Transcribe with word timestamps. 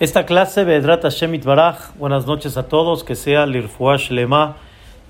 Esta 0.00 0.24
clase, 0.24 0.64
Bedrat 0.64 1.02
Hashem 1.02 1.38
Baraj, 1.44 1.94
buenas 1.98 2.26
noches 2.26 2.56
a 2.56 2.68
todos, 2.68 3.04
que 3.04 3.14
sea 3.14 3.44
el 3.44 3.54
Irfuash 3.54 4.10
Lema 4.10 4.56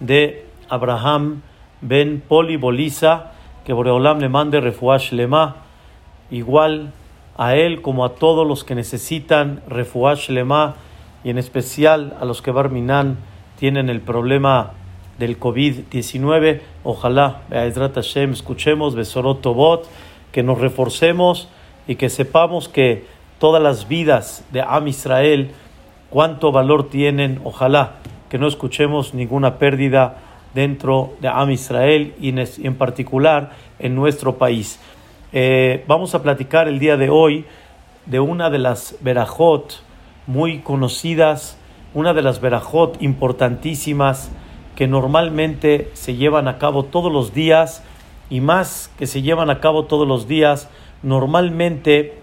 de 0.00 0.44
Abraham 0.68 1.42
Ben 1.80 2.20
Poli 2.20 2.56
Boliza, 2.56 3.30
que 3.64 3.72
Boreolam 3.72 4.18
le 4.18 4.28
mande 4.28 4.60
Refuash 4.60 5.12
Lema, 5.12 5.58
igual 6.32 6.90
a 7.38 7.54
él 7.54 7.82
como 7.82 8.04
a 8.04 8.16
todos 8.16 8.44
los 8.44 8.64
que 8.64 8.74
necesitan 8.74 9.62
Refuash 9.68 10.28
Lema, 10.28 10.74
y 11.22 11.30
en 11.30 11.38
especial 11.38 12.16
a 12.20 12.24
los 12.24 12.42
que 12.42 12.50
Barminan 12.50 13.16
tienen 13.60 13.90
el 13.90 14.00
problema 14.00 14.72
del 15.20 15.38
COVID-19. 15.38 16.62
Ojalá, 16.82 17.42
Bedrat 17.48 17.94
Hashem, 17.94 18.32
escuchemos 18.32 18.96
Besorot 18.96 19.40
Tobot, 19.40 19.88
que 20.32 20.42
nos 20.42 20.58
reforcemos 20.58 21.48
y 21.86 21.94
que 21.94 22.08
sepamos 22.08 22.68
que 22.68 23.19
todas 23.40 23.62
las 23.62 23.88
vidas 23.88 24.44
de 24.52 24.60
Am 24.60 24.86
Israel, 24.86 25.50
cuánto 26.10 26.52
valor 26.52 26.90
tienen. 26.90 27.40
Ojalá 27.42 27.94
que 28.28 28.38
no 28.38 28.46
escuchemos 28.46 29.14
ninguna 29.14 29.58
pérdida 29.58 30.18
dentro 30.54 31.14
de 31.20 31.28
Am 31.28 31.50
Israel 31.50 32.14
y 32.20 32.34
en 32.38 32.74
particular 32.76 33.52
en 33.78 33.94
nuestro 33.94 34.36
país. 34.36 34.78
Eh, 35.32 35.84
vamos 35.88 36.14
a 36.14 36.22
platicar 36.22 36.68
el 36.68 36.78
día 36.78 36.98
de 36.98 37.08
hoy 37.08 37.46
de 38.04 38.20
una 38.20 38.50
de 38.50 38.58
las 38.58 38.96
verajot 39.00 39.82
muy 40.26 40.58
conocidas, 40.58 41.56
una 41.94 42.12
de 42.12 42.20
las 42.20 42.42
verajot 42.42 43.02
importantísimas 43.02 44.30
que 44.76 44.86
normalmente 44.86 45.90
se 45.94 46.14
llevan 46.14 46.46
a 46.46 46.58
cabo 46.58 46.84
todos 46.84 47.10
los 47.10 47.32
días 47.32 47.82
y 48.28 48.40
más 48.40 48.92
que 48.98 49.06
se 49.06 49.22
llevan 49.22 49.48
a 49.48 49.60
cabo 49.60 49.86
todos 49.86 50.06
los 50.06 50.28
días, 50.28 50.68
normalmente 51.02 52.20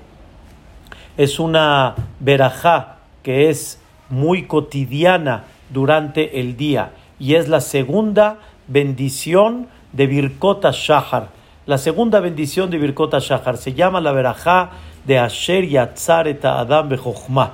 es 1.17 1.39
una 1.39 1.95
verajá 2.19 2.97
que 3.23 3.49
es 3.49 3.81
muy 4.09 4.43
cotidiana 4.43 5.45
durante 5.69 6.39
el 6.39 6.55
día 6.55 6.91
y 7.19 7.33
es 7.35 7.49
la 7.49 7.59
segunda 7.59 8.37
bendición 8.67 9.67
de 9.91 10.07
Birkota 10.07 10.71
Shahar. 10.71 11.29
La 11.65 11.77
segunda 11.77 12.19
bendición 12.19 12.69
de 12.69 12.77
Birkota 12.77 13.19
Shahar 13.19 13.57
se 13.57 13.73
llama 13.73 13.99
la 13.99 14.11
verajá 14.11 14.69
de 15.05 15.17
Asher 15.17 15.67
Yatzar 15.67 16.27
et 16.27 16.45
Adam 16.45 16.87
Bejochma. 16.87 17.53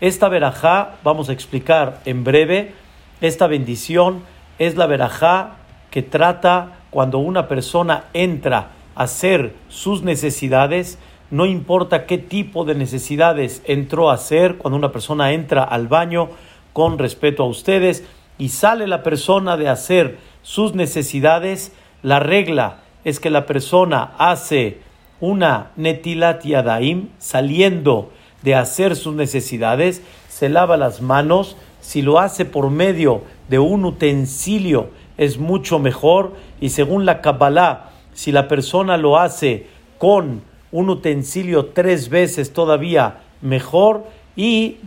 Esta 0.00 0.28
verajá, 0.28 0.96
vamos 1.04 1.28
a 1.28 1.32
explicar 1.32 2.00
en 2.04 2.24
breve, 2.24 2.74
esta 3.20 3.46
bendición 3.46 4.22
es 4.58 4.76
la 4.76 4.86
verajá 4.86 5.56
que 5.90 6.02
trata 6.02 6.72
cuando 6.90 7.18
una 7.18 7.46
persona 7.48 8.04
entra 8.12 8.70
a 8.94 9.04
hacer 9.04 9.54
sus 9.68 10.02
necesidades, 10.02 10.98
no 11.34 11.46
importa 11.46 12.06
qué 12.06 12.16
tipo 12.16 12.64
de 12.64 12.76
necesidades 12.76 13.60
entró 13.64 14.08
a 14.08 14.14
hacer 14.14 14.56
cuando 14.56 14.78
una 14.78 14.92
persona 14.92 15.32
entra 15.32 15.64
al 15.64 15.88
baño 15.88 16.28
con 16.72 16.96
respeto 16.96 17.42
a 17.42 17.48
ustedes 17.48 18.04
y 18.38 18.50
sale 18.50 18.86
la 18.86 19.02
persona 19.02 19.56
de 19.56 19.68
hacer 19.68 20.18
sus 20.42 20.76
necesidades, 20.76 21.72
la 22.04 22.20
regla 22.20 22.82
es 23.02 23.18
que 23.18 23.30
la 23.30 23.46
persona 23.46 24.12
hace 24.16 24.78
una 25.18 25.72
netilat 25.74 26.44
yadaim 26.44 27.08
saliendo 27.18 28.12
de 28.42 28.54
hacer 28.54 28.94
sus 28.94 29.16
necesidades, 29.16 30.02
se 30.28 30.48
lava 30.48 30.76
las 30.76 31.02
manos, 31.02 31.56
si 31.80 32.00
lo 32.00 32.20
hace 32.20 32.44
por 32.44 32.70
medio 32.70 33.22
de 33.48 33.58
un 33.58 33.84
utensilio 33.84 34.90
es 35.18 35.38
mucho 35.38 35.80
mejor 35.80 36.34
y 36.60 36.68
según 36.68 37.04
la 37.04 37.20
Kabbalah, 37.20 37.90
si 38.12 38.30
la 38.30 38.46
persona 38.46 38.96
lo 38.96 39.18
hace 39.18 39.66
con 39.98 40.53
un 40.74 40.90
utensilio 40.90 41.66
tres 41.66 42.08
veces 42.08 42.52
todavía 42.52 43.18
mejor 43.40 44.08
y 44.34 44.78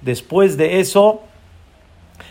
después 0.00 0.56
de 0.56 0.80
eso 0.80 1.20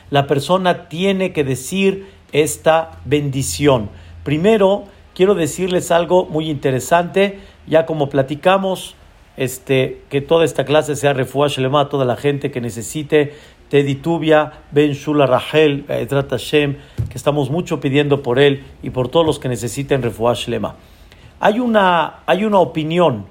la 0.10 0.26
persona 0.26 0.90
tiene 0.90 1.34
que 1.34 1.44
decir 1.44 2.08
esta 2.32 2.98
bendición. 3.06 3.92
Primero 4.24 4.86
quiero 5.14 5.36
decirles 5.36 5.92
algo 5.92 6.26
muy 6.26 6.50
interesante, 6.50 7.38
ya 7.68 7.86
como 7.86 8.10
platicamos 8.10 8.96
este, 9.38 10.02
que 10.10 10.22
toda 10.22 10.46
esta 10.46 10.66
clase 10.66 10.96
sea 10.96 11.14
refuash 11.14 11.60
lema 11.60 11.82
a 11.82 11.90
toda 11.90 12.06
la 12.06 12.16
gente 12.16 12.50
que 12.50 12.60
necesite 12.60 13.36
Teddy 13.70 13.94
Tubia, 13.94 14.54
Ben 14.72 14.94
Shula 14.94 15.28
Rahel, 15.28 15.86
Hashem, 15.88 16.78
que 17.08 17.18
estamos 17.20 17.52
mucho 17.52 17.80
pidiendo 17.80 18.24
por 18.24 18.40
él 18.40 18.64
y 18.82 18.90
por 18.90 19.10
todos 19.10 19.28
los 19.28 19.38
que 19.38 19.48
necesiten 19.48 20.02
refuash 20.02 20.48
lema. 20.48 20.76
Hay 21.46 21.60
una, 21.60 22.20
hay 22.26 22.46
una 22.46 22.60
opinión 22.60 23.26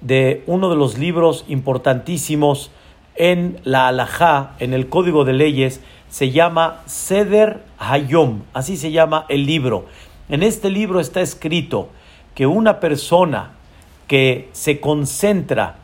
de 0.00 0.44
uno 0.46 0.70
de 0.70 0.76
los 0.76 0.98
libros 0.98 1.44
importantísimos 1.48 2.70
en 3.16 3.58
la 3.64 3.88
Alajá, 3.88 4.52
en 4.60 4.72
el 4.72 4.88
Código 4.88 5.24
de 5.24 5.32
Leyes, 5.32 5.80
se 6.10 6.30
llama 6.30 6.82
Seder 6.86 7.64
Hayom, 7.76 8.42
así 8.54 8.76
se 8.76 8.92
llama 8.92 9.26
el 9.28 9.46
libro. 9.46 9.86
En 10.28 10.44
este 10.44 10.70
libro 10.70 11.00
está 11.00 11.22
escrito 11.22 11.88
que 12.36 12.46
una 12.46 12.78
persona 12.78 13.50
que 14.06 14.48
se 14.52 14.78
concentra 14.78 15.74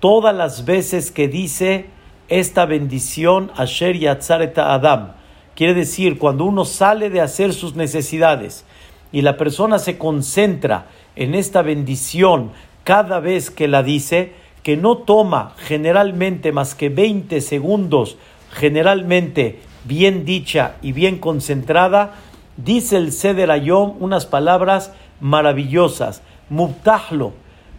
todas 0.00 0.34
las 0.34 0.64
veces 0.64 1.10
que 1.10 1.28
dice 1.28 1.90
esta 2.28 2.64
bendición 2.64 3.50
Asher 3.54 3.98
Yatzareta 3.98 4.72
Adam, 4.72 5.12
quiere 5.54 5.74
decir 5.74 6.16
cuando 6.16 6.46
uno 6.46 6.64
sale 6.64 7.10
de 7.10 7.20
hacer 7.20 7.52
sus 7.52 7.76
necesidades 7.76 8.64
y 9.12 9.20
la 9.20 9.36
persona 9.36 9.78
se 9.78 9.98
concentra 9.98 10.86
en 11.16 11.34
esta 11.34 11.62
bendición 11.62 12.50
cada 12.84 13.20
vez 13.20 13.50
que 13.50 13.68
la 13.68 13.82
dice, 13.82 14.32
que 14.62 14.76
no 14.76 14.98
toma 14.98 15.54
generalmente 15.58 16.52
más 16.52 16.74
que 16.74 16.88
20 16.88 17.40
segundos, 17.40 18.16
generalmente 18.52 19.60
bien 19.84 20.24
dicha 20.24 20.76
y 20.82 20.92
bien 20.92 21.18
concentrada, 21.18 22.14
dice 22.56 22.96
el 22.96 23.12
Seder 23.12 23.50
Ayom 23.50 23.96
unas 24.00 24.26
palabras 24.26 24.92
maravillosas. 25.20 26.22
Mubtahlo, 26.48 27.32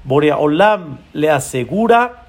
Boreolam 0.04 1.00
le 1.14 1.30
asegura 1.30 2.28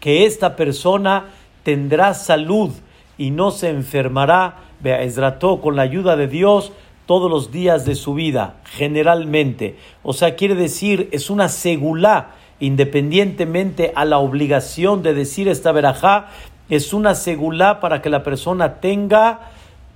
que 0.00 0.26
esta 0.26 0.56
persona 0.56 1.26
tendrá 1.62 2.14
salud 2.14 2.70
y 3.18 3.30
no 3.30 3.50
se 3.50 3.70
enfermará, 3.70 4.56
Be'ezrató, 4.80 5.60
con 5.60 5.76
la 5.76 5.82
ayuda 5.82 6.16
de 6.16 6.28
Dios, 6.28 6.72
todos 7.06 7.30
los 7.30 7.50
días 7.50 7.84
de 7.84 7.94
su 7.94 8.14
vida, 8.14 8.56
generalmente. 8.64 9.76
O 10.02 10.12
sea, 10.12 10.36
quiere 10.36 10.54
decir, 10.54 11.08
es 11.12 11.30
una 11.30 11.48
segulá, 11.48 12.30
independientemente 12.60 13.92
a 13.94 14.04
la 14.04 14.18
obligación 14.18 15.02
de 15.02 15.14
decir 15.14 15.48
esta 15.48 15.72
verajá, 15.72 16.28
es 16.68 16.92
una 16.92 17.14
segulá 17.14 17.80
para 17.80 18.00
que 18.00 18.10
la 18.10 18.22
persona 18.22 18.80
tenga 18.80 19.50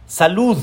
salud. 0.07 0.59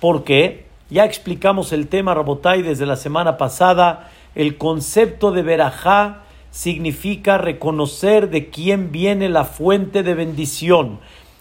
Porque 0.00 0.66
ya 0.90 1.04
explicamos 1.04 1.72
el 1.72 1.88
tema, 1.88 2.14
Rabotai, 2.14 2.62
desde 2.62 2.86
la 2.86 2.96
semana 2.96 3.36
pasada. 3.36 4.10
El 4.34 4.56
concepto 4.56 5.32
de 5.32 5.42
verajá 5.42 6.22
significa 6.50 7.38
reconocer 7.38 8.30
de 8.30 8.48
quién 8.48 8.90
viene 8.90 9.28
la 9.28 9.44
fuente 9.44 10.02
de 10.02 10.14
bendición. 10.14 10.98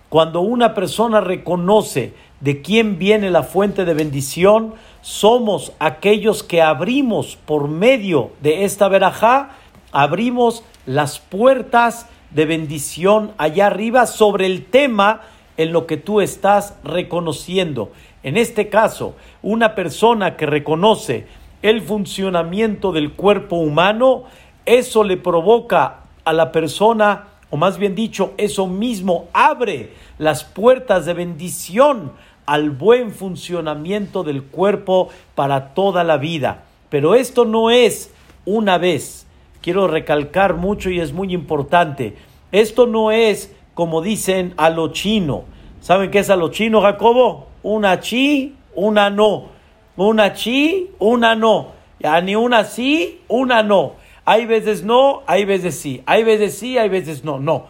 Cuando 0.09 0.42
una 0.42 0.74
persona 0.74 1.22
reconoce 1.22 2.14
de 2.40 2.62
quién 2.62 2.98
viene 2.98 3.31
la 3.31 3.44
fuente 3.44 3.86
de 3.86 3.94
bendición, 3.94 4.75
somos 5.02 5.72
aquellos 5.80 6.44
que 6.44 6.62
abrimos 6.62 7.38
por 7.46 7.68
medio 7.68 8.31
de 8.42 8.66
esta 8.66 8.88
verajá, 8.88 9.52
abrimos 9.92 10.64
las 10.86 11.20
puertas 11.20 12.08
de 12.31 12.46
bendición 12.46 13.31
allá 13.38 13.68
arriba 13.68 14.06
sobre 14.06 14.46
el 14.46 14.66
tema 14.66 15.22
en 15.58 15.72
lo 15.72 15.88
que 15.88 15.97
tú 15.97 16.22
estás 16.22 16.76
reconociendo. 16.84 17.92
En 18.24 18.38
este 18.38 18.70
caso, 18.70 19.16
una 19.42 19.76
persona 19.76 20.36
que 20.38 20.46
reconoce 20.46 21.28
el 21.62 21.81
funcionamiento 21.81 22.92
del 22.92 23.14
cuerpo 23.14 23.56
humano, 23.56 24.26
eso 24.66 25.03
le 25.03 25.18
provoca 25.18 26.02
a 26.26 26.34
la 26.34 26.52
persona, 26.52 27.28
o 27.50 27.58
más 27.58 27.78
bien 27.78 27.96
dicho, 27.96 28.34
eso 28.38 28.67
mismo 28.67 29.29
abre 29.34 29.94
las 30.20 30.44
puertas 30.44 31.06
de 31.06 31.14
bendición 31.14 32.11
al 32.47 32.72
buen 32.72 33.11
funcionamiento 33.11 34.23
del 34.23 34.41
cuerpo 34.41 35.09
para 35.35 35.76
toda 35.76 36.03
la 36.03 36.17
vida. 36.17 36.64
Pero 36.90 37.14
esto 37.14 37.46
no 37.46 37.70
es 37.70 38.11
una 38.46 38.79
vez. 38.79 39.28
Quiero 39.61 39.88
recalcar 39.88 40.55
mucho 40.55 40.90
y 40.90 40.99
es 40.99 41.14
muy 41.14 41.34
importante. 41.34 42.16
Esto 42.52 42.88
no 42.88 43.11
es 43.11 43.53
como 43.73 44.02
dicen 44.02 44.53
a 44.58 44.70
lo 44.70 44.91
chino. 44.94 45.44
¿Saben 45.82 46.09
qué 46.09 46.20
es 46.20 46.29
a 46.29 46.35
lo 46.35 46.49
chino, 46.49 46.82
Jacobo? 46.82 47.47
Una 47.61 47.99
chi, 47.99 48.55
una 48.73 49.09
no. 49.09 49.49
Una 49.97 50.34
chi, 50.34 50.91
una 50.99 51.35
no. 51.35 51.72
Ya 51.99 52.22
ni 52.22 52.35
una 52.35 52.64
sí, 52.64 53.22
una 53.28 53.61
no. 53.61 53.94
Hay 54.23 54.46
veces 54.46 54.84
no, 54.84 55.23
hay 55.26 55.46
veces 55.46 55.79
sí. 55.79 56.02
Hay 56.05 56.23
veces 56.23 56.58
sí, 56.58 56.78
hay 56.78 56.90
veces 56.90 57.23
no. 57.23 57.40
No. 57.40 57.66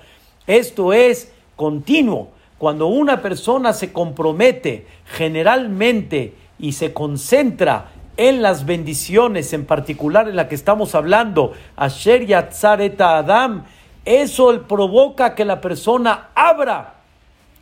Esto 0.45 0.93
es 0.93 1.33
continuo. 1.55 2.29
Cuando 2.57 2.87
una 2.87 3.21
persona 3.21 3.73
se 3.73 3.93
compromete 3.93 4.87
generalmente 5.05 6.33
y 6.57 6.71
se 6.71 6.93
concentra 6.93 7.91
en 8.17 8.41
las 8.41 8.65
bendiciones, 8.65 9.53
en 9.53 9.65
particular 9.65 10.27
en 10.27 10.35
la 10.35 10.47
que 10.47 10.55
estamos 10.55 10.95
hablando, 10.95 11.53
Asher 11.75 12.25
Yatzar 12.25 12.81
Adam, 12.99 13.65
eso 14.05 14.63
provoca 14.67 15.35
que 15.35 15.45
la 15.45 15.61
persona 15.61 16.29
abra 16.33 16.95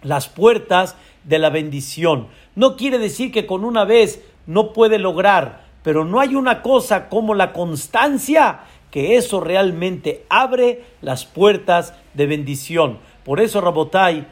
las 0.02 0.30
puertas 0.30 0.96
de 1.26 1.40
la 1.40 1.50
bendición. 1.50 2.28
No 2.56 2.78
quiere 2.78 2.98
decir 2.98 3.34
que 3.34 3.46
con 3.46 3.66
una 3.66 3.84
vez 3.84 4.22
no 4.46 4.72
puede 4.72 4.98
lograr, 4.98 5.66
pero 5.84 6.06
no 6.06 6.22
hay 6.22 6.36
una 6.36 6.62
cosa 6.62 7.10
como 7.10 7.34
la 7.34 7.52
constancia 7.52 8.62
que 8.92 9.18
eso 9.18 9.42
realmente 9.42 10.24
abre 10.30 10.84
las 11.02 11.26
puertas 11.26 11.94
de 12.14 12.28
bendición. 12.28 13.00
Por 13.26 13.42
eso, 13.42 13.60
Rabotai, 13.60 14.26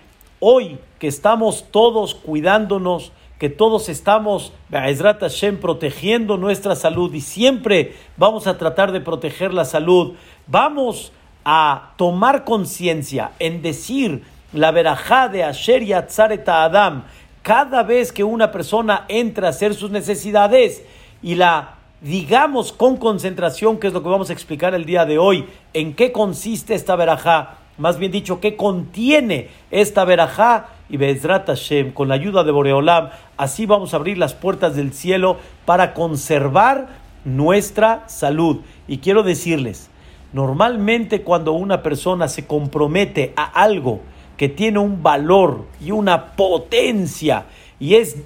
hoy 0.45 0.78
que 1.00 1.07
estamos 1.07 1.68
todos 1.72 2.16
cuidándonos, 2.16 3.13
que 3.40 3.50
todos 3.50 3.88
estamos, 3.88 4.51
Hashem, 4.69 5.57
protegiendo 5.57 6.36
nuestra 6.36 6.75
salud 6.75 7.13
y 7.13 7.22
siempre 7.22 7.95
vamos 8.18 8.45
a 8.45 8.57
tratar 8.57 8.92
de 8.92 9.00
proteger 9.00 9.54
la 9.54 9.63
salud, 9.63 10.16
vamos 10.45 11.13
a 11.45 11.94
tomar 11.95 12.44
conciencia 12.44 13.31
en 13.40 13.62
decir 13.62 14.24
la 14.51 14.72
verajá 14.72 15.30
de 15.30 15.45
Asher 15.45 15.86
Yatzareta 15.86 16.66
Adam 16.66 17.06
cada 17.42 17.84
vez 17.84 18.12
que 18.12 18.25
una 18.25 18.51
persona 18.51 19.06
entra 19.07 19.48
a 19.48 19.51
hacer 19.51 19.74
sus 19.74 19.92
necesidades 19.92 20.84
y 21.22 21.36
la 21.36 21.75
digamos 22.01 22.74
con 22.74 22.98
concentración, 22.98 23.80
que 23.80 23.88
es 23.88 23.94
lo 23.94 24.04
que 24.04 24.10
vamos 24.10 24.30
a 24.30 24.34
explicar 24.34 24.75
el 24.75 24.84
día 24.84 25.06
de 25.06 25.18
hoy, 25.18 25.48
en 25.74 25.94
qué 25.94 26.12
consiste 26.12 26.75
esta 26.75 26.98
verajá, 26.98 27.60
más 27.77 27.97
bien 27.97 28.11
dicho, 28.11 28.39
qué 28.39 28.55
contiene 28.55 29.49
esta 29.71 30.05
verajá, 30.05 30.67
y 30.89 30.97
Bezrat 30.97 31.47
Hashem, 31.47 31.91
con 31.91 32.07
la 32.07 32.15
ayuda 32.15 32.43
de 32.43 32.51
Boreolam, 32.51 33.09
así 33.37 33.65
vamos 33.65 33.93
a 33.93 33.97
abrir 33.97 34.17
las 34.17 34.33
puertas 34.33 34.75
del 34.75 34.93
cielo 34.93 35.37
para 35.65 35.93
conservar 35.93 36.87
nuestra 37.25 38.03
salud. 38.07 38.59
Y 38.87 38.99
quiero 38.99 39.23
decirles, 39.23 39.89
normalmente 40.33 41.23
cuando 41.23 41.53
una 41.53 41.81
persona 41.81 42.27
se 42.27 42.45
compromete 42.45 43.33
a 43.35 43.43
algo 43.43 44.01
que 44.37 44.49
tiene 44.49 44.79
un 44.79 45.01
valor 45.01 45.65
y 45.81 45.91
una 45.91 46.35
potencia, 46.35 47.45
y 47.79 47.95
es, 47.95 48.17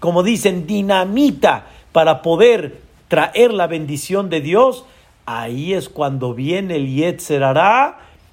como 0.00 0.22
dicen, 0.22 0.66
dinamita 0.66 1.66
para 1.92 2.20
poder 2.20 2.80
traer 3.08 3.54
la 3.54 3.68
bendición 3.68 4.28
de 4.28 4.40
Dios, 4.40 4.84
ahí 5.24 5.72
es 5.72 5.88
cuando 5.88 6.34
viene 6.34 6.76
el 6.76 6.94
Yetzer 6.94 7.42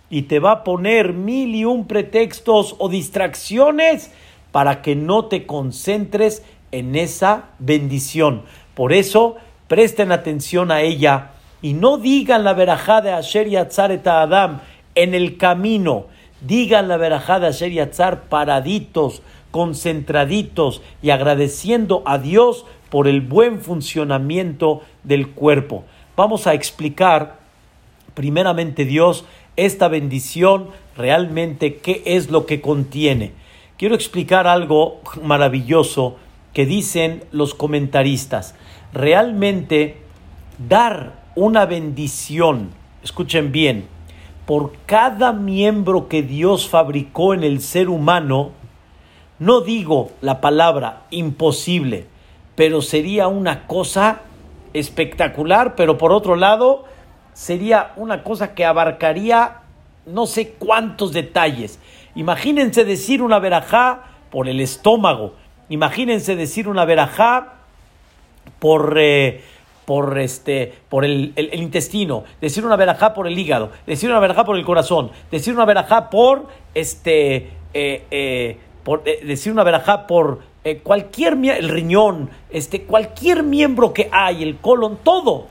y 0.09 0.23
te 0.23 0.39
va 0.39 0.51
a 0.51 0.63
poner 0.63 1.13
mil 1.13 1.56
y 1.56 1.65
un 1.65 1.85
pretextos 1.85 2.75
o 2.79 2.89
distracciones 2.89 4.11
para 4.51 4.81
que 4.81 4.95
no 4.95 5.25
te 5.25 5.45
concentres 5.45 6.44
en 6.71 6.95
esa 6.95 7.45
bendición. 7.59 8.44
Por 8.73 8.94
eso, 8.94 9.38
presten 9.67 10.11
atención 10.11 10.71
a 10.71 10.81
ella 10.81 11.31
y 11.61 11.73
no 11.73 11.97
digan 11.97 12.44
la 12.44 12.53
verajá 12.53 13.01
de 13.01 13.11
Asher 13.11 13.50
Yatzar 13.50 14.00
Adam 14.06 14.61
en 14.95 15.13
el 15.13 15.38
camino. 15.38 16.06
Digan 16.41 16.88
la 16.88 16.97
verajá 16.97 17.39
de 17.39 17.47
Asher 17.47 17.71
Yatzar 17.71 18.23
paraditos, 18.23 19.21
concentraditos 19.51 20.81
y 21.01 21.09
agradeciendo 21.09 22.01
a 22.06 22.17
Dios 22.17 22.65
por 22.89 23.07
el 23.07 23.21
buen 23.21 23.59
funcionamiento 23.59 24.81
del 25.03 25.29
cuerpo. 25.29 25.83
Vamos 26.15 26.47
a 26.47 26.53
explicar 26.53 27.38
primeramente 28.13 28.85
Dios 28.85 29.25
esta 29.65 29.88
bendición 29.88 30.69
realmente 30.95 31.77
qué 31.77 32.03
es 32.06 32.29
lo 32.29 32.45
que 32.45 32.61
contiene. 32.61 33.33
Quiero 33.77 33.95
explicar 33.95 34.47
algo 34.47 35.00
maravilloso 35.23 36.17
que 36.53 36.65
dicen 36.65 37.23
los 37.31 37.53
comentaristas. 37.53 38.56
Realmente 38.94 39.97
dar 40.67 41.23
una 41.35 41.65
bendición, 41.65 42.71
escuchen 43.03 43.51
bien, 43.51 43.85
por 44.45 44.73
cada 44.85 45.31
miembro 45.31 46.07
que 46.07 46.23
Dios 46.23 46.67
fabricó 46.67 47.33
en 47.33 47.44
el 47.44 47.61
ser 47.61 47.88
humano, 47.88 48.51
no 49.38 49.61
digo 49.61 50.11
la 50.21 50.41
palabra 50.41 51.03
imposible, 51.11 52.07
pero 52.56 52.81
sería 52.81 53.27
una 53.27 53.67
cosa 53.67 54.21
espectacular, 54.73 55.75
pero 55.75 55.97
por 55.97 56.11
otro 56.11 56.35
lado 56.35 56.85
sería 57.39 57.94
una 57.95 58.21
cosa 58.21 58.53
que 58.53 58.65
abarcaría 58.65 59.62
no 60.06 60.25
sé 60.25 60.56
cuántos 60.59 61.13
detalles. 61.13 61.80
Imagínense 62.15 62.83
decir 62.83 63.21
una 63.21 63.39
verajá 63.39 64.01
por 64.30 64.50
el 64.50 64.59
estómago, 64.59 65.36
imagínense 65.69 66.36
decir 66.36 66.68
una 66.68 66.83
verajá 66.83 67.53
por, 68.59 68.97
eh, 69.00 69.41
por, 69.86 70.19
este, 70.19 70.74
por 70.89 71.06
el, 71.06 71.33
intestino, 71.53 72.25
decir 72.41 72.65
una 72.65 72.75
verajá 72.75 73.13
por 73.13 73.25
el 73.25 73.39
hígado, 73.39 73.71
decir 73.88 74.09
una 74.09 74.19
verajá 74.19 74.44
por 74.44 74.57
el 74.57 74.65
corazón, 74.65 75.09
decir 75.31 75.53
una 75.53 75.63
verajá 75.63 76.09
por, 76.09 76.47
este, 76.75 77.51
eh, 77.74 78.06
eh, 78.12 78.57
por 78.83 79.06
decir 79.06 79.53
una 79.53 79.63
verajá 79.63 80.07
por 80.07 80.42
cualquier 80.83 81.33
el 81.35 81.69
riñón, 81.69 82.30
este, 82.50 82.83
cualquier 82.83 83.44
miembro 83.44 83.94
que 83.94 84.09
hay, 84.12 84.44
el 84.44 84.57
colon, 84.57 84.97
todo 85.03 85.47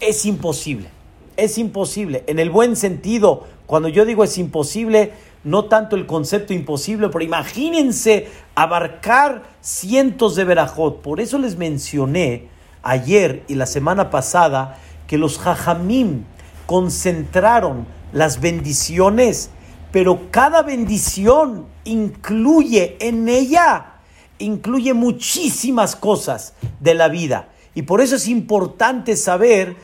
es 0.00 0.26
imposible. 0.26 0.88
Es 1.36 1.58
imposible. 1.58 2.24
En 2.26 2.38
el 2.38 2.50
buen 2.50 2.76
sentido, 2.76 3.46
cuando 3.66 3.88
yo 3.88 4.04
digo 4.04 4.24
es 4.24 4.36
imposible, 4.38 5.12
no 5.44 5.66
tanto 5.66 5.96
el 5.96 6.06
concepto 6.06 6.52
imposible, 6.52 7.08
pero 7.08 7.24
imagínense 7.24 8.28
abarcar 8.54 9.44
cientos 9.60 10.36
de 10.36 10.44
verajot. 10.44 11.00
Por 11.00 11.20
eso 11.20 11.38
les 11.38 11.56
mencioné 11.56 12.48
ayer 12.82 13.42
y 13.48 13.54
la 13.54 13.66
semana 13.66 14.10
pasada 14.10 14.78
que 15.06 15.18
los 15.18 15.38
jajamim 15.38 16.24
concentraron 16.66 17.86
las 18.12 18.40
bendiciones, 18.40 19.50
pero 19.92 20.30
cada 20.30 20.62
bendición 20.62 21.66
incluye 21.84 22.96
en 23.00 23.28
ella 23.28 23.90
incluye 24.40 24.94
muchísimas 24.94 25.94
cosas 25.94 26.54
de 26.80 26.94
la 26.94 27.08
vida. 27.08 27.48
Y 27.74 27.82
por 27.82 28.00
eso 28.00 28.16
es 28.16 28.26
importante 28.26 29.14
saber 29.14 29.76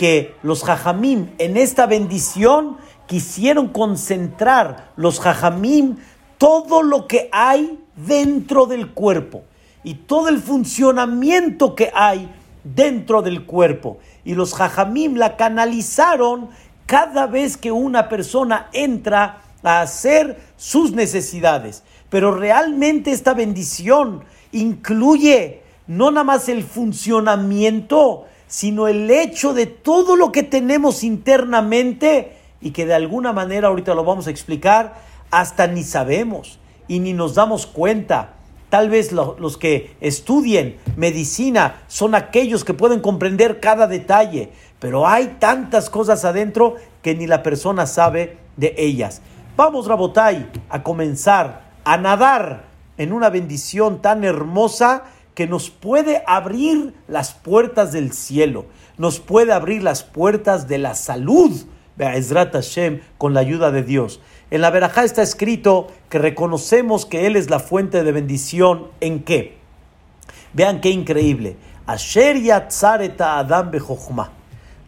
que 0.00 0.34
los 0.42 0.64
jajamim 0.64 1.28
en 1.36 1.58
esta 1.58 1.84
bendición 1.84 2.78
quisieron 3.06 3.68
concentrar 3.68 4.92
los 4.96 5.20
jajamim 5.20 5.98
todo 6.38 6.82
lo 6.82 7.06
que 7.06 7.28
hay 7.32 7.78
dentro 7.96 8.64
del 8.64 8.92
cuerpo 8.94 9.42
y 9.84 9.96
todo 9.96 10.30
el 10.30 10.38
funcionamiento 10.38 11.74
que 11.74 11.90
hay 11.94 12.30
dentro 12.64 13.20
del 13.20 13.44
cuerpo. 13.44 13.98
Y 14.24 14.36
los 14.36 14.54
jajamim 14.54 15.16
la 15.16 15.36
canalizaron 15.36 16.48
cada 16.86 17.26
vez 17.26 17.58
que 17.58 17.70
una 17.70 18.08
persona 18.08 18.70
entra 18.72 19.42
a 19.62 19.82
hacer 19.82 20.40
sus 20.56 20.92
necesidades. 20.92 21.82
Pero 22.08 22.34
realmente 22.34 23.12
esta 23.12 23.34
bendición 23.34 24.24
incluye 24.50 25.60
no 25.86 26.10
nada 26.10 26.24
más 26.24 26.48
el 26.48 26.64
funcionamiento, 26.64 28.24
sino 28.50 28.88
el 28.88 29.08
hecho 29.12 29.54
de 29.54 29.66
todo 29.66 30.16
lo 30.16 30.32
que 30.32 30.42
tenemos 30.42 31.04
internamente 31.04 32.36
y 32.60 32.72
que 32.72 32.84
de 32.84 32.94
alguna 32.94 33.32
manera, 33.32 33.68
ahorita 33.68 33.94
lo 33.94 34.04
vamos 34.04 34.26
a 34.26 34.30
explicar, 34.30 34.96
hasta 35.30 35.68
ni 35.68 35.84
sabemos 35.84 36.58
y 36.88 36.98
ni 36.98 37.12
nos 37.12 37.36
damos 37.36 37.66
cuenta. 37.66 38.34
Tal 38.68 38.90
vez 38.90 39.12
los 39.12 39.56
que 39.56 39.94
estudien 40.00 40.78
medicina 40.96 41.82
son 41.86 42.16
aquellos 42.16 42.64
que 42.64 42.74
pueden 42.74 42.98
comprender 42.98 43.60
cada 43.60 43.86
detalle, 43.86 44.50
pero 44.80 45.06
hay 45.06 45.36
tantas 45.38 45.88
cosas 45.88 46.24
adentro 46.24 46.74
que 47.02 47.14
ni 47.14 47.28
la 47.28 47.44
persona 47.44 47.86
sabe 47.86 48.36
de 48.56 48.74
ellas. 48.76 49.22
Vamos, 49.56 49.86
Rabotai, 49.86 50.50
a 50.68 50.82
comenzar 50.82 51.70
a 51.84 51.96
nadar 51.98 52.64
en 52.98 53.12
una 53.12 53.30
bendición 53.30 54.02
tan 54.02 54.24
hermosa 54.24 55.04
que 55.40 55.46
nos 55.46 55.70
puede 55.70 56.22
abrir 56.26 56.92
las 57.08 57.32
puertas 57.32 57.92
del 57.92 58.12
cielo, 58.12 58.66
nos 58.98 59.20
puede 59.20 59.54
abrir 59.54 59.82
las 59.82 60.02
puertas 60.02 60.68
de 60.68 60.76
la 60.76 60.94
salud, 60.94 61.50
Be'ezrat 61.96 62.52
Hashem, 62.52 63.00
con 63.16 63.32
la 63.32 63.40
ayuda 63.40 63.70
de 63.70 63.82
Dios. 63.82 64.20
En 64.50 64.60
la 64.60 64.68
Berajá 64.68 65.02
está 65.02 65.22
escrito 65.22 65.86
que 66.10 66.18
reconocemos 66.18 67.06
que 67.06 67.26
Él 67.26 67.36
es 67.36 67.48
la 67.48 67.58
fuente 67.58 68.04
de 68.04 68.12
bendición. 68.12 68.88
¿En 69.00 69.22
qué? 69.22 69.56
Vean 70.52 70.82
qué 70.82 70.90
increíble. 70.90 71.56
Asher 71.86 72.36
Adam 72.52 73.70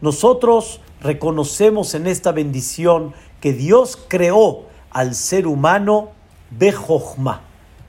Nosotros 0.01 0.81
reconocemos 1.01 1.95
en 1.95 2.05
esta 2.05 2.31
bendición 2.31 3.15
que 3.41 3.53
Dios 3.53 3.97
creó 4.07 4.65
al 4.91 5.15
ser 5.15 5.47
humano 5.47 6.11
Bejochma. 6.51 7.41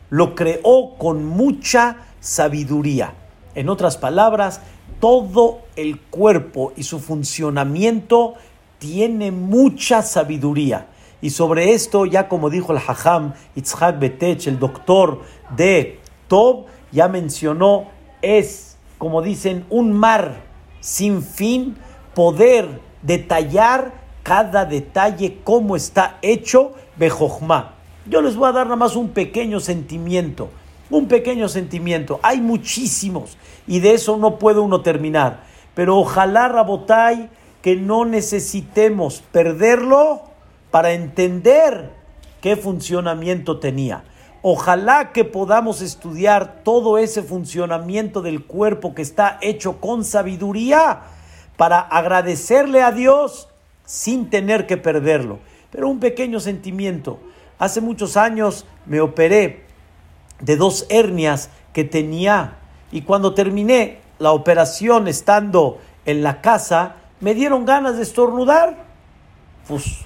Lo 0.09 0.35
creó 0.35 0.95
con 0.97 1.27
mucha 1.27 1.99
sabiduría. 2.25 3.13
En 3.55 3.69
otras 3.69 3.99
palabras, 3.99 4.63
todo 4.99 5.61
el 5.77 6.01
cuerpo 6.01 6.73
y 6.75 6.85
su 6.85 6.99
funcionamiento 6.99 8.35
tiene 8.79 9.31
mucha 9.31 10.03
sabiduría. 10.03 10.89
Y 11.21 11.31
sobre 11.31 11.73
esto, 11.73 12.07
ya 12.07 12.29
como 12.29 12.51
dijo 12.51 12.73
el 12.73 12.79
Hajam 12.79 13.35
Itzhak 13.55 13.99
Betech, 13.99 14.47
el 14.47 14.59
doctor 14.59 15.23
de 15.55 16.01
Tob, 16.27 16.65
ya 16.93 17.09
mencionó, 17.09 17.89
es, 18.23 18.79
como 18.99 19.21
dicen, 19.21 19.67
un 19.69 19.93
mar 19.93 20.43
sin 20.81 21.23
fin 21.23 21.77
poder 22.15 22.81
detallar 23.03 23.93
cada 24.23 24.65
detalle, 24.65 25.41
cómo 25.45 25.77
está 25.77 26.19
hecho 26.23 26.73
Bejojma. 26.97 27.75
Yo 28.07 28.23
les 28.23 28.37
voy 28.37 28.49
a 28.49 28.53
dar 28.53 28.67
nada 28.67 28.77
más 28.77 28.97
un 28.97 29.11
pequeño 29.11 29.61
sentimiento, 29.61 30.49
un 30.91 31.09
pequeño 31.09 31.49
sentimiento. 31.49 32.21
Hay 32.23 32.41
muchísimos 32.41 33.37
y 33.67 33.81
de 33.81 33.95
eso 33.95 34.17
no 34.17 34.39
puede 34.39 34.61
uno 34.61 34.83
terminar. 34.83 35.45
Pero 35.75 35.99
ojalá, 35.99 36.49
Rabotai, 36.49 37.31
que 37.63 37.77
no 37.77 38.05
necesitemos 38.05 39.23
perderlo 39.33 40.23
para 40.71 40.93
entender 40.93 41.91
qué 42.41 42.57
funcionamiento 42.57 43.59
tenía. 43.59 44.05
Ojalá 44.43 45.13
que 45.13 45.25
podamos 45.25 45.81
estudiar 45.81 46.61
todo 46.63 46.99
ese 46.99 47.23
funcionamiento 47.23 48.21
del 48.21 48.45
cuerpo 48.45 48.95
que 48.95 49.01
está 49.01 49.39
hecho 49.41 49.81
con 49.81 50.05
sabiduría 50.05 51.01
para 51.57 51.81
agradecerle 51.81 52.83
a 52.83 52.93
Dios 52.93 53.49
sin 53.87 54.29
tener 54.29 54.67
que 54.67 54.77
perderlo. 54.77 55.39
Pero 55.71 55.89
un 55.89 55.99
pequeño 55.99 56.41
sentimiento. 56.41 57.19
Hace 57.59 57.81
muchos 57.81 58.19
años 58.19 58.67
me 58.85 59.01
operé 59.01 59.64
de 60.41 60.57
dos 60.57 60.87
hernias 60.89 61.51
que 61.73 61.85
tenía 61.85 62.59
y 62.93 63.03
cuando 63.03 63.35
terminé 63.35 63.99
la 64.19 64.33
operación 64.33 65.09
estando 65.09 65.79
en 66.07 66.23
la 66.23 66.41
casa, 66.41 66.97
me 67.21 67.35
dieron 67.35 67.65
ganas 67.65 67.97
de 67.97 68.03
estornudar. 68.03 68.85
Pues, 69.67 69.99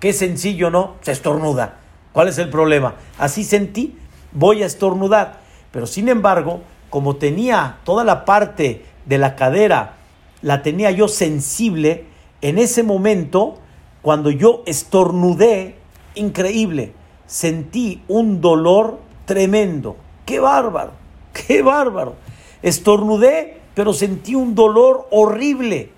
qué 0.00 0.12
sencillo, 0.12 0.70
¿no? 0.70 0.96
Se 1.00 1.12
estornuda. 1.12 1.78
¿Cuál 2.12 2.28
es 2.28 2.38
el 2.38 2.50
problema? 2.50 2.96
Así 3.18 3.44
sentí, 3.44 3.96
voy 4.32 4.62
a 4.62 4.66
estornudar. 4.66 5.40
Pero 5.70 5.86
sin 5.86 6.08
embargo, 6.08 6.60
como 6.90 7.16
tenía 7.16 7.78
toda 7.84 8.04
la 8.04 8.24
parte 8.24 8.84
de 9.06 9.18
la 9.18 9.36
cadera, 9.36 9.94
la 10.42 10.62
tenía 10.62 10.90
yo 10.90 11.08
sensible, 11.08 12.04
en 12.42 12.58
ese 12.58 12.82
momento, 12.82 13.58
cuando 14.02 14.30
yo 14.30 14.62
estornudé, 14.66 15.76
increíble, 16.14 16.92
sentí 17.26 18.02
un 18.06 18.42
dolor 18.42 18.98
tremendo. 19.24 19.96
¡Qué 20.26 20.40
bárbaro! 20.40 20.92
¡Qué 21.46 21.62
bárbaro! 21.62 22.14
Estornudé, 22.62 23.60
pero 23.74 23.92
sentí 23.92 24.34
un 24.34 24.54
dolor 24.54 25.08
horrible. 25.10 25.90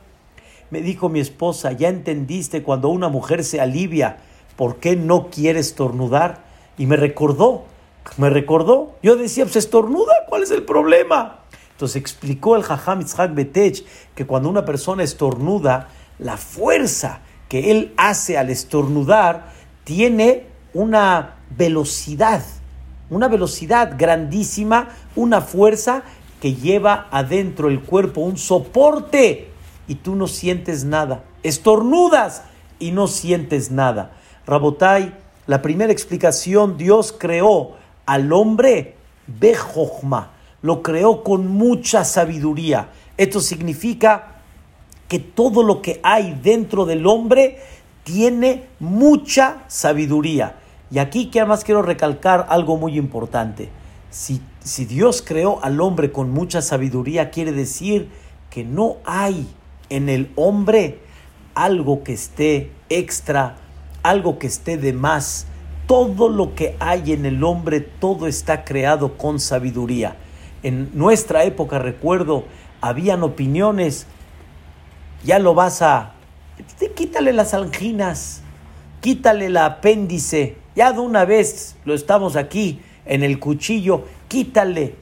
Me 0.71 0.81
dijo 0.81 1.09
mi 1.09 1.21
esposa, 1.21 1.73
¿ya 1.73 1.89
entendiste 1.89 2.63
cuando 2.63 2.89
una 2.89 3.09
mujer 3.09 3.45
se 3.45 3.61
alivia 3.61 4.19
¿por 4.57 4.77
qué 4.77 4.97
no 4.97 5.29
quiere 5.31 5.61
estornudar? 5.61 6.45
Y 6.79 6.87
me 6.87 6.97
recordó, 6.97 7.65
me 8.17 8.31
recordó. 8.31 8.97
Yo 9.03 9.17
decía, 9.17 9.45
pues 9.45 9.57
estornuda, 9.57 10.13
¿cuál 10.29 10.43
es 10.43 10.51
el 10.51 10.65
problema? 10.65 11.41
Entonces 11.73 11.97
explicó 11.97 12.57
el 12.57 12.63
Jajam 12.63 13.03
Itzhak 13.03 13.35
Betech 13.35 13.85
que 14.15 14.27
cuando 14.27 14.49
una 14.49 14.65
persona 14.65 15.03
estornuda, 15.03 15.89
la 16.19 16.37
fuerza 16.37 17.21
que 17.49 17.71
él 17.71 17.93
hace 17.97 18.39
al 18.39 18.51
estornudar 18.51 19.53
tiene 19.85 20.47
una 20.73 21.37
velocidad, 21.51 22.43
una 23.11 23.29
velocidad 23.29 23.95
grandísima, 23.97 24.89
una 25.15 25.41
fuerza 25.41 26.03
que 26.41 26.55
lleva 26.55 27.09
adentro 27.11 27.69
el 27.69 27.81
cuerpo 27.81 28.21
un 28.21 28.37
soporte 28.37 29.49
y 29.89 29.97
tú 29.97 30.17
no 30.17 30.27
sientes 30.27 30.85
nada. 30.85 31.25
Estornudas 31.43 32.43
y 32.79 32.91
no 32.91 33.07
sientes 33.07 33.71
nada. 33.71 34.13
Rabotai, 34.47 35.15
la 35.47 35.63
primera 35.63 35.93
explicación, 35.93 36.77
Dios 36.77 37.15
creó 37.17 37.77
al 38.05 38.33
hombre 38.33 38.97
Bejojma, 39.27 40.33
lo 40.63 40.83
creó 40.83 41.23
con 41.23 41.49
mucha 41.49 42.05
sabiduría. 42.05 42.91
Esto 43.17 43.41
significa 43.41 44.37
que 45.09 45.19
todo 45.19 45.63
lo 45.63 45.83
que 45.83 46.01
hay 46.03 46.39
dentro 46.43 46.85
del 46.85 47.07
hombre 47.07 47.59
tiene 48.05 48.67
mucha 48.79 49.65
sabiduría. 49.69 50.57
Y 50.91 50.99
aquí 50.99 51.27
que 51.31 51.41
además 51.41 51.65
quiero 51.65 51.83
recalcar 51.83 52.47
algo 52.49 52.77
muy 52.77 52.97
importante. 52.97 53.71
Si, 54.11 54.41
Dios 54.87 55.23
creó 55.23 55.63
al 55.63 55.81
hombre 55.81 56.13
con 56.13 56.31
mucha 56.31 56.63
sabiduría, 56.63 57.31
quiere 57.31 57.53
decir 57.53 58.09
que 58.51 58.65
no 58.65 58.97
hay 59.05 59.49
en 59.91 60.09
el 60.09 60.33
hombre 60.37 61.01
algo 61.55 62.03
que 62.03 62.13
esté 62.13 62.71
extra 62.89 63.57
algo 64.07 64.39
que 64.39 64.47
esté 64.47 64.77
de 64.77 64.93
más. 64.93 65.47
Todo 65.87 66.29
lo 66.29 66.55
que 66.55 66.77
hay 66.81 67.13
en 67.13 67.27
el 67.27 67.45
hombre, 67.45 67.81
todo 67.81 68.27
está 68.27 68.65
creado 68.65 69.17
con 69.17 69.41
sabiduría. 69.41 70.17
En 70.63 70.91
nuestra 70.95 71.45
época, 71.45 71.79
recuerdo, 71.79 72.45
habían 72.81 73.23
opiniones, 73.23 74.07
ya 75.25 75.39
lo 75.39 75.55
vas 75.55 75.83
a... 75.83 76.13
Quítale 76.95 77.33
las 77.33 77.53
anginas, 77.53 78.43
quítale 79.01 79.47
el 79.47 79.57
apéndice, 79.59 80.57
ya 80.77 80.93
de 80.93 81.01
una 81.01 81.25
vez 81.25 81.75
lo 81.87 81.95
estamos 81.95 82.37
aquí 82.37 82.81
en 83.07 83.23
el 83.23 83.41
cuchillo, 83.41 84.05
quítale. 84.29 84.95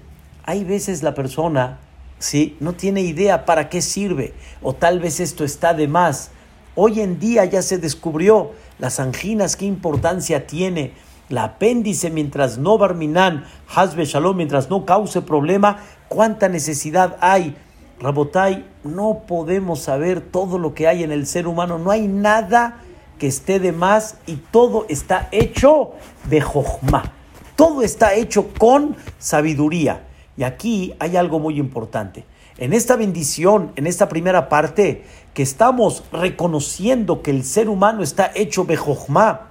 Hay 0.45 0.62
veces 0.62 1.02
la 1.02 1.14
persona, 1.14 1.78
¿sí? 2.19 2.57
No 2.61 2.75
tiene 2.75 3.00
idea 3.00 3.45
para 3.45 3.69
qué 3.69 3.83
sirve, 3.83 4.35
o 4.62 4.75
tal 4.75 5.00
vez 5.00 5.19
esto 5.19 5.45
está 5.45 5.75
de 5.75 5.88
más. 5.88 6.31
Hoy 6.76 7.00
en 7.00 7.19
día 7.19 7.45
ya 7.45 7.61
se 7.61 7.78
descubrió 7.78 8.52
las 8.78 9.00
anginas, 9.00 9.57
qué 9.57 9.64
importancia 9.66 10.47
tiene. 10.47 10.93
La 11.28 11.45
apéndice, 11.45 12.11
mientras 12.11 12.59
no 12.59 12.78
barminan, 12.78 13.45
hasbe 13.75 14.04
shalom, 14.04 14.37
mientras 14.37 14.71
no 14.71 14.85
cause 14.85 15.23
problema, 15.23 15.78
cuánta 16.09 16.49
necesidad 16.49 17.16
hay. 17.21 17.57
Rabotai, 17.99 18.64
no 18.85 19.23
podemos 19.26 19.81
saber 19.81 20.21
todo 20.21 20.59
lo 20.59 20.75
que 20.75 20.87
hay 20.87 21.02
en 21.02 21.11
el 21.11 21.26
ser 21.26 21.47
humano, 21.49 21.78
no 21.78 21.90
hay 21.90 22.07
nada 22.07 22.84
que 23.18 23.26
esté 23.26 23.61
de 23.61 23.73
más 23.73 24.16
y 24.26 24.37
todo 24.37 24.87
está 24.88 25.28
hecho 25.33 25.92
de 26.28 26.40
jojma. 26.40 27.12
Todo 27.56 27.83
está 27.83 28.14
hecho 28.14 28.49
con 28.59 28.97
sabiduría. 29.18 30.06
Y 30.37 30.42
aquí 30.42 30.94
hay 30.99 31.16
algo 31.16 31.38
muy 31.38 31.59
importante. 31.59 32.25
En 32.59 32.73
esta 32.73 32.97
bendición, 32.97 33.73
en 33.76 33.87
esta 33.87 34.09
primera 34.09 34.49
parte, 34.49 35.04
que 35.33 35.42
estamos 35.42 36.04
reconociendo 36.12 37.23
que 37.23 37.30
el 37.30 37.44
ser 37.44 37.68
humano 37.68 38.02
está 38.02 38.30
hecho 38.35 38.64
bejojma, 38.64 39.50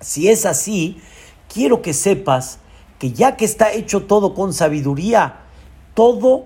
si 0.00 0.28
es 0.28 0.44
así, 0.44 1.00
quiero 1.52 1.80
que 1.80 1.94
sepas 1.94 2.58
que 2.98 3.12
ya 3.12 3.36
que 3.36 3.44
está 3.44 3.72
hecho 3.72 4.02
todo 4.04 4.34
con 4.34 4.52
sabiduría, 4.52 5.40
todo 5.94 6.44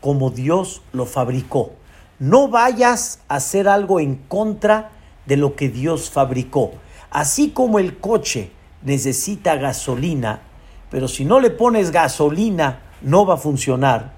como 0.00 0.30
Dios 0.30 0.82
lo 0.92 1.06
fabricó. 1.06 1.72
No 2.18 2.48
vayas 2.48 3.20
a 3.28 3.36
hacer 3.36 3.68
algo 3.68 4.00
en 4.00 4.16
contra 4.16 4.90
de 5.28 5.36
lo 5.36 5.54
que 5.54 5.68
Dios 5.68 6.10
fabricó. 6.10 6.72
Así 7.10 7.50
como 7.50 7.78
el 7.78 7.98
coche 7.98 8.50
necesita 8.82 9.56
gasolina, 9.56 10.40
pero 10.90 11.06
si 11.06 11.24
no 11.24 11.38
le 11.38 11.50
pones 11.50 11.92
gasolina 11.92 12.80
no 13.02 13.26
va 13.26 13.34
a 13.34 13.36
funcionar. 13.36 14.14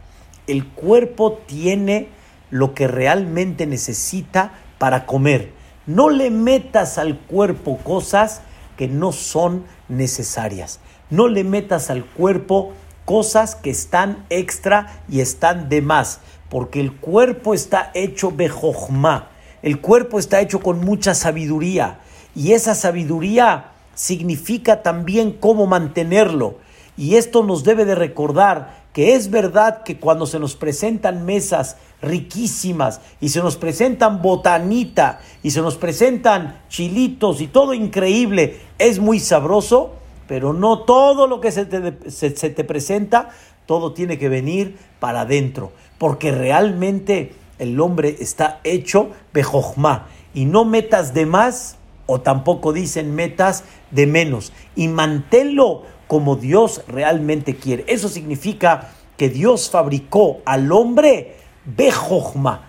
El 0.46 0.66
cuerpo 0.68 1.40
tiene 1.46 2.08
lo 2.50 2.74
que 2.74 2.88
realmente 2.88 3.66
necesita 3.66 4.52
para 4.78 5.04
comer. 5.04 5.52
No 5.86 6.10
le 6.10 6.30
metas 6.30 6.96
al 6.96 7.18
cuerpo 7.18 7.78
cosas 7.78 8.42
que 8.76 8.86
no 8.88 9.12
son 9.12 9.64
necesarias. 9.88 10.78
No 11.10 11.26
le 11.26 11.42
metas 11.42 11.90
al 11.90 12.04
cuerpo 12.04 12.72
cosas 13.04 13.56
que 13.56 13.70
están 13.70 14.24
extra 14.30 15.02
y 15.08 15.20
están 15.20 15.68
de 15.68 15.82
más, 15.82 16.20
porque 16.48 16.80
el 16.80 16.94
cuerpo 16.94 17.52
está 17.52 17.90
hecho 17.94 18.30
bejojma. 18.30 19.30
El 19.62 19.80
cuerpo 19.80 20.18
está 20.18 20.40
hecho 20.40 20.60
con 20.60 20.80
mucha 20.80 21.14
sabiduría 21.14 22.00
y 22.34 22.52
esa 22.52 22.74
sabiduría 22.74 23.72
significa 23.94 24.82
también 24.82 25.32
cómo 25.32 25.66
mantenerlo. 25.66 26.56
Y 26.96 27.16
esto 27.16 27.42
nos 27.42 27.64
debe 27.64 27.84
de 27.84 27.94
recordar 27.94 28.80
que 28.92 29.14
es 29.14 29.30
verdad 29.30 29.82
que 29.84 29.98
cuando 29.98 30.26
se 30.26 30.38
nos 30.38 30.56
presentan 30.56 31.24
mesas 31.24 31.76
riquísimas 32.02 33.00
y 33.20 33.28
se 33.28 33.40
nos 33.40 33.56
presentan 33.56 34.22
botanita 34.22 35.20
y 35.42 35.50
se 35.50 35.60
nos 35.60 35.76
presentan 35.76 36.60
chilitos 36.68 37.40
y 37.40 37.46
todo 37.46 37.74
increíble, 37.74 38.60
es 38.78 38.98
muy 38.98 39.20
sabroso, 39.20 39.92
pero 40.26 40.52
no 40.52 40.80
todo 40.80 41.26
lo 41.26 41.40
que 41.40 41.52
se 41.52 41.66
te, 41.66 42.10
se, 42.10 42.30
te 42.30 42.64
presenta, 42.64 43.30
todo 43.66 43.92
tiene 43.92 44.18
que 44.18 44.28
venir 44.28 44.76
para 44.98 45.22
adentro, 45.22 45.72
porque 45.98 46.32
realmente 46.32 47.32
el 47.60 47.78
hombre 47.78 48.16
está 48.18 48.60
hecho 48.64 49.10
bejojma 49.32 50.08
y 50.34 50.46
no 50.46 50.64
metas 50.64 51.14
de 51.14 51.26
más 51.26 51.76
o 52.06 52.20
tampoco 52.20 52.72
dicen 52.72 53.14
metas 53.14 53.64
de 53.90 54.06
menos 54.06 54.52
y 54.74 54.88
manténlo 54.88 55.82
como 56.08 56.34
Dios 56.34 56.82
realmente 56.88 57.54
quiere. 57.54 57.84
Eso 57.86 58.08
significa 58.08 58.90
que 59.16 59.28
Dios 59.28 59.70
fabricó 59.70 60.38
al 60.44 60.72
hombre 60.72 61.36
bejojma. 61.64 62.66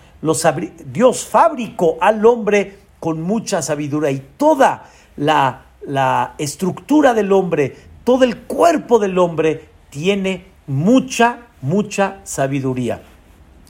Dios 0.86 1.24
fabricó 1.24 1.96
al 2.00 2.24
hombre 2.24 2.78
con 3.00 3.20
mucha 3.20 3.62
sabiduría 3.62 4.12
y 4.12 4.22
toda 4.36 4.84
la, 5.16 5.62
la 5.84 6.34
estructura 6.38 7.14
del 7.14 7.32
hombre, 7.32 7.74
todo 8.04 8.22
el 8.22 8.42
cuerpo 8.42 9.00
del 9.00 9.18
hombre 9.18 9.68
tiene 9.90 10.44
mucha, 10.68 11.38
mucha 11.62 12.20
sabiduría. 12.22 13.02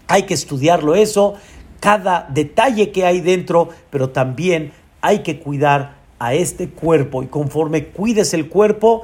Hay 0.08 0.24
que 0.24 0.34
estudiarlo 0.34 0.94
eso, 0.94 1.34
cada 1.80 2.28
detalle 2.30 2.92
que 2.92 3.04
hay 3.04 3.20
dentro, 3.20 3.70
pero 3.90 4.10
también 4.10 4.72
hay 5.00 5.20
que 5.20 5.40
cuidar 5.40 5.96
a 6.18 6.34
este 6.34 6.68
cuerpo 6.68 7.24
y 7.24 7.26
conforme 7.26 7.86
cuides 7.86 8.32
el 8.34 8.48
cuerpo, 8.48 9.02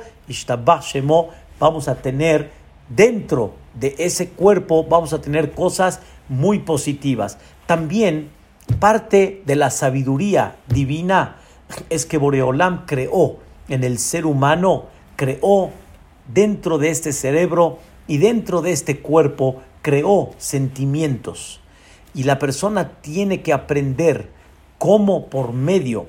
vamos 1.59 1.88
a 1.88 1.97
tener 1.97 2.52
dentro 2.88 3.55
de 3.75 3.97
ese 3.99 4.28
cuerpo, 4.28 4.85
vamos 4.85 5.12
a 5.12 5.21
tener 5.21 5.50
cosas 5.50 6.00
muy 6.28 6.61
positivas. 6.61 7.38
También 7.67 8.31
parte 8.78 9.43
de 9.45 9.57
la 9.57 9.71
sabiduría 9.71 10.57
divina 10.69 11.37
es 11.90 12.07
que 12.07 12.19
Boreolam 12.19 12.87
creó 12.87 13.38
en 13.69 13.85
el 13.85 13.99
ser 13.99 14.25
humano, 14.25 14.87
creó 15.17 15.71
dentro 16.33 16.78
de 16.78 16.90
este 16.90 17.12
cerebro 17.12 17.78
y 18.07 18.19
dentro 18.19 18.62
de 18.62 18.73
este 18.73 18.99
cuerpo, 18.99 19.61
creó 19.88 20.33
sentimientos. 20.37 21.61
Y 22.14 22.25
la 22.25 22.38
persona 22.38 23.00
tiene 23.00 23.40
que 23.40 23.54
aprender 23.54 24.28
cómo 24.76 25.30
por 25.30 25.54
medio 25.54 26.09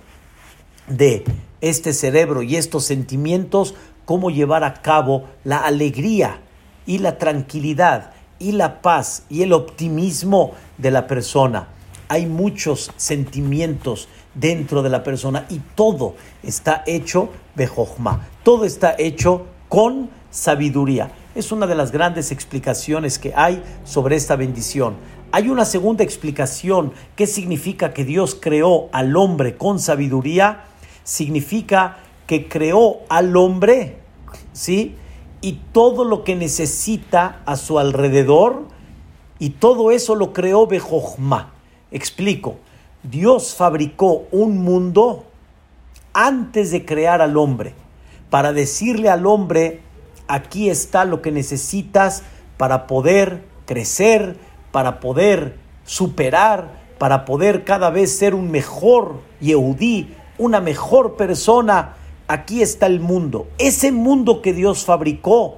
de 0.89 1.23
este 1.61 1.93
cerebro 1.93 2.43
y 2.43 2.57
estos 2.57 2.83
sentimientos, 2.83 3.75
cómo 4.03 4.31
llevar 4.31 4.65
a 4.65 4.73
cabo 4.81 5.29
la 5.45 5.59
alegría 5.59 6.41
y 6.85 6.97
la 6.97 7.17
tranquilidad 7.17 8.11
y 8.37 8.51
la 8.51 8.81
paz 8.81 9.23
y 9.29 9.43
el 9.43 9.53
optimismo 9.53 10.51
de 10.77 10.91
la 10.91 11.07
persona. 11.07 11.69
Hay 12.09 12.25
muchos 12.25 12.91
sentimientos 12.97 14.09
dentro 14.33 14.83
de 14.83 14.89
la 14.89 15.03
persona 15.03 15.45
y 15.49 15.61
todo 15.75 16.15
está 16.43 16.83
hecho 16.85 17.29
de 17.55 17.69
todo 18.43 18.65
está 18.65 18.95
hecho 18.97 19.45
con 19.69 20.09
sabiduría. 20.31 21.13
Es 21.39 21.53
una 21.53 21.67
de 21.67 21.75
las 21.75 21.93
grandes 21.93 22.33
explicaciones 22.33 23.17
que 23.17 23.31
hay 23.33 23.63
sobre 23.85 24.17
esta 24.17 24.35
bendición. 24.35 24.97
Hay 25.31 25.47
una 25.47 25.63
segunda 25.63 26.03
explicación. 26.03 26.91
¿Qué 27.15 27.27
significa 27.27 27.93
que 27.93 28.03
Dios 28.03 28.37
creó 28.37 28.89
al 28.91 29.15
hombre 29.15 29.55
con 29.55 29.79
sabiduría? 29.79 30.65
Significa 31.05 31.99
que 32.27 32.49
creó 32.49 32.97
al 33.07 33.37
hombre, 33.37 33.99
¿sí? 34.51 34.97
Y 35.39 35.61
todo 35.71 36.03
lo 36.03 36.25
que 36.25 36.35
necesita 36.35 37.41
a 37.45 37.55
su 37.55 37.79
alrededor, 37.79 38.67
y 39.39 39.51
todo 39.51 39.91
eso 39.91 40.15
lo 40.15 40.33
creó 40.33 40.67
Bejochma. 40.67 41.53
Explico. 41.89 42.57
Dios 43.01 43.55
fabricó 43.55 44.25
un 44.33 44.57
mundo 44.57 45.23
antes 46.11 46.71
de 46.71 46.83
crear 46.83 47.21
al 47.21 47.37
hombre, 47.37 47.75
para 48.29 48.51
decirle 48.51 49.07
al 49.07 49.25
hombre, 49.25 49.83
aquí 50.29 50.69
está 50.69 51.03
lo 51.03 51.21
que 51.21 51.31
necesitas 51.31 52.23
para 52.55 52.87
poder 52.87 53.43
crecer, 53.65 54.37
para 54.71 55.01
poder 55.01 55.57
superar, 55.83 56.69
para 56.97 57.25
poder 57.25 57.65
cada 57.65 57.89
vez 57.89 58.17
ser 58.17 58.35
un 58.35 58.51
mejor 58.51 59.21
Yehudí, 59.41 60.15
una 60.37 60.61
mejor 60.61 61.17
persona. 61.17 61.95
Aquí 62.27 62.61
está 62.61 62.85
el 62.85 62.99
mundo, 62.99 63.47
ese 63.57 63.91
mundo 63.91 64.41
que 64.41 64.53
Dios 64.53 64.85
fabricó. 64.85 65.57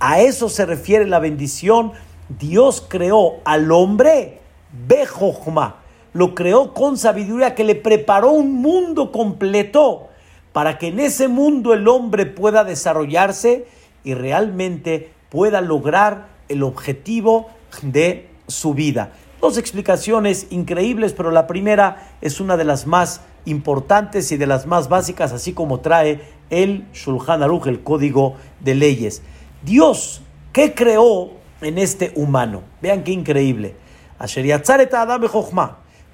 A 0.00 0.20
eso 0.20 0.48
se 0.48 0.66
refiere 0.66 1.06
la 1.06 1.20
bendición. 1.20 1.92
Dios 2.28 2.84
creó 2.88 3.34
al 3.44 3.70
hombre 3.70 4.40
Bejochma, 4.88 5.76
lo 6.12 6.34
creó 6.34 6.74
con 6.74 6.98
sabiduría 6.98 7.54
que 7.54 7.62
le 7.62 7.76
preparó 7.76 8.32
un 8.32 8.54
mundo 8.54 9.12
completo 9.12 10.08
para 10.52 10.78
que 10.78 10.88
en 10.88 10.98
ese 10.98 11.28
mundo 11.28 11.72
el 11.72 11.86
hombre 11.88 12.26
pueda 12.26 12.64
desarrollarse 12.64 13.66
y 14.04 14.14
realmente 14.14 15.12
pueda 15.28 15.60
lograr 15.60 16.28
el 16.48 16.62
objetivo 16.62 17.50
de 17.82 18.28
su 18.46 18.74
vida. 18.74 19.12
Dos 19.40 19.58
explicaciones 19.58 20.46
increíbles, 20.50 21.14
pero 21.14 21.30
la 21.30 21.46
primera 21.46 22.12
es 22.20 22.40
una 22.40 22.56
de 22.56 22.64
las 22.64 22.86
más 22.86 23.22
importantes 23.44 24.30
y 24.30 24.36
de 24.36 24.46
las 24.46 24.66
más 24.66 24.88
básicas, 24.88 25.32
así 25.32 25.52
como 25.52 25.80
trae 25.80 26.20
el 26.50 26.86
Shulchan 26.92 27.42
Aruch, 27.42 27.66
el 27.66 27.82
código 27.82 28.36
de 28.60 28.74
leyes. 28.74 29.22
Dios, 29.62 30.22
¿qué 30.52 30.74
creó 30.74 31.30
en 31.60 31.78
este 31.78 32.12
humano? 32.14 32.62
Vean 32.80 33.02
qué 33.02 33.12
increíble. 33.12 33.74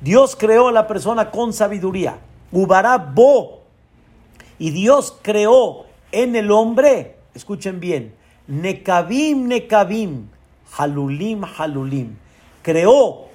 Dios 0.01 0.37
creó 0.37 0.69
a 0.69 0.73
la 0.73 0.87
persona 0.87 1.31
con 1.31 1.53
sabiduría. 1.53 2.19
Ubará 2.51 2.97
bo. 2.97 3.65
Y 4.59 4.71
Dios 4.71 5.19
creó 5.23 5.85
en 6.13 6.35
el 6.35 6.51
hombre 6.51 7.18
escuchen 7.35 7.81
bien, 7.81 8.15
Nekabim, 8.47 9.47
Nekabim, 9.47 10.29
Halulim, 10.77 11.45
Halulim. 11.45 12.17
Creó 12.63 13.29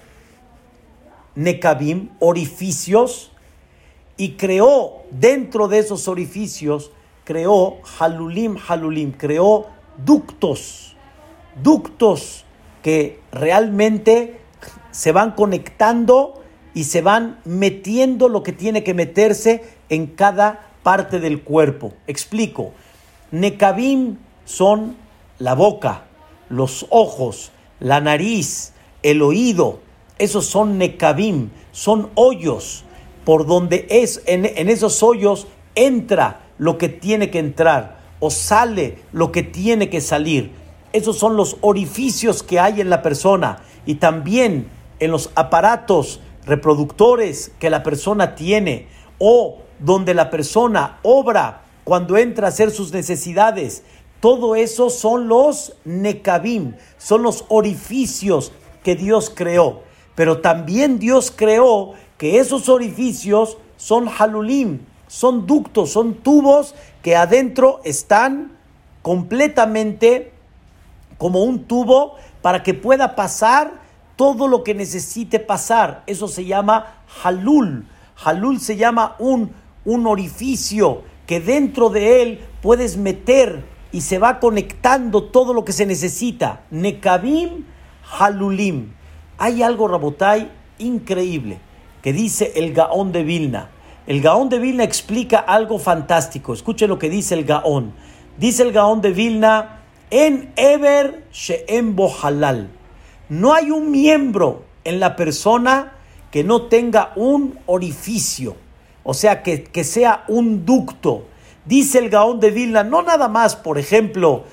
Nekabim, 1.36 2.10
orificios, 2.19 3.32
y 4.17 4.34
creó 4.34 5.03
dentro 5.12 5.67
de 5.67 5.79
esos 5.79 6.08
orificios, 6.08 6.91
creó 7.23 7.79
Halulim, 7.99 8.58
Halulim, 8.67 9.12
creó 9.12 9.67
ductos, 10.06 10.95
ductos 11.62 12.45
que 12.82 13.19
realmente 13.32 14.39
se 14.91 15.12
van 15.12 15.32
conectando 15.32 16.43
y 16.73 16.86
se 16.86 17.01
van 17.01 17.39
metiendo 17.45 18.29
lo 18.29 18.43
que 18.43 18.51
tiene 18.51 18.84
que 18.84 18.93
meterse 18.93 19.63
en 19.89 20.08
cada 20.08 20.69
parte 20.84 21.19
del 21.19 21.41
cuerpo. 21.43 21.93
Explico. 22.08 22.73
Nekabim 23.34 24.17
son 24.46 24.96
la 25.39 25.56
boca, 25.56 26.04
los 26.50 26.86
ojos, 26.91 27.52
la 27.80 28.00
nariz, 28.00 28.74
el 29.02 29.24
oído. 29.24 29.80
Esos 30.19 30.46
son 30.46 30.78
Nekabim, 30.78 31.50
son 31.72 32.12
hoyos 32.13 32.84
por 33.26 33.48
donde 33.48 33.88
es, 33.89 34.22
en, 34.28 34.46
en 34.46 34.69
esos 34.69 35.02
hoyos 35.02 35.48
entra 35.74 36.41
lo 36.60 36.78
que 36.78 36.89
tiene 36.89 37.32
que 37.32 37.39
entrar 37.39 37.98
o 38.19 38.30
sale 38.30 39.00
lo 39.12 39.32
que 39.32 39.41
tiene 39.41 39.89
que 39.89 40.00
salir. 40.00 40.52
Esos 40.91 41.17
son 41.17 41.36
los 41.36 41.58
orificios 41.62 42.43
que 42.43 42.60
hay 42.60 42.82
en 42.82 42.91
la 42.91 43.02
persona 43.02 43.63
y 43.88 43.96
también 43.96 44.67
en 45.00 45.10
los 45.10 45.32
aparatos 45.34 46.19
reproductores 46.46 47.52
que 47.58 47.72
la 47.72 47.82
persona 47.82 48.36
tiene 48.36 48.86
o 49.17 49.58
donde 49.80 50.13
la 50.13 50.30
persona 50.30 51.00
obra 51.02 51.62
cuando 51.84 52.17
entra 52.17 52.48
a 52.48 52.50
hacer 52.50 52.72
sus 52.72 52.93
necesidades. 52.93 53.84
Todo 54.19 54.56
eso 54.56 54.89
son 54.89 55.28
los 55.28 55.74
nekabim, 55.84 56.76
son 56.98 57.24
los 57.24 57.46
orificios 57.50 58.52
que 58.84 58.96
Dios 58.96 59.32
creó. 59.34 59.84
Pero 60.15 60.39
también 60.39 61.00
Dios 61.00 61.34
creó 61.36 61.93
que 62.17 62.39
esos 62.39 62.69
orificios 62.69 63.58
son 63.76 64.08
halulim, 64.08 64.80
son 65.08 65.46
ductos, 65.46 65.91
son 65.91 66.15
tubos 66.15 66.74
que 67.02 67.15
adentro 67.15 67.82
están 67.84 68.58
completamente 69.02 70.32
como 71.17 71.43
un 71.43 71.65
tubo 71.65 72.15
para 72.41 72.63
que 72.63 72.74
pueda 72.74 73.15
pasar 73.15 73.82
todo 74.15 74.48
lo 74.48 74.63
que 74.63 74.74
necesite 74.74 75.39
pasar. 75.39 76.04
Eso 76.08 76.28
se 76.28 76.46
llama 76.46 77.04
halul. 77.24 77.86
Halul 78.24 78.60
se 78.60 78.78
llama 78.78 79.15
un, 79.19 79.52
un 79.84 80.08
orificio 80.08 81.04
que 81.25 81.39
dentro 81.39 81.89
de 81.89 82.21
él 82.21 82.39
puedes 82.62 82.97
meter 82.97 83.63
y 83.91 84.01
se 84.01 84.19
va 84.19 84.39
conectando 84.39 85.23
todo 85.23 85.53
lo 85.53 85.63
que 85.63 85.71
se 85.71 85.86
necesita. 85.86 86.63
Nekabim 86.71 87.65
Halulim. 88.17 88.93
Hay 89.38 89.63
algo, 89.63 89.88
Rabotai, 89.88 90.51
increíble 90.79 91.59
que 92.03 92.12
dice 92.12 92.51
el 92.55 92.73
Gaón 92.73 93.13
de 93.13 93.23
Vilna. 93.23 93.69
El 94.07 94.21
Gaón 94.21 94.49
de 94.49 94.59
Vilna 94.59 94.83
explica 94.83 95.39
algo 95.39 95.79
fantástico. 95.79 96.53
Escuche 96.53 96.86
lo 96.86 96.99
que 96.99 97.09
dice 97.09 97.33
el 97.33 97.45
Gaón. 97.45 97.93
Dice 98.38 98.63
el 98.63 98.73
Gaón 98.73 98.99
de 99.01 99.12
Vilna, 99.12 99.79
en 100.09 100.51
Eber 100.57 101.25
Sheem 101.31 101.95
Halal. 102.21 102.69
No 103.29 103.53
hay 103.53 103.71
un 103.71 103.89
miembro 103.89 104.65
en 104.83 104.99
la 104.99 105.15
persona 105.15 105.93
que 106.29 106.43
no 106.43 106.63
tenga 106.63 107.13
un 107.15 107.57
orificio 107.67 108.57
o 109.04 109.13
sea, 109.13 109.44
que, 109.44 109.84
sea 109.84 110.24
un 110.28 110.66
ducto. 110.66 111.26
Dice 111.66 112.00
el 112.00 112.10
Gaón 112.10 112.39
de 112.39 112.52
Vilna, 112.52 112.84
no 112.84 113.02
nada 113.02 113.28
más, 113.28 113.56
por 113.56 113.78
ejemplo, 113.78 114.44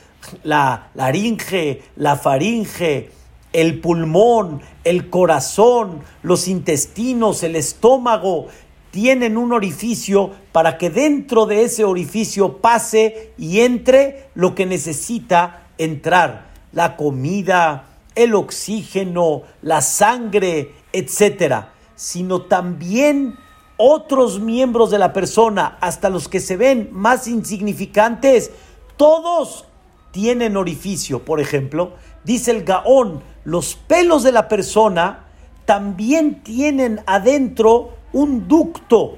la 0.43 0.91
laringe, 0.95 1.83
la 1.97 2.17
faringe, 2.17 3.11
el 3.53 3.81
pulmón, 3.81 4.63
el 4.85 5.11
corazón, 5.11 6.03
los 6.23 6.49
intestinos, 6.49 7.43
el 7.43 7.57
estómago, 7.57 8.47
tienen 8.91 9.37
un 9.37 9.53
orificio 9.53 10.31
para 10.53 10.79
que 10.79 10.91
dentro 10.91 11.47
de 11.47 11.65
ese 11.65 11.85
orificio 11.85 12.59
pase 12.59 13.33
y 13.39 13.61
entre 13.61 14.29
lo 14.35 14.55
que 14.55 14.67
necesita 14.67 15.67
entrar, 15.79 16.49
la 16.73 16.97
comida, 16.97 17.87
el 18.15 18.35
oxígeno, 18.35 19.43
la 19.63 19.81
sangre, 19.81 20.73
etcétera, 20.93 21.73
sino 21.95 22.43
también 22.43 23.37
otros 23.81 24.41
miembros 24.41 24.91
de 24.91 24.99
la 24.99 25.13
persona, 25.13 25.79
hasta 25.81 26.11
los 26.11 26.29
que 26.29 26.39
se 26.39 26.57
ven 26.57 26.91
más 26.93 27.27
insignificantes, 27.27 28.51
todos 28.97 29.65
tienen 30.11 30.57
orificio. 30.59 31.25
Por 31.25 31.41
ejemplo, 31.41 31.95
dice 32.23 32.51
el 32.51 32.65
Gaón, 32.65 33.23
los 33.45 33.75
pelos 33.75 34.23
de 34.23 34.33
la 34.33 34.49
persona 34.49 35.25
también 35.65 36.43
tienen 36.43 37.01
adentro 37.07 37.91
un 38.13 38.47
ducto. 38.47 39.17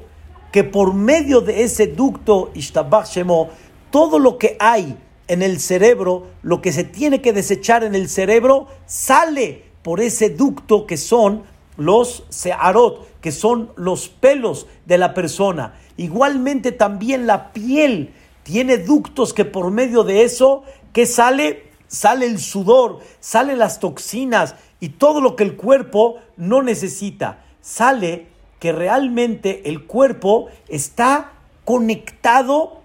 que 0.52 0.64
por 0.64 0.92
medio 0.92 1.40
de 1.40 1.62
ese 1.62 1.86
ducto, 1.86 2.50
Ishtabach 2.52 3.08
Shemo, 3.08 3.48
todo 3.90 4.18
lo 4.18 4.36
que 4.36 4.58
hay 4.60 4.98
en 5.26 5.40
el 5.40 5.60
cerebro, 5.60 6.26
lo 6.42 6.60
que 6.60 6.72
se 6.72 6.84
tiene 6.84 7.22
que 7.22 7.32
desechar 7.32 7.82
en 7.84 7.94
el 7.94 8.10
cerebro, 8.10 8.66
sale 8.84 9.64
por 9.82 10.00
ese 10.00 10.28
ducto 10.28 10.86
que 10.86 10.98
son 10.98 11.44
los 11.78 12.24
searot, 12.28 13.06
que 13.22 13.32
son 13.32 13.70
los 13.76 14.08
pelos 14.08 14.66
de 14.84 14.98
la 14.98 15.14
persona. 15.14 15.74
Igualmente 15.96 16.72
también 16.72 17.26
la 17.26 17.52
piel 17.52 18.12
tiene 18.42 18.76
ductos 18.76 19.32
que 19.32 19.44
por 19.44 19.70
medio 19.70 20.02
de 20.02 20.24
eso, 20.24 20.64
que 20.92 21.06
sale? 21.06 21.70
Sale 21.86 22.26
el 22.26 22.38
sudor, 22.38 23.00
salen 23.20 23.58
las 23.58 23.78
toxinas 23.78 24.56
y 24.80 24.90
todo 24.90 25.20
lo 25.20 25.36
que 25.36 25.44
el 25.44 25.56
cuerpo 25.56 26.16
no 26.36 26.62
necesita. 26.62 27.44
Sale 27.60 28.26
que 28.58 28.72
realmente 28.72 29.68
el 29.68 29.86
cuerpo 29.86 30.48
está 30.68 31.32
conectado 31.64 32.80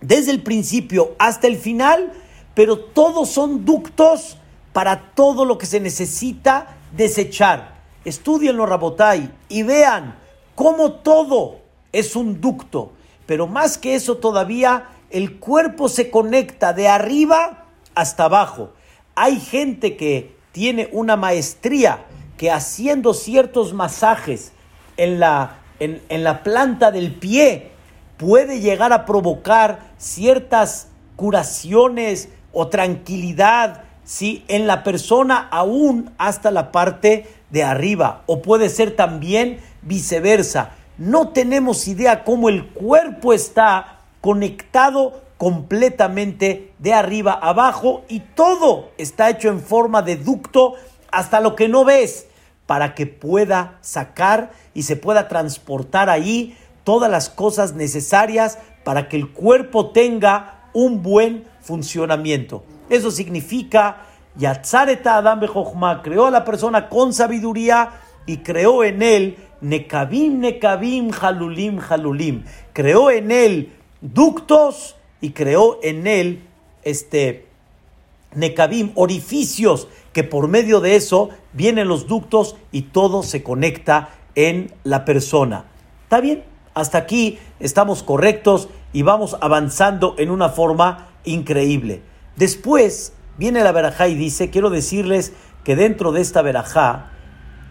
desde 0.00 0.32
el 0.32 0.42
principio 0.42 1.14
hasta 1.18 1.46
el 1.46 1.56
final, 1.56 2.12
pero 2.54 2.78
todos 2.78 3.30
son 3.30 3.64
ductos 3.64 4.36
para 4.72 5.14
todo 5.14 5.44
lo 5.44 5.56
que 5.58 5.66
se 5.66 5.80
necesita 5.80 6.76
desechar. 6.96 7.77
Estudienlo, 8.08 8.64
Rabotai, 8.64 9.30
y 9.50 9.62
vean 9.62 10.16
cómo 10.54 10.92
todo 10.92 11.60
es 11.92 12.16
un 12.16 12.40
ducto. 12.40 12.92
Pero 13.26 13.46
más 13.46 13.76
que 13.76 13.94
eso 13.94 14.16
todavía, 14.16 14.88
el 15.10 15.38
cuerpo 15.38 15.90
se 15.90 16.10
conecta 16.10 16.72
de 16.72 16.88
arriba 16.88 17.66
hasta 17.94 18.24
abajo. 18.24 18.72
Hay 19.14 19.38
gente 19.38 19.98
que 19.98 20.34
tiene 20.52 20.88
una 20.92 21.16
maestría 21.16 22.06
que 22.38 22.50
haciendo 22.50 23.12
ciertos 23.12 23.74
masajes 23.74 24.52
en 24.96 25.20
la, 25.20 25.58
en, 25.78 26.00
en 26.08 26.24
la 26.24 26.42
planta 26.42 26.90
del 26.90 27.14
pie 27.14 27.72
puede 28.16 28.60
llegar 28.60 28.94
a 28.94 29.04
provocar 29.04 29.92
ciertas 29.98 30.88
curaciones 31.16 32.30
o 32.52 32.68
tranquilidad 32.68 33.84
¿sí? 34.04 34.44
en 34.48 34.66
la 34.66 34.82
persona 34.82 35.48
aún 35.50 36.10
hasta 36.16 36.50
la 36.50 36.72
parte 36.72 37.26
de 37.50 37.62
arriba 37.62 38.22
o 38.26 38.42
puede 38.42 38.68
ser 38.68 38.96
también 38.96 39.60
viceversa. 39.82 40.72
No 40.96 41.28
tenemos 41.28 41.86
idea 41.88 42.24
cómo 42.24 42.48
el 42.48 42.68
cuerpo 42.68 43.32
está 43.32 44.00
conectado 44.20 45.22
completamente 45.38 46.72
de 46.78 46.92
arriba 46.92 47.32
abajo 47.32 48.04
y 48.08 48.20
todo 48.20 48.90
está 48.98 49.30
hecho 49.30 49.48
en 49.48 49.60
forma 49.60 50.02
de 50.02 50.16
ducto 50.16 50.74
hasta 51.12 51.40
lo 51.40 51.54
que 51.54 51.68
no 51.68 51.84
ves 51.84 52.26
para 52.66 52.94
que 52.94 53.06
pueda 53.06 53.78
sacar 53.80 54.50
y 54.74 54.82
se 54.82 54.96
pueda 54.96 55.28
transportar 55.28 56.10
ahí 56.10 56.58
todas 56.84 57.10
las 57.10 57.30
cosas 57.30 57.74
necesarias 57.74 58.58
para 58.84 59.08
que 59.08 59.16
el 59.16 59.32
cuerpo 59.32 59.90
tenga 59.90 60.68
un 60.74 61.02
buen 61.02 61.44
funcionamiento. 61.60 62.64
Eso 62.90 63.10
significa 63.10 64.07
Yatzareta 64.38 65.16
Adam 65.16 65.40
Bejochma 65.40 66.00
creó 66.02 66.26
a 66.26 66.30
la 66.30 66.44
persona 66.44 66.88
con 66.88 67.12
sabiduría 67.12 67.90
y 68.24 68.38
creó 68.38 68.84
en 68.84 69.02
él 69.02 69.36
Nekabim, 69.60 70.38
Nekabim, 70.38 71.10
Halulim, 71.20 71.80
Halulim. 71.80 72.44
Creó 72.72 73.10
en 73.10 73.32
él 73.32 73.72
ductos 74.00 74.96
y 75.20 75.30
creó 75.30 75.80
en 75.82 76.06
él 76.06 76.44
este 76.84 77.46
Nekabim, 78.34 78.92
orificios, 78.94 79.88
que 80.12 80.22
por 80.22 80.46
medio 80.46 80.80
de 80.80 80.94
eso 80.94 81.30
vienen 81.52 81.88
los 81.88 82.06
ductos 82.06 82.56
y 82.70 82.82
todo 82.82 83.24
se 83.24 83.42
conecta 83.42 84.10
en 84.36 84.72
la 84.84 85.04
persona. 85.04 85.64
¿Está 86.04 86.20
bien? 86.20 86.44
Hasta 86.74 86.98
aquí 86.98 87.38
estamos 87.58 88.04
correctos 88.04 88.68
y 88.92 89.02
vamos 89.02 89.36
avanzando 89.40 90.14
en 90.18 90.30
una 90.30 90.50
forma 90.50 91.08
increíble. 91.24 92.02
Después 92.36 93.14
viene 93.38 93.62
la 93.62 93.72
verajá 93.72 94.08
y 94.08 94.14
dice, 94.14 94.50
quiero 94.50 94.68
decirles 94.68 95.32
que 95.64 95.76
dentro 95.76 96.12
de 96.12 96.20
esta 96.20 96.42
verajá 96.42 97.12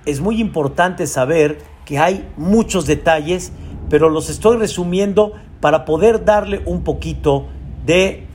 es 0.06 0.22
muy 0.22 0.40
importante 0.42 1.06
saber 1.06 1.60
que 1.86 2.00
hay 2.00 2.28
muchos 2.38 2.86
detalles, 2.86 3.52
pero 3.90 4.10
los 4.10 4.30
estoy 4.30 4.58
resumiendo 4.58 5.34
para 5.62 5.86
poder 5.86 6.26
darle 6.26 6.62
un 6.66 6.84
poquito 6.84 7.48
de 7.86 8.26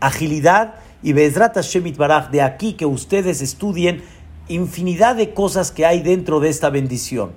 agilidad 0.00 0.74
y 1.02 1.12
Bezrat 1.12 1.58
Shemit 1.60 1.96
Baraj, 1.96 2.30
de 2.30 2.42
aquí 2.42 2.74
que 2.74 2.86
ustedes 2.86 3.40
estudien 3.40 4.02
infinidad 4.48 5.16
de 5.16 5.32
cosas 5.32 5.70
que 5.70 5.86
hay 5.86 6.00
dentro 6.00 6.40
de 6.40 6.48
esta 6.48 6.70
bendición. 6.70 7.32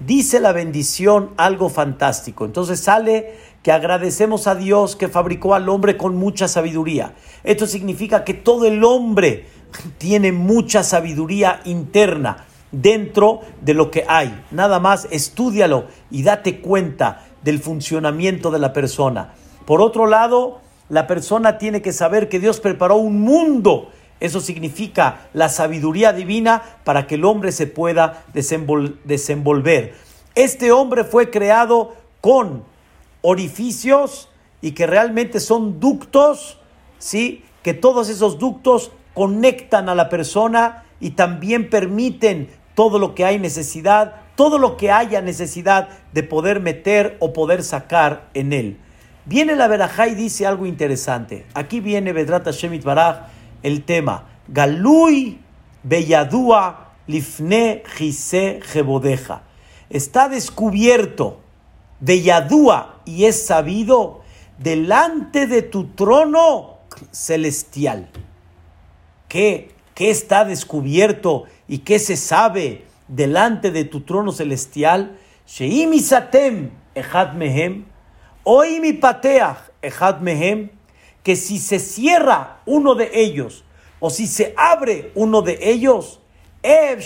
Dice 0.00 0.40
la 0.40 0.52
bendición 0.52 1.30
algo 1.36 1.68
fantástico. 1.68 2.44
Entonces 2.44 2.80
sale 2.80 3.34
que 3.62 3.72
agradecemos 3.72 4.46
a 4.46 4.54
Dios 4.54 4.96
que 4.96 5.08
fabricó 5.08 5.54
al 5.54 5.68
hombre 5.68 5.96
con 5.96 6.16
mucha 6.16 6.48
sabiduría. 6.48 7.14
Esto 7.44 7.66
significa 7.66 8.24
que 8.24 8.34
todo 8.34 8.66
el 8.66 8.84
hombre 8.84 9.46
tiene 9.98 10.32
mucha 10.32 10.82
sabiduría 10.82 11.60
interna 11.64 12.46
dentro 12.70 13.40
de 13.62 13.74
lo 13.74 13.90
que 13.90 14.04
hay. 14.06 14.44
Nada 14.50 14.80
más 14.80 15.08
estudialo 15.10 15.86
y 16.10 16.22
date 16.22 16.60
cuenta 16.60 17.26
del 17.42 17.58
funcionamiento 17.58 18.50
de 18.50 18.58
la 18.58 18.72
persona. 18.72 19.34
Por 19.64 19.80
otro 19.80 20.06
lado, 20.06 20.60
la 20.88 21.06
persona 21.06 21.58
tiene 21.58 21.82
que 21.82 21.92
saber 21.92 22.28
que 22.28 22.40
Dios 22.40 22.60
preparó 22.60 22.96
un 22.96 23.20
mundo. 23.20 23.90
Eso 24.20 24.40
significa 24.40 25.28
la 25.32 25.48
sabiduría 25.48 26.12
divina 26.12 26.62
para 26.84 27.06
que 27.06 27.16
el 27.16 27.24
hombre 27.24 27.52
se 27.52 27.66
pueda 27.66 28.24
desenvolver. 28.32 29.94
Este 30.34 30.72
hombre 30.72 31.04
fue 31.04 31.30
creado 31.30 31.94
con 32.20 32.64
orificios 33.22 34.28
y 34.60 34.72
que 34.72 34.86
realmente 34.86 35.40
son 35.40 35.80
ductos, 35.80 36.58
¿sí? 36.98 37.44
Que 37.62 37.74
todos 37.74 38.08
esos 38.08 38.38
ductos 38.38 38.92
conectan 39.14 39.88
a 39.88 39.94
la 39.94 40.08
persona 40.08 40.84
y 41.00 41.10
también 41.10 41.70
permiten 41.70 42.48
todo 42.74 42.98
lo 42.98 43.14
que 43.14 43.24
hay 43.24 43.38
necesidad, 43.38 44.22
todo 44.36 44.58
lo 44.58 44.76
que 44.76 44.92
haya 44.92 45.20
necesidad 45.20 45.88
de 46.12 46.22
poder 46.22 46.60
meter 46.60 47.16
o 47.20 47.32
poder 47.32 47.62
sacar 47.62 48.28
en 48.34 48.52
él. 48.52 48.78
Viene 49.24 49.56
la 49.56 49.68
Berajá 49.68 50.08
y 50.08 50.14
dice 50.14 50.46
algo 50.46 50.64
interesante. 50.64 51.44
Aquí 51.54 51.80
viene 51.80 52.12
Vedrata 52.12 52.50
Shemit 52.50 52.84
Baraj 52.84 53.26
el 53.62 53.84
tema. 53.84 54.26
Galui 54.48 55.40
Beyadua 55.82 56.92
Lifne 57.06 57.82
Jise 57.96 58.60
Jebodeja. 58.62 59.42
Está 59.90 60.28
descubierto 60.28 61.40
de 62.00 62.22
Yadúa 62.22 63.00
y 63.04 63.24
es 63.24 63.46
sabido 63.46 64.22
delante 64.58 65.46
de 65.46 65.62
tu 65.62 65.88
trono 65.88 66.78
celestial. 67.10 68.08
¿Qué, 69.28 69.72
qué 69.94 70.10
está 70.10 70.44
descubierto 70.44 71.44
y 71.66 71.78
qué 71.78 71.98
se 71.98 72.16
sabe 72.16 72.84
delante 73.08 73.70
de 73.70 73.84
tu 73.84 74.02
trono 74.02 74.32
celestial? 74.32 75.18
Sheimi 75.46 76.00
satem 76.00 76.70
echad 76.94 77.32
mehem, 77.34 77.86
mi 78.80 78.92
pateach 78.92 79.70
echad 79.82 80.20
mehem, 80.20 80.70
que 81.22 81.36
si 81.36 81.58
se 81.58 81.78
cierra 81.78 82.60
uno 82.66 82.94
de 82.94 83.10
ellos 83.12 83.64
o 84.00 84.10
si 84.10 84.26
se 84.26 84.54
abre 84.56 85.10
uno 85.14 85.42
de 85.42 85.58
ellos, 85.60 86.20
ev 86.62 87.00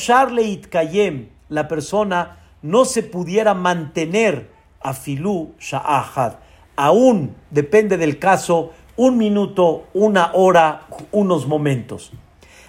la 1.49 1.69
persona 1.69 2.39
no 2.63 2.85
se 2.85 3.03
pudiera 3.03 3.55
mantener 3.55 4.51
afilú 4.85 5.55
sha'ahad. 5.59 6.35
Aún 6.77 7.35
depende 7.51 7.97
del 7.97 8.19
caso, 8.19 8.73
un 8.97 9.19
minuto, 9.19 9.87
una 9.95 10.33
hora, 10.35 10.87
unos 11.11 11.47
momentos. 11.47 12.13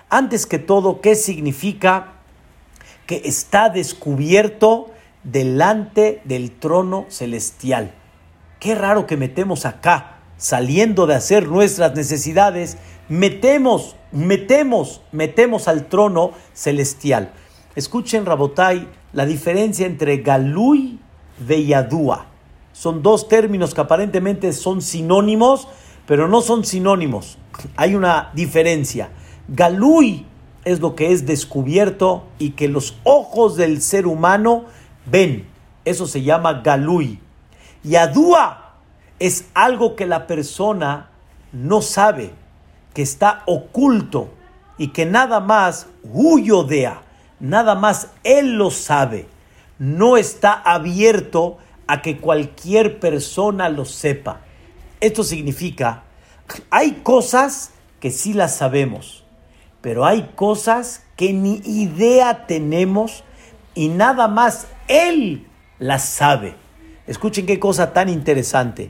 Antes 0.10 0.46
que 0.46 0.60
todo, 0.60 1.02
¿qué 1.02 1.16
significa 1.16 2.14
que 3.06 3.22
está 3.26 3.70
descubierto 3.70 4.92
delante 5.24 6.22
del 6.24 6.52
trono 6.52 7.06
celestial? 7.10 7.94
Qué 8.60 8.76
raro 8.76 9.06
que 9.08 9.18
metemos 9.18 9.66
acá, 9.66 10.18
saliendo 10.38 11.08
de 11.08 11.16
hacer 11.16 11.48
nuestras 11.48 11.96
necesidades, 11.96 12.78
metemos, 13.10 13.96
metemos, 14.12 15.02
metemos 15.12 15.68
al 15.68 15.88
trono 15.88 16.32
celestial. 16.54 17.32
Escuchen, 17.76 18.26
Rabotai, 18.26 18.88
la 19.14 19.26
diferencia 19.26 19.86
entre 19.86 20.18
Galui 20.18 21.00
Veyadúa. 21.40 22.28
Son 22.74 23.04
dos 23.04 23.28
términos 23.28 23.74
que 23.74 23.82
aparentemente 23.82 24.52
son 24.54 24.82
sinónimos, 24.82 25.68
pero 26.08 26.28
no 26.28 26.42
son 26.42 26.66
sinónimos. 26.66 27.38
Hay 27.76 27.96
una 27.96 28.32
diferencia. 28.34 29.12
Galui 29.48 30.26
es 30.66 30.80
lo 30.80 30.96
que 30.96 31.12
es 31.12 31.26
descubierto 31.26 32.26
y 32.40 32.52
que 32.52 32.68
los 32.68 32.98
ojos 33.04 33.56
del 33.56 33.82
ser 33.82 34.08
humano 34.08 34.66
ven. 35.06 35.48
Eso 35.86 36.08
se 36.08 36.24
llama 36.24 36.62
Galui. 36.64 37.20
Yadúa 37.84 38.76
es 39.20 39.50
algo 39.54 39.96
que 39.96 40.08
la 40.08 40.26
persona 40.26 41.10
no 41.52 41.82
sabe, 41.82 42.32
que 42.94 43.02
está 43.02 43.44
oculto 43.46 44.30
y 44.78 44.88
que 44.90 45.06
nada 45.06 45.40
más 45.40 45.88
huyodea, 46.04 47.04
nada 47.40 47.76
más 47.76 48.10
él 48.24 48.54
lo 48.54 48.72
sabe 48.72 49.28
no 49.84 50.16
está 50.16 50.54
abierto 50.54 51.58
a 51.88 52.02
que 52.02 52.18
cualquier 52.18 53.02
persona 53.02 53.68
lo 53.68 53.84
sepa. 53.84 54.40
Esto 55.02 55.26
significa, 55.26 56.04
hay 56.70 57.02
cosas 57.04 57.72
que 58.00 58.10
sí 58.10 58.32
las 58.32 58.56
sabemos, 58.56 59.26
pero 59.82 60.06
hay 60.06 60.32
cosas 60.36 61.04
que 61.18 61.34
ni 61.34 61.58
idea 61.66 62.48
tenemos 62.48 63.26
y 63.76 63.90
nada 63.90 64.30
más 64.30 64.68
Él 64.88 65.48
las 65.80 66.06
sabe. 66.06 66.56
Escuchen 67.06 67.46
qué 67.46 67.60
cosa 67.60 67.92
tan 67.92 68.08
interesante. 68.08 68.90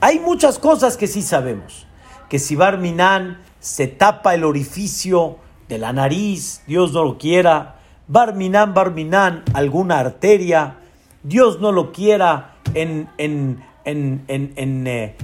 Hay 0.00 0.18
muchas 0.18 0.58
cosas 0.58 0.96
que 0.96 1.06
sí 1.06 1.22
sabemos. 1.22 1.86
Que 2.28 2.40
si 2.40 2.56
Barminan 2.56 3.40
se 3.60 3.86
tapa 3.86 4.34
el 4.34 4.42
orificio 4.42 5.38
de 5.68 5.78
la 5.78 5.92
nariz, 5.92 6.62
Dios 6.66 6.92
no 6.92 7.04
lo 7.04 7.16
quiera. 7.18 7.81
Barminan, 8.08 8.74
Barminan, 8.74 9.42
alguna 9.54 9.98
arteria, 10.00 10.76
Dios 11.22 11.60
no 11.60 11.72
lo 11.72 11.92
quiera 11.92 12.56
en, 12.74 13.08
en, 13.16 13.62
en, 13.84 14.24
en 14.28 14.86
eh, 14.86 15.14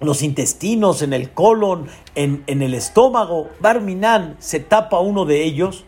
los 0.00 0.22
intestinos, 0.22 1.02
en 1.02 1.12
el 1.12 1.30
colon, 1.30 1.86
en, 2.14 2.44
el 2.46 2.74
estómago. 2.74 3.48
Barminan 3.60 4.36
se 4.38 4.60
tapa 4.60 5.00
uno 5.00 5.24
de 5.24 5.44
ellos 5.44 5.84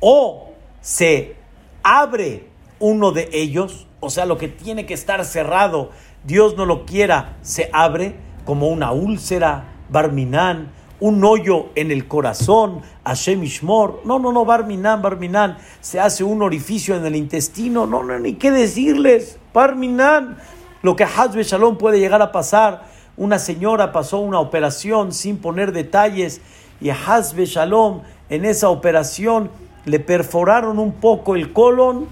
o 0.00 0.50
se 0.80 1.36
abre 1.82 2.46
uno 2.78 3.12
de 3.12 3.28
ellos, 3.32 3.86
o 4.00 4.10
sea, 4.10 4.26
lo 4.26 4.38
que 4.38 4.48
tiene 4.48 4.86
que 4.86 4.94
estar 4.94 5.24
cerrado, 5.24 5.90
Dios 6.24 6.56
no 6.56 6.66
lo 6.66 6.86
quiera, 6.86 7.36
se 7.42 7.70
abre 7.72 8.14
como 8.44 8.68
una 8.68 8.92
úlcera, 8.92 9.64
barminán, 9.90 10.72
un 11.00 11.24
hoyo 11.24 11.66
en 11.74 11.90
el 11.90 12.08
corazón, 12.08 12.82
Hashem 13.04 13.42
Ishmor. 13.42 14.02
No, 14.04 14.18
no, 14.18 14.32
no, 14.32 14.44
barminán, 14.44 15.02
barminán, 15.02 15.58
se 15.80 16.00
hace 16.00 16.24
un 16.24 16.42
orificio 16.42 16.96
en 16.96 17.06
el 17.06 17.16
intestino, 17.16 17.86
no, 17.86 18.02
no, 18.02 18.18
ni 18.18 18.34
qué 18.34 18.50
decirles, 18.50 19.38
barminán. 19.54 20.38
Lo 20.82 20.96
que 20.96 21.04
Hazbe 21.04 21.42
Shalom 21.42 21.76
puede 21.76 21.98
llegar 21.98 22.22
a 22.22 22.32
pasar, 22.32 22.84
una 23.16 23.38
señora 23.38 23.92
pasó 23.92 24.18
una 24.18 24.40
operación 24.40 25.12
sin 25.12 25.38
poner 25.38 25.72
detalles 25.72 26.40
y 26.80 26.90
Hazbe 26.90 27.46
Shalom 27.46 28.02
en 28.28 28.44
esa 28.44 28.68
operación 28.68 29.50
le 29.84 30.00
perforaron 30.00 30.78
un 30.78 30.92
poco 30.92 31.34
el 31.34 31.52
colon, 31.52 32.06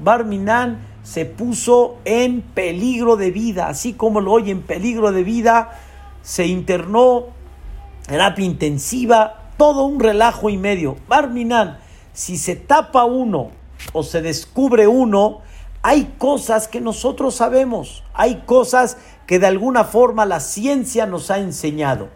Barminan 0.00 0.86
se 1.02 1.24
puso 1.24 1.96
en 2.04 2.42
peligro 2.42 3.16
de 3.16 3.30
vida, 3.30 3.68
así 3.68 3.94
como 3.94 4.20
lo 4.20 4.32
oye, 4.32 4.50
en 4.50 4.62
peligro 4.62 5.10
de 5.12 5.24
vida, 5.24 5.78
se 6.22 6.46
internó, 6.46 7.26
terapia 8.08 8.46
intensiva, 8.46 9.50
todo 9.58 9.84
un 9.84 10.00
relajo 10.00 10.48
y 10.48 10.56
medio. 10.56 10.96
Barminan, 11.08 11.78
si 12.12 12.38
se 12.38 12.56
tapa 12.56 13.04
uno 13.04 13.50
o 13.92 14.02
se 14.02 14.22
descubre 14.22 14.88
uno, 14.88 15.42
hay 15.82 16.14
cosas 16.18 16.66
que 16.68 16.80
nosotros 16.80 17.36
sabemos, 17.36 18.02
hay 18.14 18.42
cosas 18.46 18.96
que 19.26 19.38
de 19.38 19.46
alguna 19.46 19.84
forma 19.84 20.24
la 20.24 20.40
ciencia 20.40 21.04
nos 21.04 21.30
ha 21.30 21.38
enseñado. 21.38 22.08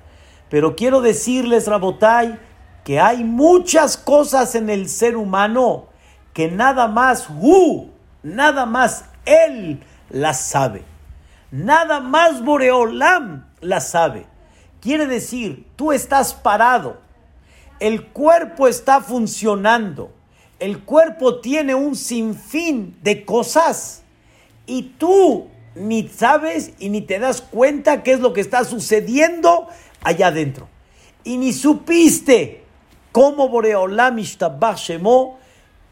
Pero 0.49 0.77
quiero 0.77 1.03
decirles, 1.03 1.69
Rabotai, 1.69 2.39
que 2.85 2.99
hay 2.99 3.23
muchas 3.23 3.99
cosas 3.99 4.55
en 4.55 4.71
el 4.71 4.89
ser 4.89 5.17
humano 5.17 5.89
que 6.33 6.51
nada 6.51 6.89
más 6.89 7.29
Hu, 7.29 7.91
nada 8.23 8.65
más 8.65 9.05
Él 9.27 9.85
las 10.09 10.41
sabe. 10.41 10.85
Nada 11.51 12.01
más 12.01 12.43
Boreolam 12.43 13.45
las 13.61 13.91
sabe. 13.91 14.32
Quiere 14.83 15.07
decir, 15.07 15.65
tú 15.77 15.93
estás 15.93 16.35
parado, 16.35 16.99
el 17.79 18.09
cuerpo 18.09 18.67
está 18.67 19.01
funcionando, 19.01 20.11
el 20.59 20.81
cuerpo 20.81 21.39
tiene 21.39 21.77
un 21.77 21.95
sinfín 21.95 22.97
de 23.01 23.25
cosas 23.25 24.03
y 24.67 24.95
tú 24.99 25.47
ni 25.77 26.09
sabes 26.09 26.73
y 26.81 26.89
ni 26.89 27.01
te 27.01 27.21
das 27.21 27.43
cuenta 27.43 28.03
qué 28.03 28.15
es 28.15 28.19
lo 28.19 28.33
que 28.33 28.41
está 28.41 28.65
sucediendo 28.65 29.69
allá 30.03 30.27
adentro. 30.27 30.69
Y 31.23 31.37
ni 31.37 31.53
supiste 31.53 32.65
cómo 33.13 33.49
Boreolam 33.49 34.19
Ishtabach 34.19 34.79
Shemo 34.79 35.39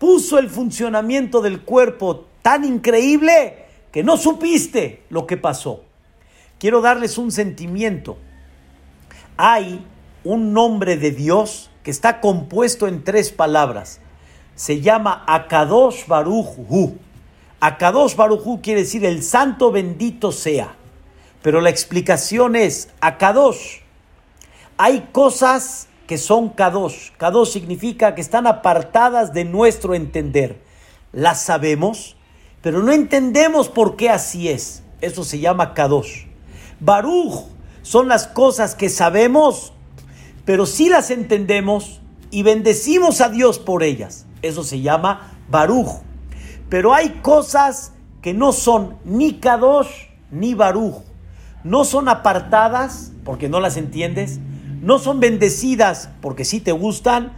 puso 0.00 0.36
el 0.40 0.50
funcionamiento 0.50 1.40
del 1.42 1.60
cuerpo 1.60 2.26
tan 2.42 2.64
increíble 2.64 3.66
que 3.92 4.02
no 4.02 4.16
supiste 4.16 5.04
lo 5.10 5.28
que 5.28 5.36
pasó. 5.36 5.84
Quiero 6.58 6.80
darles 6.80 7.18
un 7.18 7.30
sentimiento. 7.30 8.18
Hay 9.42 9.82
un 10.22 10.52
nombre 10.52 10.98
de 10.98 11.12
Dios 11.12 11.70
que 11.82 11.90
está 11.90 12.20
compuesto 12.20 12.86
en 12.86 13.04
tres 13.04 13.32
palabras. 13.32 14.02
Se 14.54 14.82
llama 14.82 15.24
Akadosh 15.26 16.06
Baruch 16.06 16.58
Hu. 16.68 16.98
Akadosh 17.58 18.16
Baruch 18.16 18.42
Hu 18.44 18.60
quiere 18.60 18.82
decir 18.82 19.02
el 19.06 19.22
santo 19.22 19.72
bendito 19.72 20.30
sea. 20.30 20.74
Pero 21.40 21.62
la 21.62 21.70
explicación 21.70 22.54
es 22.54 22.90
Akadosh. 23.00 23.78
Hay 24.76 25.08
cosas 25.10 25.88
que 26.06 26.18
son 26.18 26.50
Kadosh. 26.50 27.12
Kadosh 27.16 27.48
significa 27.48 28.14
que 28.14 28.20
están 28.20 28.46
apartadas 28.46 29.32
de 29.32 29.46
nuestro 29.46 29.94
entender. 29.94 30.60
Las 31.12 31.40
sabemos, 31.40 32.14
pero 32.60 32.82
no 32.82 32.92
entendemos 32.92 33.70
por 33.70 33.96
qué 33.96 34.10
así 34.10 34.50
es. 34.50 34.82
Eso 35.00 35.24
se 35.24 35.38
llama 35.38 35.72
Kadosh. 35.72 36.26
Baruch 36.78 37.46
son 37.82 38.08
las 38.08 38.26
cosas 38.26 38.74
que 38.74 38.88
sabemos, 38.88 39.72
pero 40.44 40.66
sí 40.66 40.88
las 40.88 41.10
entendemos 41.10 42.00
y 42.30 42.42
bendecimos 42.42 43.20
a 43.20 43.28
Dios 43.28 43.58
por 43.58 43.82
ellas. 43.82 44.26
Eso 44.42 44.64
se 44.64 44.80
llama 44.80 45.32
Baruch. 45.48 46.02
Pero 46.68 46.94
hay 46.94 47.20
cosas 47.22 47.92
que 48.22 48.34
no 48.34 48.52
son 48.52 48.96
ni 49.04 49.34
Kadosh 49.34 50.08
ni 50.30 50.54
Baruch. 50.54 51.02
No 51.64 51.84
son 51.84 52.08
apartadas 52.08 53.12
porque 53.24 53.48
no 53.48 53.60
las 53.60 53.76
entiendes 53.76 54.40
no 54.80 54.98
son 54.98 55.20
bendecidas 55.20 56.08
porque 56.20 56.44
sí 56.44 56.60
te 56.60 56.72
gustan, 56.72 57.32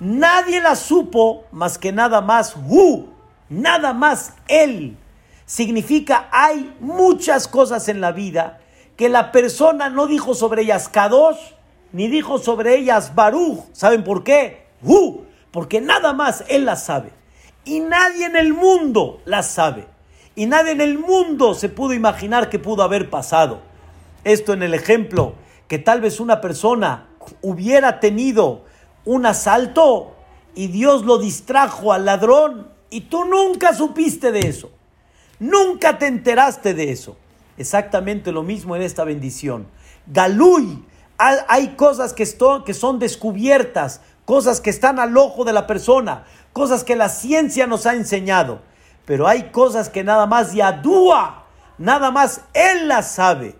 nadie 0.00 0.60
las 0.60 0.80
supo 0.80 1.44
más 1.52 1.78
que 1.78 1.92
nada 1.92 2.20
más 2.20 2.56
Hu, 2.56 3.08
nada 3.48 3.92
más 3.92 4.34
Él. 4.48 4.96
Significa 5.44 6.28
hay 6.32 6.74
muchas 6.80 7.48
cosas 7.48 7.88
en 7.88 8.00
la 8.00 8.12
vida 8.12 8.59
que 9.00 9.08
la 9.08 9.32
persona 9.32 9.88
no 9.88 10.06
dijo 10.06 10.34
sobre 10.34 10.60
ellas 10.60 10.90
Kadosh, 10.90 11.38
ni 11.90 12.08
dijo 12.08 12.36
sobre 12.36 12.76
ellas 12.76 13.14
Baruch. 13.14 13.60
¿Saben 13.72 14.04
por 14.04 14.24
qué? 14.24 14.66
Hu, 14.82 15.22
porque 15.52 15.80
nada 15.80 16.12
más 16.12 16.44
Él 16.48 16.66
las 16.66 16.84
sabe. 16.84 17.10
Y 17.64 17.80
nadie 17.80 18.26
en 18.26 18.36
el 18.36 18.52
mundo 18.52 19.22
las 19.24 19.46
sabe. 19.46 19.86
Y 20.34 20.44
nadie 20.44 20.72
en 20.72 20.82
el 20.82 20.98
mundo 20.98 21.54
se 21.54 21.70
pudo 21.70 21.94
imaginar 21.94 22.50
que 22.50 22.58
pudo 22.58 22.82
haber 22.82 23.08
pasado. 23.08 23.62
Esto 24.22 24.52
en 24.52 24.62
el 24.62 24.74
ejemplo 24.74 25.32
que 25.66 25.78
tal 25.78 26.02
vez 26.02 26.20
una 26.20 26.42
persona 26.42 27.08
hubiera 27.40 28.00
tenido 28.00 28.66
un 29.06 29.24
asalto 29.24 30.14
y 30.54 30.66
Dios 30.66 31.06
lo 31.06 31.16
distrajo 31.16 31.94
al 31.94 32.04
ladrón 32.04 32.68
y 32.90 33.00
tú 33.00 33.24
nunca 33.24 33.72
supiste 33.72 34.30
de 34.30 34.40
eso. 34.40 34.70
Nunca 35.38 35.96
te 35.96 36.06
enteraste 36.06 36.74
de 36.74 36.92
eso. 36.92 37.16
Exactamente 37.60 38.32
lo 38.32 38.42
mismo 38.42 38.74
en 38.74 38.80
esta 38.80 39.04
bendición. 39.04 39.66
Galuy, 40.06 40.82
hay 41.18 41.68
cosas 41.76 42.14
que, 42.14 42.24
son 42.24 42.98
descubiertas, 42.98 44.00
cosas 44.24 44.62
que 44.62 44.70
están 44.70 44.98
al 44.98 45.14
ojo 45.18 45.44
de 45.44 45.52
la 45.52 45.66
persona, 45.66 46.24
cosas 46.54 46.84
que 46.84 46.96
la 46.96 47.10
ciencia 47.10 47.66
nos 47.66 47.84
ha 47.84 47.92
enseñado. 47.92 48.62
Pero 49.04 49.28
hay 49.28 49.50
cosas 49.50 49.90
que 49.90 50.02
nada 50.02 50.24
más 50.24 50.54
Yadúa, 50.54 51.44
nada 51.76 52.10
más 52.10 52.40
Él 52.54 52.88
las 52.88 53.12
sabe. 53.12 53.56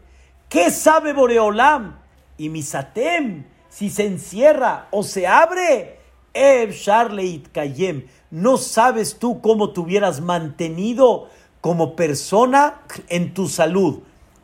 ¿Qué 0.48 0.70
sabe 0.70 1.12
Boreolam? 1.12 1.98
y 2.38 2.48
misatem, 2.48 3.44
si 3.68 3.90
se 3.90 4.06
encierra 4.06 4.88
o 4.92 5.02
se 5.02 5.26
abre, 5.26 5.98
Ev 6.32 6.72
Charleit 6.72 7.52
Kayem, 7.52 8.06
no 8.30 8.56
sabes 8.56 9.18
tú 9.18 9.42
cómo 9.42 9.74
te 9.74 9.80
hubieras 9.80 10.22
mantenido 10.22 11.28
como 11.60 11.96
persona 11.96 12.80
en 13.08 13.34
tu 13.34 13.48
salud. 13.48 14.00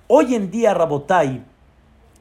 Hoy 0.06 0.34
en 0.34 0.50
día, 0.50 0.74
Rabotai, 0.74 1.44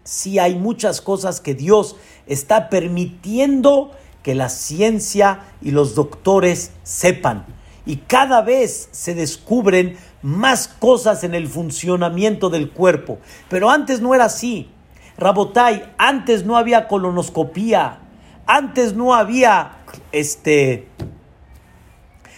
sí 0.03 0.39
hay 0.39 0.55
muchas 0.55 1.01
cosas 1.01 1.41
que 1.41 1.53
Dios 1.53 1.95
está 2.27 2.69
permitiendo 2.69 3.91
que 4.23 4.36
la 4.36 4.49
ciencia 4.49 5.41
y 5.62 5.71
los 5.71 5.95
doctores 5.95 6.71
sepan. 6.84 7.45
Y 7.86 7.97
cada 7.97 8.41
vez 8.41 8.89
se 8.91 9.13
descubren 9.13 9.97
más 10.23 10.67
cosas 10.67 11.23
en 11.23 11.36
el 11.36 11.47
funcionamiento 11.47 12.49
del 12.49 12.71
cuerpo. 12.71 13.19
Pero 13.49 13.69
antes 13.69 14.01
no 14.01 14.15
era 14.15 14.25
así. 14.25 14.71
Rabotai, 15.17 15.93
antes 15.97 16.45
no 16.45 16.58
había 16.58 16.88
colonoscopía, 16.88 17.99
antes 18.47 18.95
no 18.95 19.13
había 19.13 19.77
este 20.12 20.88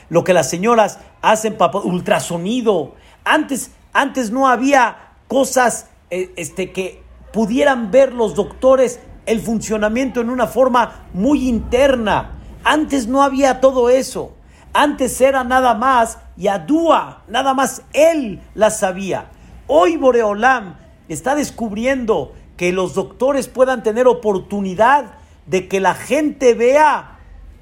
lo 0.09 0.23
que 0.23 0.33
las 0.33 0.49
señoras 0.49 0.99
hacen 1.21 1.57
para 1.57 1.79
ultrasonido, 1.79 2.95
antes, 3.23 3.71
antes 3.93 4.31
no 4.31 4.47
había 4.47 5.13
cosas 5.27 5.87
eh, 6.09 6.31
este, 6.37 6.71
que 6.71 7.03
pudieran 7.33 7.91
ver 7.91 8.13
los 8.13 8.35
doctores 8.35 8.99
el 9.25 9.41
funcionamiento 9.41 10.21
en 10.21 10.29
una 10.29 10.47
forma 10.47 11.07
muy 11.13 11.47
interna. 11.47 12.39
Antes 12.63 13.07
no 13.07 13.21
había 13.21 13.59
todo 13.59 13.89
eso. 13.89 14.33
Antes 14.73 15.19
era 15.21 15.43
nada 15.43 15.73
más 15.73 16.17
y 16.37 16.47
Adúa, 16.47 17.23
nada 17.27 17.53
más 17.53 17.83
él 17.93 18.41
la 18.55 18.69
sabía. 18.69 19.29
Hoy 19.67 19.97
Boreolam 19.97 20.75
está 21.09 21.35
descubriendo 21.35 22.33
que 22.55 22.71
los 22.71 22.93
doctores 22.93 23.47
puedan 23.47 23.83
tener 23.83 24.07
oportunidad 24.07 25.15
de 25.45 25.67
que 25.67 25.79
la 25.79 25.93
gente 25.93 26.53
vea 26.53 27.16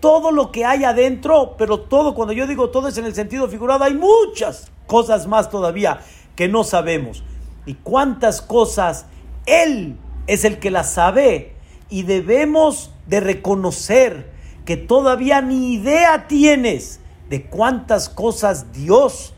todo 0.06 0.30
lo 0.30 0.52
que 0.52 0.66
hay 0.66 0.84
adentro, 0.84 1.56
pero 1.58 1.80
todo, 1.80 2.14
cuando 2.14 2.32
yo 2.32 2.46
digo 2.46 2.70
todo 2.70 2.88
es 2.88 2.98
en 3.00 3.06
el 3.06 3.16
sentido 3.16 3.48
figurado, 3.48 3.86
hay 3.86 3.96
muchas 3.96 4.72
cosas 4.86 5.26
más 5.26 5.50
todavía 5.50 6.00
que 6.36 6.48
no 6.48 6.64
sabemos. 6.64 7.24
Y 7.66 7.74
cuántas 7.74 8.40
cosas 8.40 9.08
Él 9.48 9.98
es 10.28 10.46
el 10.46 10.60
que 10.60 10.70
las 10.70 10.92
sabe 10.94 11.56
y 11.90 12.04
debemos 12.04 12.92
de 13.08 13.20
reconocer 13.20 14.30
que 14.64 14.78
todavía 14.78 15.42
ni 15.42 15.74
idea 15.74 16.28
tienes 16.28 17.00
de 17.28 17.48
cuántas 17.48 18.08
cosas 18.08 18.72
Dios 18.74 19.34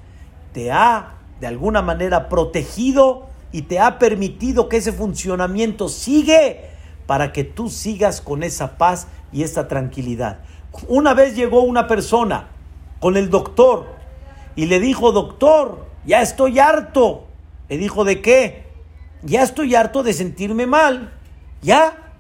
te 0.52 0.70
ha 0.74 1.14
de 1.40 1.48
alguna 1.48 1.82
manera 1.82 2.28
protegido 2.28 3.28
y 3.54 3.62
te 3.62 3.80
ha 3.80 4.00
permitido 4.00 4.68
que 4.68 4.76
ese 4.76 4.92
funcionamiento 4.92 5.88
sigue 5.88 6.72
para 7.06 7.32
que 7.32 7.46
tú 7.46 7.70
sigas 7.70 8.20
con 8.20 8.44
esa 8.44 8.78
paz 8.78 9.08
y 9.32 9.44
esa 9.44 9.70
tranquilidad. 9.70 10.40
Una 10.88 11.14
vez 11.14 11.36
llegó 11.36 11.62
una 11.62 11.88
persona 11.88 12.48
con 13.00 13.18
el 13.18 13.30
doctor 13.30 13.86
y 14.56 14.66
le 14.66 14.80
dijo, 14.80 15.12
doctor, 15.12 15.86
ya 16.06 16.22
estoy 16.22 16.60
harto. 16.60 17.26
Le 17.70 17.78
dijo, 17.78 18.04
¿de 18.04 18.22
qué? 18.22 18.66
Ya 19.24 19.44
estoy 19.44 19.76
harto 19.76 20.04
de 20.04 20.14
sentirme 20.14 20.66
mal. 20.66 21.14
Ya, 21.62 22.14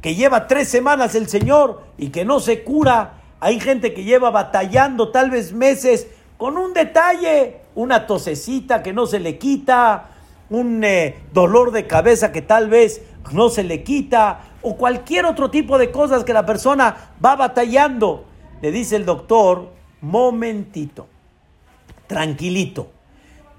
que 0.00 0.14
lleva 0.14 0.46
tres 0.46 0.68
semanas 0.68 1.14
el 1.14 1.28
Señor 1.28 1.82
y 1.98 2.08
que 2.08 2.24
no 2.24 2.40
se 2.40 2.62
cura. 2.62 3.14
Hay 3.40 3.60
gente 3.60 3.94
que 3.94 4.04
lleva 4.04 4.30
batallando 4.30 5.10
tal 5.10 5.30
vez 5.30 5.52
meses 5.52 6.06
con 6.36 6.56
un 6.56 6.72
detalle, 6.72 7.60
una 7.74 8.06
tosecita 8.06 8.82
que 8.82 8.92
no 8.92 9.06
se 9.06 9.20
le 9.20 9.38
quita, 9.38 10.10
un 10.50 10.82
eh, 10.84 11.16
dolor 11.32 11.70
de 11.70 11.86
cabeza 11.86 12.32
que 12.32 12.42
tal 12.42 12.68
vez 12.68 13.02
no 13.32 13.48
se 13.48 13.64
le 13.64 13.82
quita, 13.82 14.40
o 14.62 14.76
cualquier 14.76 15.26
otro 15.26 15.50
tipo 15.50 15.78
de 15.78 15.90
cosas 15.90 16.24
que 16.24 16.32
la 16.32 16.46
persona 16.46 17.12
va 17.24 17.36
batallando. 17.36 18.24
Le 18.60 18.70
dice 18.70 18.96
el 18.96 19.04
doctor, 19.04 19.72
momentito, 20.00 21.06
tranquilito. 22.06 22.90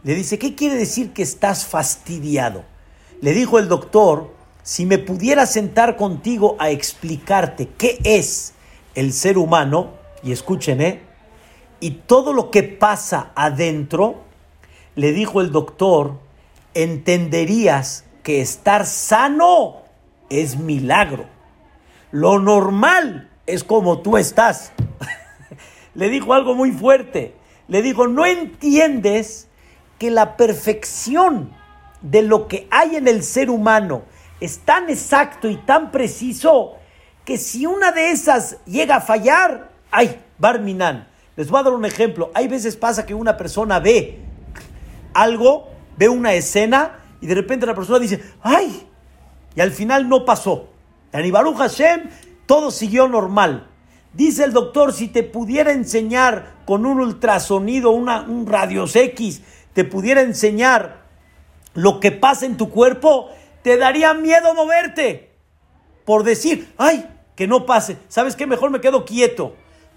Le 0.04 0.16
dice, 0.16 0.38
¿qué 0.38 0.56
quiere 0.56 0.76
decir 0.76 1.14
que 1.14 1.24
estás 1.24 1.66
fastidiado? 1.66 2.64
Le 3.22 3.34
dijo 3.34 3.60
el 3.60 3.68
doctor, 3.68 4.34
si 4.62 4.86
me 4.86 4.98
pudiera 4.98 5.46
sentar 5.46 5.96
contigo 5.96 6.56
a 6.60 6.70
explicarte 6.70 7.70
qué 7.78 8.00
es 8.04 8.54
el 8.96 9.14
ser 9.14 9.38
humano, 9.38 9.92
y 10.24 10.32
escuchen, 10.32 10.82
¿eh? 10.82 11.02
Y 11.80 11.92
todo 11.92 12.34
lo 12.34 12.50
que 12.50 12.64
pasa 12.64 13.32
adentro, 13.36 14.24
le 14.96 15.12
dijo 15.12 15.42
el 15.42 15.52
doctor, 15.52 16.20
entenderías 16.74 18.05
que 18.26 18.42
estar 18.42 18.88
sano 18.88 19.84
es 20.32 20.58
milagro. 20.58 21.28
Lo 22.10 22.40
normal 22.40 23.30
es 23.46 23.64
como 23.64 24.00
tú 24.00 24.18
estás. 24.18 24.72
Le 25.94 26.10
dijo 26.10 26.34
algo 26.34 26.56
muy 26.56 26.72
fuerte. 26.72 27.36
Le 27.68 27.84
dijo, 27.84 28.08
no 28.08 28.26
entiendes 28.26 29.48
que 30.00 30.10
la 30.10 30.38
perfección 30.38 31.54
de 32.02 32.24
lo 32.24 32.48
que 32.48 32.68
hay 32.72 32.96
en 32.96 33.08
el 33.08 33.22
ser 33.22 33.52
humano 33.52 34.02
es 34.40 34.58
tan 34.58 34.90
exacto 34.90 35.48
y 35.48 35.58
tan 35.58 35.92
preciso 35.92 36.78
que 37.26 37.38
si 37.38 37.68
una 37.68 37.92
de 37.92 38.10
esas 38.10 38.58
llega 38.66 38.96
a 38.96 39.02
fallar, 39.02 39.70
ay, 39.92 40.20
Barminan. 40.40 41.08
Les 41.36 41.48
voy 41.48 41.60
a 41.60 41.64
dar 41.64 41.74
un 41.74 41.86
ejemplo. 41.86 42.32
Hay 42.34 42.48
veces 42.48 42.76
pasa 42.76 43.06
que 43.06 43.14
una 43.14 43.38
persona 43.38 43.80
ve 43.80 44.18
algo, 45.14 45.70
ve 45.96 46.10
una 46.10 46.34
escena 46.34 47.05
y 47.26 47.28
de 47.28 47.34
repente 47.34 47.66
la 47.66 47.74
persona 47.74 47.98
dice, 47.98 48.22
ay, 48.44 48.88
y 49.56 49.60
al 49.60 49.72
final 49.72 50.08
no 50.08 50.26
pasó. 50.26 50.70
En 51.12 51.26
Ibaruj 51.26 51.58
Hashem 51.58 52.08
todo 52.46 52.70
siguió 52.70 53.08
normal. 53.08 53.68
Dice 54.14 54.44
el 54.44 54.54
doctor, 54.54 54.94
si 54.94 55.08
te 55.08 55.24
pudiera 55.24 55.72
enseñar 55.72 56.54
con 56.68 56.86
un 56.86 57.00
ultrasonido, 57.00 57.90
una, 57.90 58.22
un 58.22 58.46
radios 58.46 58.96
X, 58.96 59.42
te 59.74 59.86
pudiera 59.86 60.22
enseñar 60.22 61.02
lo 61.74 62.00
que 62.00 62.12
pasa 62.12 62.46
en 62.46 62.58
tu 62.58 62.70
cuerpo, 62.70 63.32
te 63.64 63.76
daría 63.78 64.14
miedo 64.14 64.54
moverte. 64.54 65.32
Por 66.06 66.22
decir, 66.22 66.72
ay, 66.78 67.10
que 67.36 67.48
no 67.48 67.66
pase. 67.66 67.98
¿Sabes 68.08 68.36
qué? 68.36 68.46
Mejor 68.46 68.70
me 68.70 68.82
quedo 68.82 69.04
quieto. 69.04 69.56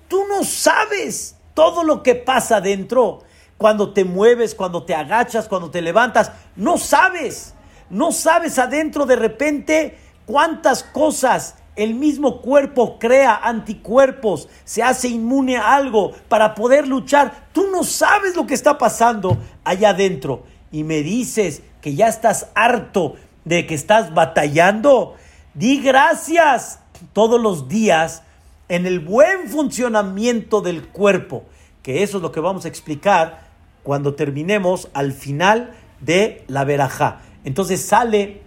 Tú 0.09 0.25
no 0.31 0.45
sabes 0.45 1.37
todo 1.53 1.85
lo 1.85 2.03
que 2.03 2.15
pasa 2.15 2.63
dentro. 2.63 3.23
Cuando 3.59 3.93
te 3.93 4.05
mueves, 4.05 4.55
cuando 4.55 4.85
te 4.85 4.95
agachas, 4.95 5.49
cuando 5.49 5.71
te 5.71 5.83
levantas. 5.83 6.33
No 6.57 6.79
sabes. 6.79 7.55
No 7.91 8.13
sabes 8.13 8.59
adentro 8.59 9.05
de 9.05 9.17
repente 9.17 9.99
cuántas 10.25 10.83
cosas 10.83 11.57
el 11.79 11.95
mismo 11.95 12.43
cuerpo 12.43 12.99
crea 12.99 13.37
anticuerpos, 13.37 14.49
se 14.65 14.83
hace 14.83 15.07
inmune 15.09 15.57
a 15.57 15.77
algo 15.77 16.11
para 16.29 16.57
poder 16.57 16.89
luchar. 16.89 17.47
Tú 17.53 17.69
no 17.71 17.85
sabes 17.85 18.35
lo 18.35 18.49
que 18.49 18.55
está 18.55 18.79
pasando 18.79 19.39
allá 19.63 19.91
adentro. 19.91 20.43
Y 20.73 20.83
me 20.83 21.03
dices 21.03 21.63
que 21.81 21.95
ya 21.95 22.09
estás 22.09 22.49
harto 22.57 23.15
de 23.45 23.65
que 23.67 23.77
estás 23.77 24.13
batallando. 24.13 25.15
Di 25.55 25.81
gracias 25.81 26.81
todos 27.13 27.41
los 27.41 27.69
días 27.69 28.25
en 28.69 28.85
el 28.85 28.99
buen 28.99 29.49
funcionamiento 29.49 30.61
del 30.61 30.89
cuerpo, 30.89 31.45
que 31.85 32.03
eso 32.03 32.17
es 32.17 32.23
lo 32.25 32.33
que 32.33 32.41
vamos 32.41 32.65
a 32.65 32.69
explicar 32.69 33.48
cuando 33.89 34.15
terminemos 34.15 34.91
al 34.93 35.15
final 35.15 35.71
de 36.03 36.45
la 36.47 36.65
verajá. 36.65 37.23
Entonces 37.43 37.81
sale 37.81 38.43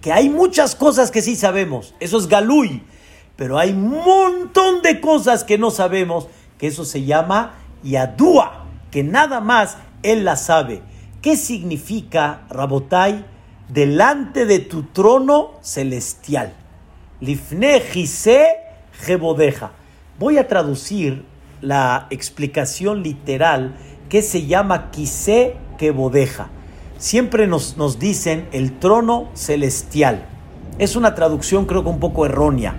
que 0.00 0.10
hay 0.10 0.28
muchas 0.28 0.74
cosas 0.74 1.12
que 1.12 1.22
sí 1.22 1.36
sabemos, 1.36 1.94
eso 2.00 2.18
es 2.18 2.26
galui, 2.26 2.82
pero 3.36 3.56
hay 3.56 3.70
un 3.70 3.88
montón 3.88 4.82
de 4.82 5.00
cosas 5.00 5.44
que 5.44 5.58
no 5.58 5.70
sabemos, 5.70 6.26
que 6.58 6.66
eso 6.66 6.84
se 6.84 7.04
llama 7.04 7.54
yadúa, 7.84 8.64
que 8.90 9.04
nada 9.04 9.40
más 9.40 9.76
él 10.02 10.24
la 10.24 10.34
sabe. 10.34 10.82
¿Qué 11.22 11.36
significa, 11.36 12.40
Rabotai, 12.50 13.24
delante 13.68 14.44
de 14.44 14.58
tu 14.58 14.82
trono 14.82 15.52
celestial? 15.62 16.52
Lifne 17.20 17.78
Gise 17.78 18.56
Jebodeja. 19.04 19.70
Voy 20.18 20.36
a 20.36 20.48
traducir 20.48 21.24
la 21.60 22.08
explicación 22.10 23.04
literal 23.04 23.76
que 24.08 24.22
se 24.22 24.46
llama 24.46 24.90
Quise 24.90 25.56
Jebodeja 25.78 26.50
siempre 26.98 27.46
nos, 27.46 27.76
nos 27.76 27.98
dicen 27.98 28.48
el 28.52 28.78
trono 28.78 29.28
celestial. 29.34 30.26
Es 30.78 30.96
una 30.96 31.14
traducción 31.14 31.64
creo 31.64 31.82
que 31.82 31.88
un 31.88 32.00
poco 32.00 32.26
errónea, 32.26 32.76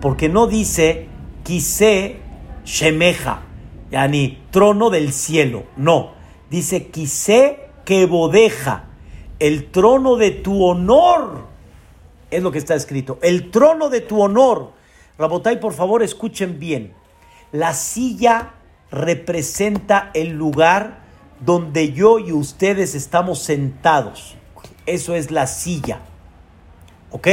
porque 0.00 0.28
no 0.28 0.46
dice 0.46 1.08
quise 1.42 2.16
shemeja, 2.64 3.42
yani 3.90 4.38
trono 4.50 4.90
del 4.90 5.12
cielo, 5.12 5.64
no, 5.76 6.12
dice 6.50 6.86
quise 6.88 7.58
bodeja, 8.08 8.84
el 9.38 9.70
trono 9.70 10.16
de 10.16 10.30
tu 10.30 10.64
honor, 10.64 11.46
es 12.30 12.42
lo 12.42 12.52
que 12.52 12.58
está 12.58 12.74
escrito, 12.74 13.18
el 13.22 13.50
trono 13.50 13.90
de 13.90 14.00
tu 14.00 14.22
honor. 14.22 14.72
Rabotay, 15.18 15.60
por 15.60 15.74
favor, 15.74 16.02
escuchen 16.02 16.58
bien. 16.58 16.94
La 17.50 17.74
silla 17.74 18.54
representa 18.92 20.10
el 20.14 20.30
lugar 20.32 21.00
donde 21.40 21.92
yo 21.92 22.18
y 22.18 22.30
ustedes 22.30 22.94
estamos 22.94 23.40
sentados. 23.40 24.36
Eso 24.86 25.16
es 25.16 25.30
la 25.30 25.46
silla. 25.46 26.00
¿Ok? 27.10 27.28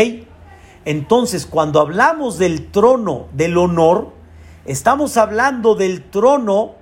Entonces, 0.86 1.46
cuando 1.46 1.82
hablamos 1.82 2.40
del 2.40 2.72
trono 2.72 3.28
del 3.34 3.58
honor, 3.58 4.14
estamos 4.66 5.18
hablando 5.18 5.76
del 5.76 6.10
trono 6.10 6.76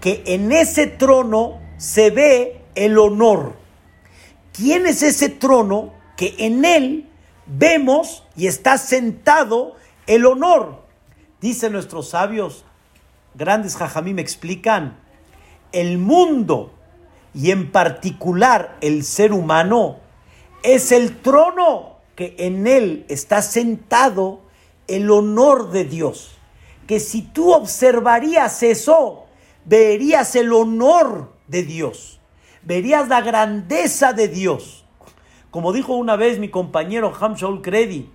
que 0.00 0.22
en 0.26 0.52
ese 0.52 0.86
trono 0.86 1.58
se 1.76 2.10
ve 2.10 2.62
el 2.74 2.98
honor. 2.98 3.56
¿Quién 4.52 4.86
es 4.86 5.02
ese 5.02 5.28
trono 5.28 5.92
que 6.16 6.36
en 6.38 6.64
él 6.64 7.10
vemos 7.46 8.24
y 8.36 8.46
está 8.46 8.78
sentado 8.78 9.74
el 10.06 10.24
honor? 10.24 10.84
Dicen 11.40 11.72
nuestros 11.72 12.10
sabios, 12.10 12.64
grandes 13.34 13.76
jajamí 13.76 14.14
me 14.14 14.22
explican, 14.22 14.98
el 15.72 15.98
mundo 15.98 16.72
y 17.34 17.50
en 17.50 17.70
particular 17.70 18.76
el 18.80 19.04
ser 19.04 19.32
humano 19.32 19.98
es 20.62 20.92
el 20.92 21.16
trono 21.18 21.96
que 22.16 22.34
en 22.38 22.66
él 22.66 23.06
está 23.08 23.40
sentado 23.42 24.42
el 24.88 25.10
honor 25.10 25.70
de 25.70 25.84
Dios. 25.84 26.36
Que 26.86 26.98
si 26.98 27.22
tú 27.22 27.52
observarías 27.52 28.62
eso, 28.62 29.26
verías 29.64 30.34
el 30.34 30.52
honor 30.52 31.32
de 31.46 31.62
Dios, 31.62 32.20
verías 32.62 33.08
la 33.08 33.20
grandeza 33.20 34.12
de 34.12 34.28
Dios. 34.28 34.84
Como 35.50 35.72
dijo 35.72 35.94
una 35.94 36.16
vez 36.16 36.38
mi 36.38 36.48
compañero 36.48 37.12
Hamshaul 37.18 37.62
Credi, 37.62 38.10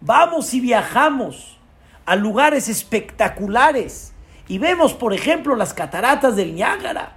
vamos 0.00 0.54
y 0.54 0.60
viajamos 0.60 1.58
a 2.06 2.16
lugares 2.16 2.68
espectaculares 2.68 4.13
y 4.48 4.58
vemos, 4.58 4.92
por 4.92 5.14
ejemplo, 5.14 5.56
las 5.56 5.72
cataratas 5.72 6.36
del 6.36 6.54
Niágara. 6.54 7.16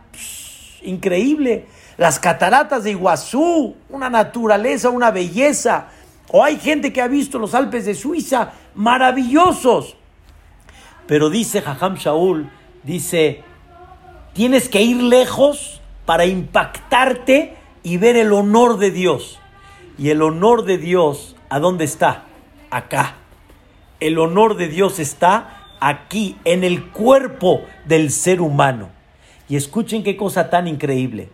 increíble. 0.82 1.66
Las 1.98 2.20
cataratas 2.20 2.84
de 2.84 2.92
Iguazú, 2.92 3.76
una 3.90 4.10
naturaleza, 4.10 4.90
una 4.90 5.12
belleza. 5.12 5.88
O 6.30 6.44
hay 6.44 6.58
gente 6.58 6.94
que 6.94 7.02
ha 7.02 7.08
visto 7.08 7.40
los 7.40 7.54
Alpes 7.56 7.86
de 7.86 7.96
Suiza, 7.96 8.54
maravillosos. 8.76 9.96
Pero 11.08 11.30
dice 11.30 11.62
Jajam 11.62 11.96
Shaul, 11.96 12.52
dice, 12.84 13.44
tienes 14.34 14.70
que 14.70 14.82
ir 14.82 15.02
lejos 15.02 15.82
para 16.06 16.26
impactarte 16.26 17.56
y 17.82 17.98
ver 17.98 18.16
el 18.16 18.32
honor 18.32 18.78
de 18.78 18.92
Dios. 18.92 19.40
Y 19.98 20.10
el 20.10 20.22
honor 20.22 20.64
de 20.66 20.78
Dios, 20.78 21.36
¿a 21.50 21.60
dónde 21.60 21.86
está? 21.86 22.26
Acá. 22.70 23.16
El 24.00 24.20
honor 24.20 24.56
de 24.56 24.68
Dios 24.68 25.00
está 25.00 25.57
aquí, 25.80 26.38
en 26.44 26.64
el 26.64 26.90
cuerpo 26.90 27.62
del 27.86 28.12
ser 28.12 28.42
humano. 28.42 28.90
Y 29.50 29.56
escuchen 29.56 30.04
qué 30.04 30.18
cosa 30.18 30.50
tan 30.50 30.68
increíble. 30.68 31.30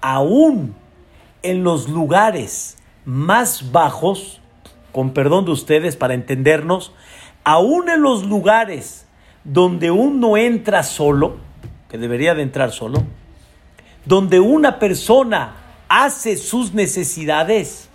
Aún 0.00 0.74
en 1.42 1.64
los 1.64 1.88
lugares 1.88 2.76
más 3.04 3.72
bajos, 3.72 4.40
con 4.92 5.10
perdón 5.10 5.44
de 5.44 5.52
ustedes 5.52 5.96
para 5.96 6.14
entendernos, 6.14 6.92
aún 7.44 7.88
en 7.88 8.02
los 8.02 8.24
lugares 8.24 9.06
donde 9.44 9.90
uno 9.90 10.36
entra 10.36 10.82
solo, 10.82 11.36
que 11.88 11.98
debería 11.98 12.34
de 12.34 12.42
entrar 12.42 12.72
solo, 12.72 13.04
donde 14.04 14.40
una 14.40 14.78
persona 14.78 15.54
hace 15.88 16.36
sus 16.36 16.74
necesidades, 16.74 17.88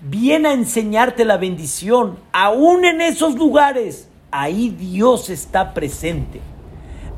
viene 0.00 0.48
a 0.48 0.52
enseñarte 0.52 1.24
la 1.24 1.38
bendición, 1.38 2.18
aún 2.32 2.84
en 2.84 3.00
esos 3.00 3.34
lugares, 3.34 4.08
ahí 4.30 4.70
Dios 4.70 5.30
está 5.30 5.74
presente. 5.74 6.40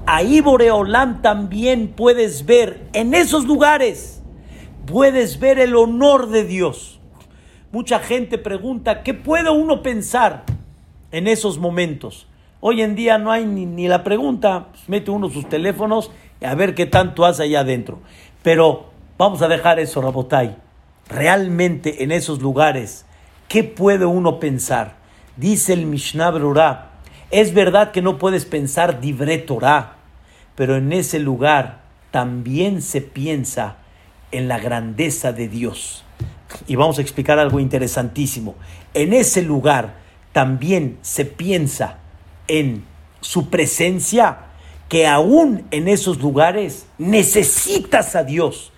Ahí 0.06 0.40
Boreolam 0.40 1.22
también 1.22 1.88
puedes 1.88 2.46
ver, 2.46 2.88
en 2.92 3.14
esos 3.14 3.44
lugares, 3.44 4.22
puedes 4.86 5.38
ver 5.38 5.58
el 5.58 5.76
honor 5.76 6.28
de 6.28 6.44
Dios. 6.44 7.00
Mucha 7.72 8.00
gente 8.00 8.38
pregunta, 8.38 9.02
¿qué 9.02 9.14
puede 9.14 9.50
uno 9.50 9.82
pensar 9.82 10.44
en 11.12 11.28
esos 11.28 11.58
momentos? 11.58 12.26
Hoy 12.60 12.82
en 12.82 12.94
día 12.94 13.16
no 13.16 13.30
hay 13.30 13.46
ni, 13.46 13.88
la 13.88 14.02
pregunta, 14.02 14.68
pues, 14.70 14.88
mete 14.88 15.10
uno 15.10 15.30
sus 15.30 15.48
teléfonos 15.48 16.10
y 16.40 16.44
a 16.44 16.54
ver 16.54 16.74
qué 16.74 16.86
tanto 16.86 17.24
hace 17.24 17.44
allá 17.44 17.60
adentro. 17.60 18.00
Pero 18.42 18.86
vamos 19.16 19.42
a 19.42 19.48
dejar 19.48 19.78
eso, 19.78 20.02
Rabotai. 20.02 20.56
Realmente 21.08 22.02
en 22.02 22.12
esos 22.12 22.40
lugares, 22.40 23.06
¿qué 23.48 23.64
puede 23.64 24.04
uno 24.06 24.40
pensar? 24.40 24.96
Dice 25.36 25.72
el 25.72 25.86
Mishnah 25.86 26.30
Brurah, 26.32 26.89
es 27.30 27.54
verdad 27.54 27.92
que 27.92 28.02
no 28.02 28.18
puedes 28.18 28.44
pensar 28.44 29.00
dibre 29.00 29.38
Torah, 29.38 29.96
pero 30.54 30.76
en 30.76 30.92
ese 30.92 31.18
lugar 31.18 31.82
también 32.10 32.82
se 32.82 33.00
piensa 33.00 33.76
en 34.32 34.48
la 34.48 34.58
grandeza 34.58 35.32
de 35.32 35.48
Dios. 35.48 36.04
Y 36.66 36.76
vamos 36.76 36.98
a 36.98 37.02
explicar 37.02 37.38
algo 37.38 37.60
interesantísimo. 37.60 38.56
En 38.94 39.12
ese 39.12 39.42
lugar 39.42 39.94
también 40.32 40.98
se 41.02 41.24
piensa 41.24 41.98
en 42.48 42.84
su 43.20 43.48
presencia, 43.48 44.38
que 44.88 45.06
aún 45.06 45.66
en 45.70 45.86
esos 45.86 46.20
lugares 46.20 46.86
necesitas 46.98 48.16
a 48.16 48.24
Dios, 48.24 48.72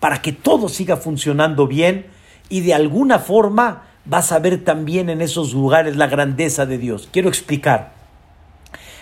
para 0.00 0.20
que 0.20 0.32
todo 0.32 0.68
siga 0.68 0.96
funcionando 0.96 1.68
bien 1.68 2.06
y 2.48 2.60
de 2.60 2.74
alguna 2.74 3.20
forma 3.20 3.84
vas 4.04 4.32
a 4.32 4.38
ver 4.38 4.64
también 4.64 5.10
en 5.10 5.20
esos 5.20 5.52
lugares 5.52 5.96
la 5.96 6.06
grandeza 6.06 6.66
de 6.66 6.78
Dios. 6.78 7.08
Quiero 7.12 7.28
explicar. 7.28 7.92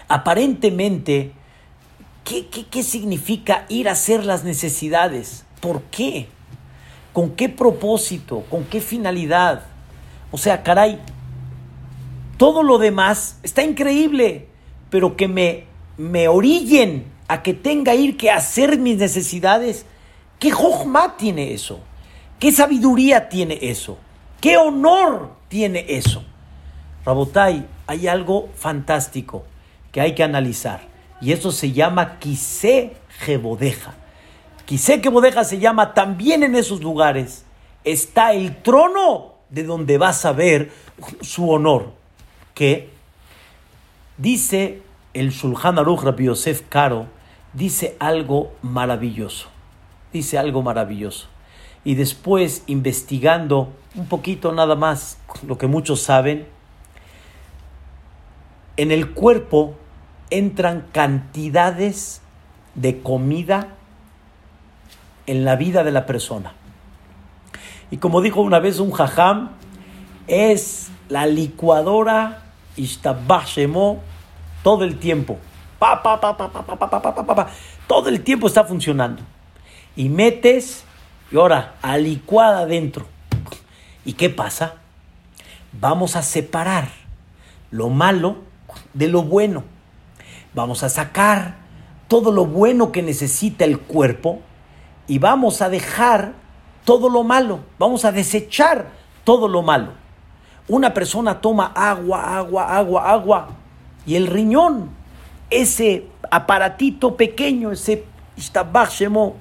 Aparentemente, 0.08 1.32
¿qué, 2.24 2.46
qué, 2.48 2.82
significa 2.82 3.64
ir 3.68 3.88
a 3.88 3.92
hacer 3.92 4.24
las 4.24 4.44
necesidades? 4.44 5.44
¿Por 5.60 5.82
qué? 5.84 6.28
¿Con 7.12 7.30
qué 7.30 7.48
propósito? 7.48 8.44
¿Con 8.50 8.64
qué 8.64 8.80
finalidad? 8.80 9.62
O 10.30 10.38
sea, 10.38 10.62
caray, 10.62 11.00
todo 12.36 12.62
lo 12.62 12.78
demás 12.78 13.38
está 13.42 13.62
increíble, 13.62 14.48
pero 14.90 15.16
que 15.16 15.28
me, 15.28 15.64
me 15.96 16.28
orillen 16.28 17.04
a 17.28 17.42
que 17.42 17.54
tenga 17.54 17.94
ir 17.94 18.16
que 18.16 18.30
hacer 18.30 18.78
mis 18.78 18.96
necesidades. 18.96 19.86
¿Qué 20.38 20.50
jojma 20.50 21.16
tiene 21.16 21.52
eso? 21.52 21.80
¿Qué 22.38 22.50
sabiduría 22.50 23.28
tiene 23.28 23.58
eso? 23.62 23.98
¿Qué 24.40 24.56
honor 24.56 25.30
tiene 25.48 25.84
eso? 25.88 26.24
Rabotai, 27.04 27.66
hay 27.86 28.08
algo 28.08 28.48
fantástico 28.54 29.44
que 29.92 30.00
hay 30.00 30.14
que 30.14 30.22
analizar. 30.22 30.80
Y 31.20 31.32
eso 31.32 31.52
se 31.52 31.72
llama 31.72 32.18
Quise 32.18 32.96
Jebodeja. 33.20 33.94
Quise 34.64 35.00
Jebodeja 35.00 35.44
se 35.44 35.58
llama 35.58 35.92
también 35.92 36.42
en 36.42 36.54
esos 36.54 36.80
lugares. 36.80 37.44
Está 37.84 38.32
el 38.32 38.56
trono 38.62 39.34
de 39.50 39.64
donde 39.64 39.98
vas 39.98 40.24
a 40.24 40.32
ver 40.32 40.72
su 41.20 41.50
honor. 41.50 41.92
Que 42.54 42.90
dice 44.16 44.82
el 45.12 45.30
Shulchan 45.30 45.78
Aruch 45.78 46.16
Yosef 46.18 46.62
Karo, 46.68 47.06
dice 47.52 47.96
algo 47.98 48.52
maravilloso. 48.62 49.48
Dice 50.12 50.38
algo 50.38 50.62
maravilloso 50.62 51.28
y 51.84 51.94
después 51.94 52.62
investigando 52.66 53.72
un 53.94 54.06
poquito 54.06 54.52
nada 54.52 54.76
más 54.76 55.18
lo 55.46 55.58
que 55.58 55.66
muchos 55.66 56.00
saben, 56.02 56.46
en 58.76 58.90
el 58.92 59.10
cuerpo 59.10 59.74
entran 60.30 60.86
cantidades 60.92 62.22
de 62.74 63.00
comida 63.00 63.68
en 65.26 65.44
la 65.44 65.56
vida 65.56 65.84
de 65.84 65.90
la 65.90 66.06
persona. 66.06 66.54
Y 67.90 67.98
como 67.98 68.20
dijo 68.20 68.40
una 68.40 68.60
vez 68.60 68.78
un 68.78 68.92
jajam, 68.92 69.50
es 70.28 70.90
la 71.08 71.26
licuadora 71.26 72.44
Ishtabashemo 72.76 74.00
todo 74.62 74.84
el 74.84 74.98
tiempo. 74.98 75.38
Pa, 75.78 76.02
pa, 76.02 76.20
pa, 76.20 77.50
todo 77.86 78.08
el 78.08 78.22
tiempo 78.22 78.46
está 78.46 78.64
funcionando. 78.64 79.22
Y 79.96 80.08
metes 80.08 80.84
y 81.32 81.36
ahora, 81.36 81.76
a 81.82 81.96
licuar 81.96 82.54
adentro. 82.54 83.06
¿Y 84.04 84.14
qué 84.14 84.30
pasa? 84.30 84.74
Vamos 85.72 86.16
a 86.16 86.22
separar 86.22 86.88
lo 87.70 87.88
malo 87.88 88.38
de 88.94 89.08
lo 89.08 89.22
bueno. 89.22 89.64
Vamos 90.54 90.82
a 90.82 90.88
sacar 90.88 91.56
todo 92.08 92.32
lo 92.32 92.46
bueno 92.46 92.92
que 92.92 93.02
necesita 93.02 93.64
el 93.64 93.78
cuerpo 93.78 94.40
y 95.06 95.18
vamos 95.18 95.62
a 95.62 95.68
dejar 95.68 96.32
todo 96.84 97.08
lo 97.08 97.22
malo. 97.22 97.60
Vamos 97.78 98.04
a 98.04 98.12
desechar 98.12 98.90
todo 99.24 99.48
lo 99.48 99.62
malo. 99.62 99.92
Una 100.66 100.94
persona 100.94 101.40
toma 101.40 101.72
agua, 101.74 102.36
agua, 102.36 102.76
agua, 102.76 103.10
agua 103.10 103.48
y 104.06 104.14
el 104.14 104.26
riñón, 104.26 104.90
ese 105.50 106.06
aparatito 106.30 107.16
pequeño, 107.16 107.72
ese 107.72 108.04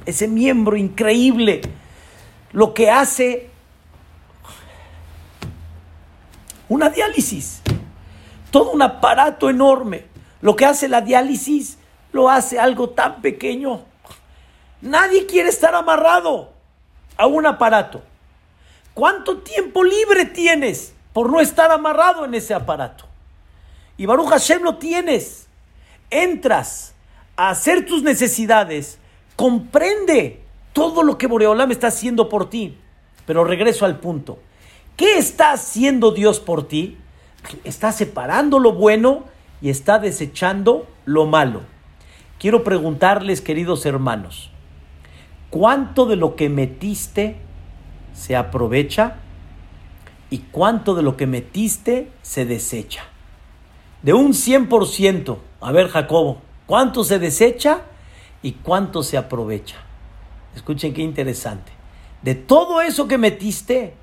ese 0.06 0.28
miembro 0.28 0.76
increíble, 0.76 1.62
lo 2.52 2.74
que 2.74 2.92
hace 2.92 3.49
una 6.70 6.90
diálisis, 6.90 7.62
todo 8.52 8.72
un 8.72 8.82
aparato 8.82 9.50
enorme. 9.50 10.06
Lo 10.42 10.56
que 10.56 10.66
hace 10.66 10.88
la 10.88 11.02
diálisis 11.02 11.78
lo 12.14 12.30
hace 12.30 12.60
algo 12.60 12.92
tan 12.92 13.22
pequeño. 13.22 13.82
Nadie 14.82 15.26
quiere 15.26 15.50
estar 15.50 15.76
amarrado 15.76 16.54
a 17.18 17.28
un 17.28 17.46
aparato. 17.46 18.02
¿Cuánto 18.94 19.40
tiempo 19.40 19.84
libre 19.84 20.26
tienes 20.26 20.94
por 21.12 21.30
no 21.32 21.42
estar 21.42 21.72
amarrado 21.72 22.24
en 22.24 22.34
ese 22.34 22.54
aparato? 22.54 23.06
Y 23.98 24.06
Baruch 24.06 24.30
Hashem 24.30 24.62
lo 24.62 24.78
tienes. 24.78 25.48
Entras 26.10 26.94
a 27.36 27.50
hacer 27.50 27.86
tus 27.86 28.02
necesidades, 28.04 28.98
comprende 29.36 30.42
todo 30.74 31.04
lo 31.04 31.18
que 31.18 31.28
Boreolam 31.28 31.72
está 31.72 31.88
haciendo 31.88 32.30
por 32.30 32.50
ti. 32.50 32.78
Pero 33.26 33.44
regreso 33.44 33.86
al 33.86 34.00
punto. 34.00 34.40
¿Qué 35.00 35.18
está 35.18 35.54
haciendo 35.54 36.12
Dios 36.12 36.42
por 36.42 36.68
ti? 36.68 36.98
Está 37.64 37.94
separando 37.94 38.60
lo 38.60 38.74
bueno 38.74 39.24
y 39.62 39.70
está 39.70 39.98
desechando 39.98 40.88
lo 41.06 41.26
malo. 41.26 41.62
Quiero 42.38 42.66
preguntarles, 42.66 43.40
queridos 43.40 43.86
hermanos, 43.86 44.52
¿cuánto 45.50 46.06
de 46.06 46.18
lo 46.18 46.36
que 46.36 46.50
metiste 46.50 47.38
se 48.14 48.36
aprovecha 48.36 49.16
y 50.30 50.40
cuánto 50.40 50.96
de 50.96 51.04
lo 51.04 51.16
que 51.16 51.28
metiste 51.28 52.12
se 52.22 52.44
desecha? 52.44 53.04
De 54.04 54.12
un 54.12 54.34
100%, 54.34 55.38
a 55.62 55.72
ver 55.72 55.88
Jacobo, 55.88 56.42
cuánto 56.66 57.06
se 57.06 57.20
desecha 57.20 57.84
y 58.42 58.52
cuánto 58.52 59.02
se 59.04 59.16
aprovecha. 59.16 59.78
Escuchen 60.58 60.94
qué 60.94 61.04
interesante. 61.04 61.72
De 62.22 62.36
todo 62.36 62.82
eso 62.82 63.08
que 63.08 63.18
metiste, 63.18 63.94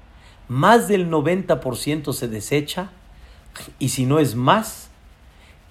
más 0.48 0.88
del 0.88 1.10
90% 1.10 2.12
se 2.12 2.28
desecha 2.28 2.90
y 3.78 3.90
si 3.90 4.06
no 4.06 4.18
es 4.18 4.34
más, 4.34 4.90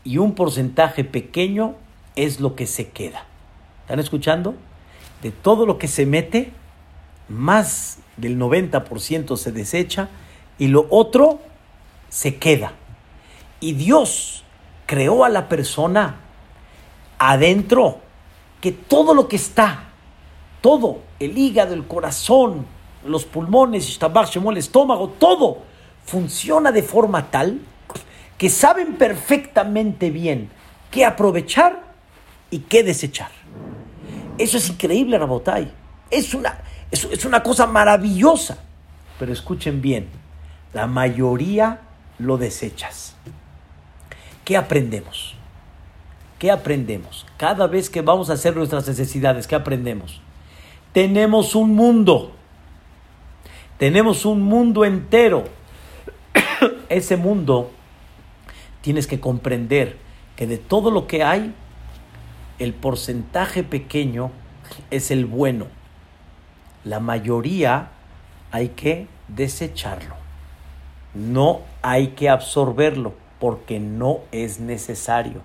y 0.03 0.17
un 0.17 0.35
porcentaje 0.35 1.03
pequeño 1.03 1.75
es 2.15 2.39
lo 2.39 2.55
que 2.55 2.67
se 2.67 2.89
queda. 2.89 3.25
¿Están 3.81 3.99
escuchando? 3.99 4.55
De 5.21 5.31
todo 5.31 5.65
lo 5.65 5.77
que 5.77 5.87
se 5.87 6.05
mete, 6.05 6.51
más 7.29 7.99
del 8.17 8.37
90% 8.37 9.37
se 9.37 9.51
desecha 9.51 10.09
y 10.57 10.67
lo 10.67 10.87
otro 10.89 11.39
se 12.09 12.37
queda. 12.37 12.73
Y 13.59 13.73
Dios 13.73 14.43
creó 14.85 15.25
a 15.25 15.29
la 15.29 15.49
persona 15.49 16.17
adentro 17.17 17.99
que 18.61 18.71
todo 18.71 19.13
lo 19.13 19.27
que 19.27 19.35
está, 19.35 19.85
todo, 20.61 20.99
el 21.19 21.37
hígado, 21.37 21.73
el 21.73 21.87
corazón, 21.87 22.65
los 23.05 23.25
pulmones, 23.25 23.99
el 24.01 24.57
estómago, 24.57 25.09
todo 25.09 25.59
funciona 26.05 26.71
de 26.71 26.83
forma 26.83 27.31
tal 27.31 27.59
que 28.37 28.49
saben 28.49 28.95
perfectamente 28.95 30.11
bien 30.11 30.49
qué 30.91 31.05
aprovechar 31.05 31.83
y 32.49 32.59
qué 32.59 32.83
desechar. 32.83 33.31
Eso 34.37 34.57
es 34.57 34.69
increíble, 34.69 35.17
Rabotai. 35.17 35.71
Es 36.11 36.33
una, 36.33 36.59
es, 36.91 37.25
una 37.25 37.41
cosa 37.41 37.65
maravillosa. 37.65 38.57
Pero 39.17 39.31
escuchen 39.31 39.81
bien, 39.81 40.07
la 40.73 40.87
mayoría 40.87 41.81
lo 42.19 42.37
desechas. 42.37 43.15
¿Qué 44.43 44.57
aprendemos? 44.57 45.35
¿Qué 46.37 46.51
aprendemos? 46.51 47.25
Cada 47.37 47.67
vez 47.67 47.89
que 47.89 48.01
vamos 48.01 48.29
a 48.29 48.33
hacer 48.33 48.55
nuestras 48.55 48.87
necesidades, 48.87 49.47
¿qué 49.47 49.55
aprendemos? 49.55 50.21
Tenemos 50.91 51.55
un 51.55 51.73
mundo. 51.75 52.34
Tenemos 53.77 54.25
un 54.25 54.41
mundo 54.41 54.85
entero. 54.85 55.43
Ese 56.89 57.17
mundo 57.17 57.71
tienes 58.81 59.07
que 59.07 59.19
comprender 59.19 59.97
que 60.35 60.47
de 60.47 60.57
todo 60.57 60.91
lo 60.91 61.07
que 61.07 61.23
hay, 61.23 61.53
el 62.59 62.73
porcentaje 62.73 63.63
pequeño 63.63 64.31
es 64.91 65.11
el 65.11 65.25
bueno. 65.25 65.67
La 66.83 66.99
mayoría 66.99 67.89
hay 68.51 68.69
que 68.69 69.07
desecharlo. 69.27 70.15
No 71.13 71.61
hay 71.81 72.09
que 72.09 72.29
absorberlo 72.29 73.13
porque 73.39 73.79
no 73.79 74.19
es 74.31 74.59
necesario. 74.59 75.41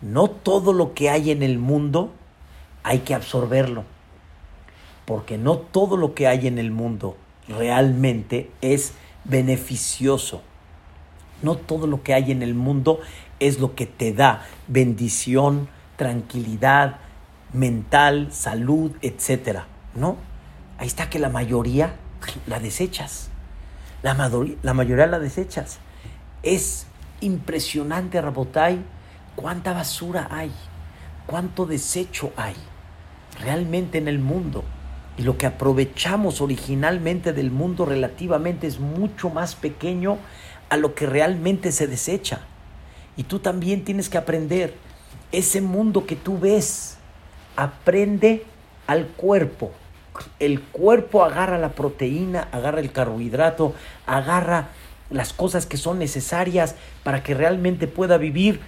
No 0.00 0.28
todo 0.28 0.72
lo 0.72 0.94
que 0.94 1.10
hay 1.10 1.30
en 1.30 1.42
el 1.42 1.58
mundo 1.58 2.12
hay 2.82 3.00
que 3.00 3.14
absorberlo. 3.14 3.84
Porque 5.04 5.38
no 5.38 5.58
todo 5.58 5.96
lo 5.96 6.14
que 6.14 6.26
hay 6.26 6.46
en 6.46 6.58
el 6.58 6.70
mundo 6.70 7.16
realmente 7.48 8.50
es 8.60 8.94
beneficioso. 9.24 10.42
No 11.42 11.56
todo 11.56 11.86
lo 11.86 12.02
que 12.02 12.14
hay 12.14 12.30
en 12.30 12.42
el 12.42 12.54
mundo 12.54 13.00
es 13.40 13.58
lo 13.58 13.74
que 13.74 13.86
te 13.86 14.12
da 14.12 14.46
bendición, 14.68 15.68
tranquilidad 15.96 17.00
mental, 17.52 18.28
salud, 18.32 18.92
etc. 19.02 19.60
No, 19.94 20.16
ahí 20.78 20.86
está 20.86 21.10
que 21.10 21.18
la 21.18 21.28
mayoría 21.28 21.96
la 22.46 22.60
desechas. 22.60 23.28
La, 24.02 24.30
la 24.62 24.74
mayoría 24.74 25.06
la 25.06 25.18
desechas. 25.18 25.78
Es 26.42 26.86
impresionante, 27.20 28.20
Rabotai, 28.20 28.80
cuánta 29.36 29.72
basura 29.72 30.28
hay, 30.30 30.52
cuánto 31.26 31.66
desecho 31.66 32.32
hay 32.36 32.56
realmente 33.40 33.98
en 33.98 34.08
el 34.08 34.18
mundo. 34.18 34.64
Y 35.18 35.22
lo 35.22 35.36
que 35.36 35.46
aprovechamos 35.46 36.40
originalmente 36.40 37.32
del 37.32 37.50
mundo 37.50 37.84
relativamente 37.84 38.66
es 38.66 38.80
mucho 38.80 39.30
más 39.30 39.54
pequeño 39.54 40.18
a 40.70 40.76
lo 40.76 40.94
que 40.94 41.06
realmente 41.06 41.70
se 41.70 41.86
desecha. 41.86 42.40
Y 43.16 43.24
tú 43.24 43.38
también 43.38 43.84
tienes 43.84 44.08
que 44.08 44.16
aprender 44.16 44.74
ese 45.32 45.60
mundo 45.60 46.06
que 46.06 46.16
tú 46.16 46.38
ves. 46.38 46.96
Aprende 47.56 48.44
al 48.86 49.06
cuerpo. 49.06 49.70
El 50.38 50.60
cuerpo 50.60 51.24
agarra 51.24 51.58
la 51.58 51.70
proteína, 51.70 52.48
agarra 52.52 52.80
el 52.80 52.92
carbohidrato, 52.92 53.74
agarra 54.06 54.68
las 55.10 55.32
cosas 55.32 55.66
que 55.66 55.76
son 55.76 55.98
necesarias 55.98 56.74
para 57.02 57.22
que 57.22 57.34
realmente 57.34 57.86
pueda 57.86 58.16
vivir. 58.16 58.60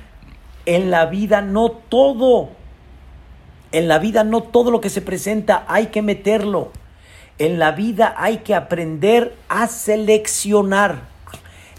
En 0.67 0.91
la 0.91 1.07
vida 1.07 1.41
no 1.41 1.71
todo. 1.71 2.51
En 3.75 3.89
la 3.89 3.99
vida 3.99 4.23
no 4.23 4.41
todo 4.41 4.71
lo 4.71 4.81
que 4.81 4.89
se 4.89 5.03
presenta 5.03 5.65
hay 5.67 5.87
que 5.89 6.01
meterlo. 6.01 6.71
En 7.39 7.59
la 7.59 7.73
vida 7.73 8.15
hay 8.17 8.37
que 8.39 8.55
aprender 8.55 9.35
a 9.49 9.67
seleccionar. 9.67 11.01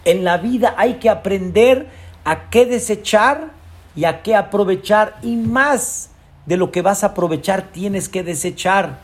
En 0.04 0.26
la 0.26 0.36
vida 0.36 0.76
hay 0.78 0.96
que 0.96 1.10
aprender 1.10 1.88
a 2.26 2.50
qué 2.50 2.66
desechar 2.66 3.52
y 3.96 4.04
a 4.04 4.24
qué 4.24 4.36
aprovechar. 4.36 5.16
Y 5.22 5.38
más 5.38 6.10
de 6.46 6.58
lo 6.58 6.70
que 6.70 6.82
vas 6.82 7.06
a 7.06 7.08
aprovechar 7.08 7.72
tienes 7.72 8.10
que 8.10 8.24
desechar. 8.24 9.00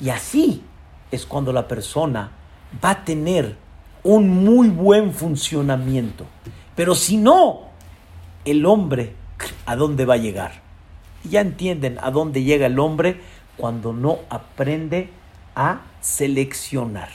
Y 0.00 0.10
así 0.10 0.62
es 1.10 1.26
cuando 1.26 1.52
la 1.52 1.66
persona 1.66 2.30
va 2.82 2.90
a 2.90 3.04
tener 3.04 3.56
un 4.04 4.28
muy 4.44 4.68
buen 4.68 5.12
funcionamiento. 5.12 6.26
Pero 6.76 6.94
si 6.94 7.16
no, 7.16 7.62
el 8.44 8.64
hombre, 8.66 9.16
¿a 9.66 9.74
dónde 9.74 10.04
va 10.04 10.14
a 10.14 10.18
llegar? 10.18 10.69
Ya 11.24 11.40
entienden 11.40 11.98
a 12.00 12.10
dónde 12.10 12.42
llega 12.42 12.66
el 12.66 12.78
hombre 12.78 13.20
cuando 13.56 13.92
no 13.92 14.20
aprende 14.30 15.10
a 15.54 15.82
seleccionar. 16.00 17.10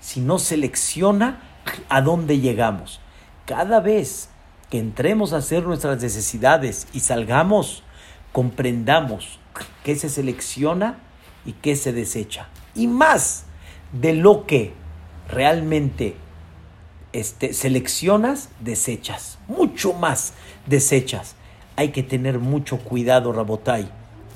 Si 0.00 0.20
no 0.20 0.38
selecciona, 0.38 1.42
a 1.88 2.00
dónde 2.00 2.38
llegamos. 2.38 3.00
Cada 3.46 3.80
vez 3.80 4.28
que 4.70 4.78
entremos 4.78 5.32
a 5.32 5.38
hacer 5.38 5.64
nuestras 5.64 6.00
necesidades 6.00 6.86
y 6.92 7.00
salgamos, 7.00 7.82
comprendamos 8.32 9.40
qué 9.84 9.96
se 9.96 10.08
selecciona 10.08 10.98
y 11.44 11.52
qué 11.54 11.74
se 11.76 11.92
desecha. 11.92 12.48
Y 12.74 12.86
más 12.86 13.44
de 13.92 14.12
lo 14.12 14.46
que 14.46 14.72
realmente 15.28 16.16
este, 17.12 17.52
seleccionas, 17.52 18.50
desechas. 18.60 19.38
Mucho 19.48 19.92
más 19.92 20.34
desechas. 20.66 21.34
Hay 21.80 21.92
que 21.92 22.02
tener 22.02 22.38
mucho 22.38 22.76
cuidado, 22.76 23.32
Rabotai, 23.32 23.88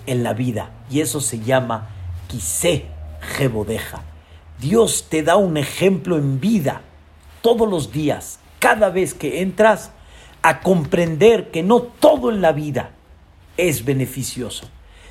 en 0.07 0.23
la 0.23 0.33
vida. 0.33 0.71
Y 0.89 1.03
eso 1.03 1.21
se 1.21 1.41
llama 1.41 1.91
quise 2.27 2.87
jebodeja. 3.21 4.01
Dios 4.59 5.09
te 5.11 5.23
da 5.23 5.37
un 5.37 5.59
ejemplo 5.59 6.17
en 6.17 6.41
vida 6.41 6.81
todos 7.43 7.69
los 7.69 7.93
días, 7.93 8.39
cada 8.61 8.89
vez 8.89 9.13
que 9.13 9.43
entras, 9.43 9.91
a 10.41 10.61
comprender 10.61 11.51
que 11.51 11.63
no 11.63 11.83
todo 11.83 12.31
en 12.31 12.41
la 12.41 12.53
vida 12.53 12.93
es 13.59 13.85
beneficioso, 13.85 14.67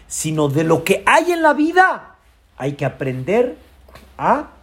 sino 0.08 0.50
de 0.50 0.64
lo 0.64 0.84
que 0.84 1.04
hay 1.06 1.34
en 1.34 1.44
la 1.44 1.54
vida 1.54 2.16
hay 2.58 2.74
que 2.74 2.86
aprender 2.86 3.58
a 4.18 4.54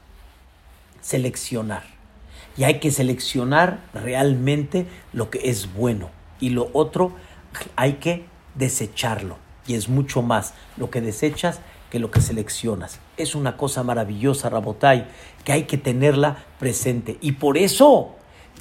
seleccionar. 1.01 1.85
Y 2.57 2.65
hay 2.65 2.81
que 2.81 2.91
seleccionar 2.91 3.79
realmente 3.95 4.89
lo 5.13 5.31
que 5.31 5.51
es 5.51 5.73
bueno. 5.73 6.11
Y 6.41 6.49
lo 6.49 6.69
otro 6.73 7.13
hay 7.77 7.95
que 7.95 8.25
desecharlo. 8.55 9.37
Y 9.67 9.75
es 9.75 9.89
mucho 9.89 10.23
más 10.23 10.55
lo 10.77 10.91
que 10.91 11.01
desechas 11.01 11.61
que 11.91 11.99
lo 11.99 12.11
que 12.11 12.21
seleccionas. 12.21 13.01
Es 13.17 13.35
una 13.35 13.57
cosa 13.57 13.83
maravillosa, 13.83 14.49
Rabotai, 14.49 15.07
que 15.45 15.53
hay 15.53 15.65
que 15.65 15.77
tenerla 15.77 16.45
presente. 16.59 17.19
Y 17.21 17.33
por 17.33 17.59
eso 17.59 18.15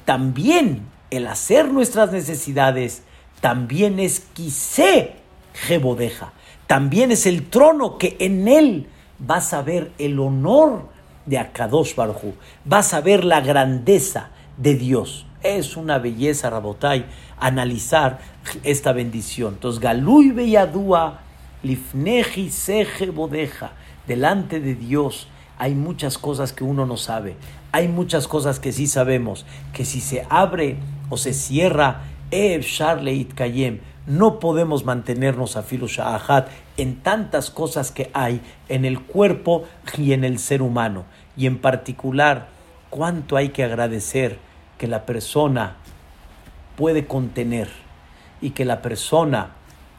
también 0.04 0.82
el 1.10 1.26
hacer 1.26 1.68
nuestras 1.68 2.12
necesidades 2.12 3.02
también 3.40 4.00
es 4.00 4.20
quise 4.32 5.14
jebodeja. 5.54 6.32
También 6.66 7.10
es 7.10 7.26
el 7.26 7.48
trono 7.48 7.98
que 7.98 8.16
en 8.20 8.46
él 8.48 8.86
vas 9.18 9.52
a 9.52 9.62
ver 9.62 9.92
el 9.98 10.18
honor 10.18 10.88
de 11.26 11.38
Akadosh 11.38 11.94
Baruj 11.94 12.34
Vas 12.64 12.94
a 12.94 13.00
ver 13.00 13.24
la 13.24 13.40
grandeza 13.40 14.30
de 14.56 14.74
Dios. 14.74 15.26
Es 15.42 15.76
una 15.76 15.98
belleza, 15.98 16.50
Rabotai, 16.50 17.06
analizar 17.38 18.18
esta 18.62 18.92
bendición. 18.92 19.54
Entonces, 19.54 19.80
Galui 19.80 20.30
Beyadúa 20.30 21.20
Lifneji 21.62 22.50
seje 22.50 23.10
bodeja. 23.10 23.72
Delante 24.06 24.60
de 24.60 24.74
Dios 24.74 25.28
hay 25.58 25.74
muchas 25.74 26.18
cosas 26.18 26.52
que 26.52 26.64
uno 26.64 26.86
no 26.86 26.96
sabe. 26.96 27.36
Hay 27.72 27.88
muchas 27.88 28.26
cosas 28.26 28.58
que 28.60 28.72
sí 28.72 28.86
sabemos. 28.86 29.44
Que 29.72 29.84
si 29.84 30.00
se 30.00 30.26
abre 30.30 30.76
o 31.10 31.16
se 31.16 31.34
cierra, 31.34 32.02
Ev 32.30 32.62
Sharleit 32.62 33.34
Kayem, 33.34 33.80
no 34.06 34.40
podemos 34.40 34.84
mantenernos 34.84 35.56
a 35.56 35.62
filo 35.62 35.86
en 36.76 37.00
tantas 37.00 37.50
cosas 37.50 37.90
que 37.90 38.10
hay 38.14 38.40
en 38.68 38.84
el 38.84 39.00
cuerpo 39.00 39.64
y 39.98 40.12
en 40.12 40.24
el 40.24 40.38
ser 40.38 40.62
humano. 40.62 41.04
Y 41.36 41.46
en 41.46 41.58
particular, 41.58 42.48
cuánto 42.88 43.36
hay 43.36 43.50
que 43.50 43.64
agradecer 43.64 44.38
que 44.80 44.88
la 44.88 45.04
persona 45.04 45.76
puede 46.74 47.06
contener 47.06 47.68
y 48.40 48.52
que 48.52 48.64
la 48.64 48.80
persona 48.80 49.50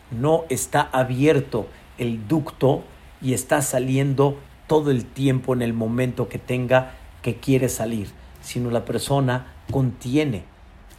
no 0.09 0.45
está 0.49 0.82
abierto 0.82 1.67
el 1.99 2.27
ducto 2.27 2.84
y 3.21 3.36
está 3.36 3.61
saliendo 3.61 4.39
todo 4.65 4.89
el 4.89 5.05
tiempo 5.05 5.53
en 5.53 5.61
el 5.61 5.73
momento 5.73 6.29
que 6.29 6.39
tenga 6.39 6.93
que 7.21 7.36
quiere 7.36 7.69
salir, 7.69 8.09
sino 8.41 8.71
la 8.71 8.84
persona 8.84 9.53
contiene. 9.69 10.45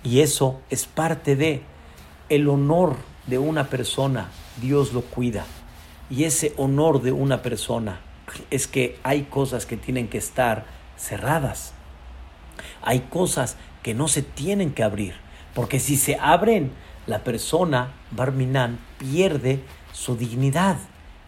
Y 0.04 0.20
eso 0.20 0.60
es 0.70 0.86
parte 0.86 1.34
de 1.34 1.62
el 2.28 2.48
honor 2.48 2.94
de 3.26 3.38
una 3.38 3.64
persona 3.64 4.28
Dios 4.60 4.92
lo 4.92 5.00
cuida. 5.00 5.44
Y 6.08 6.22
ese 6.22 6.54
honor 6.56 7.02
de 7.02 7.10
una 7.10 7.42
persona 7.42 7.98
es 8.48 8.68
que 8.68 9.00
hay 9.02 9.22
cosas 9.22 9.66
que 9.66 9.76
tienen 9.76 10.06
que 10.06 10.18
estar 10.18 10.66
cerradas. 10.96 11.74
Hay 12.82 13.00
cosas 13.00 13.56
que 13.82 13.94
no 13.94 14.08
se 14.08 14.22
tienen 14.22 14.72
que 14.72 14.82
abrir. 14.82 15.14
Porque 15.54 15.80
si 15.80 15.96
se 15.96 16.16
abren, 16.16 16.72
la 17.06 17.24
persona, 17.24 17.92
Barminan, 18.10 18.78
pierde 18.98 19.60
su 19.92 20.16
dignidad. 20.16 20.76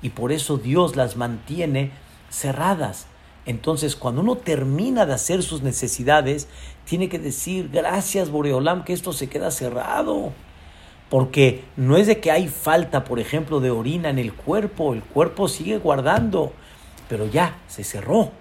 Y 0.02 0.10
por 0.10 0.32
eso 0.32 0.56
Dios 0.58 0.96
las 0.96 1.16
mantiene 1.16 1.90
cerradas. 2.30 3.06
Entonces, 3.46 3.96
cuando 3.96 4.22
uno 4.22 4.36
termina 4.36 5.04
de 5.06 5.14
hacer 5.14 5.42
sus 5.42 5.62
necesidades, 5.62 6.48
tiene 6.84 7.08
que 7.08 7.18
decir, 7.18 7.70
gracias 7.70 8.30
Boreolam, 8.30 8.84
que 8.84 8.92
esto 8.92 9.12
se 9.12 9.28
queda 9.28 9.50
cerrado. 9.50 10.32
Porque 11.10 11.64
no 11.76 11.96
es 11.96 12.06
de 12.06 12.20
que 12.20 12.30
hay 12.30 12.48
falta, 12.48 13.04
por 13.04 13.20
ejemplo, 13.20 13.60
de 13.60 13.70
orina 13.70 14.08
en 14.08 14.18
el 14.18 14.32
cuerpo, 14.32 14.94
el 14.94 15.02
cuerpo 15.02 15.48
sigue 15.48 15.78
guardando, 15.78 16.52
pero 17.08 17.26
ya 17.26 17.58
se 17.68 17.84
cerró, 17.84 18.32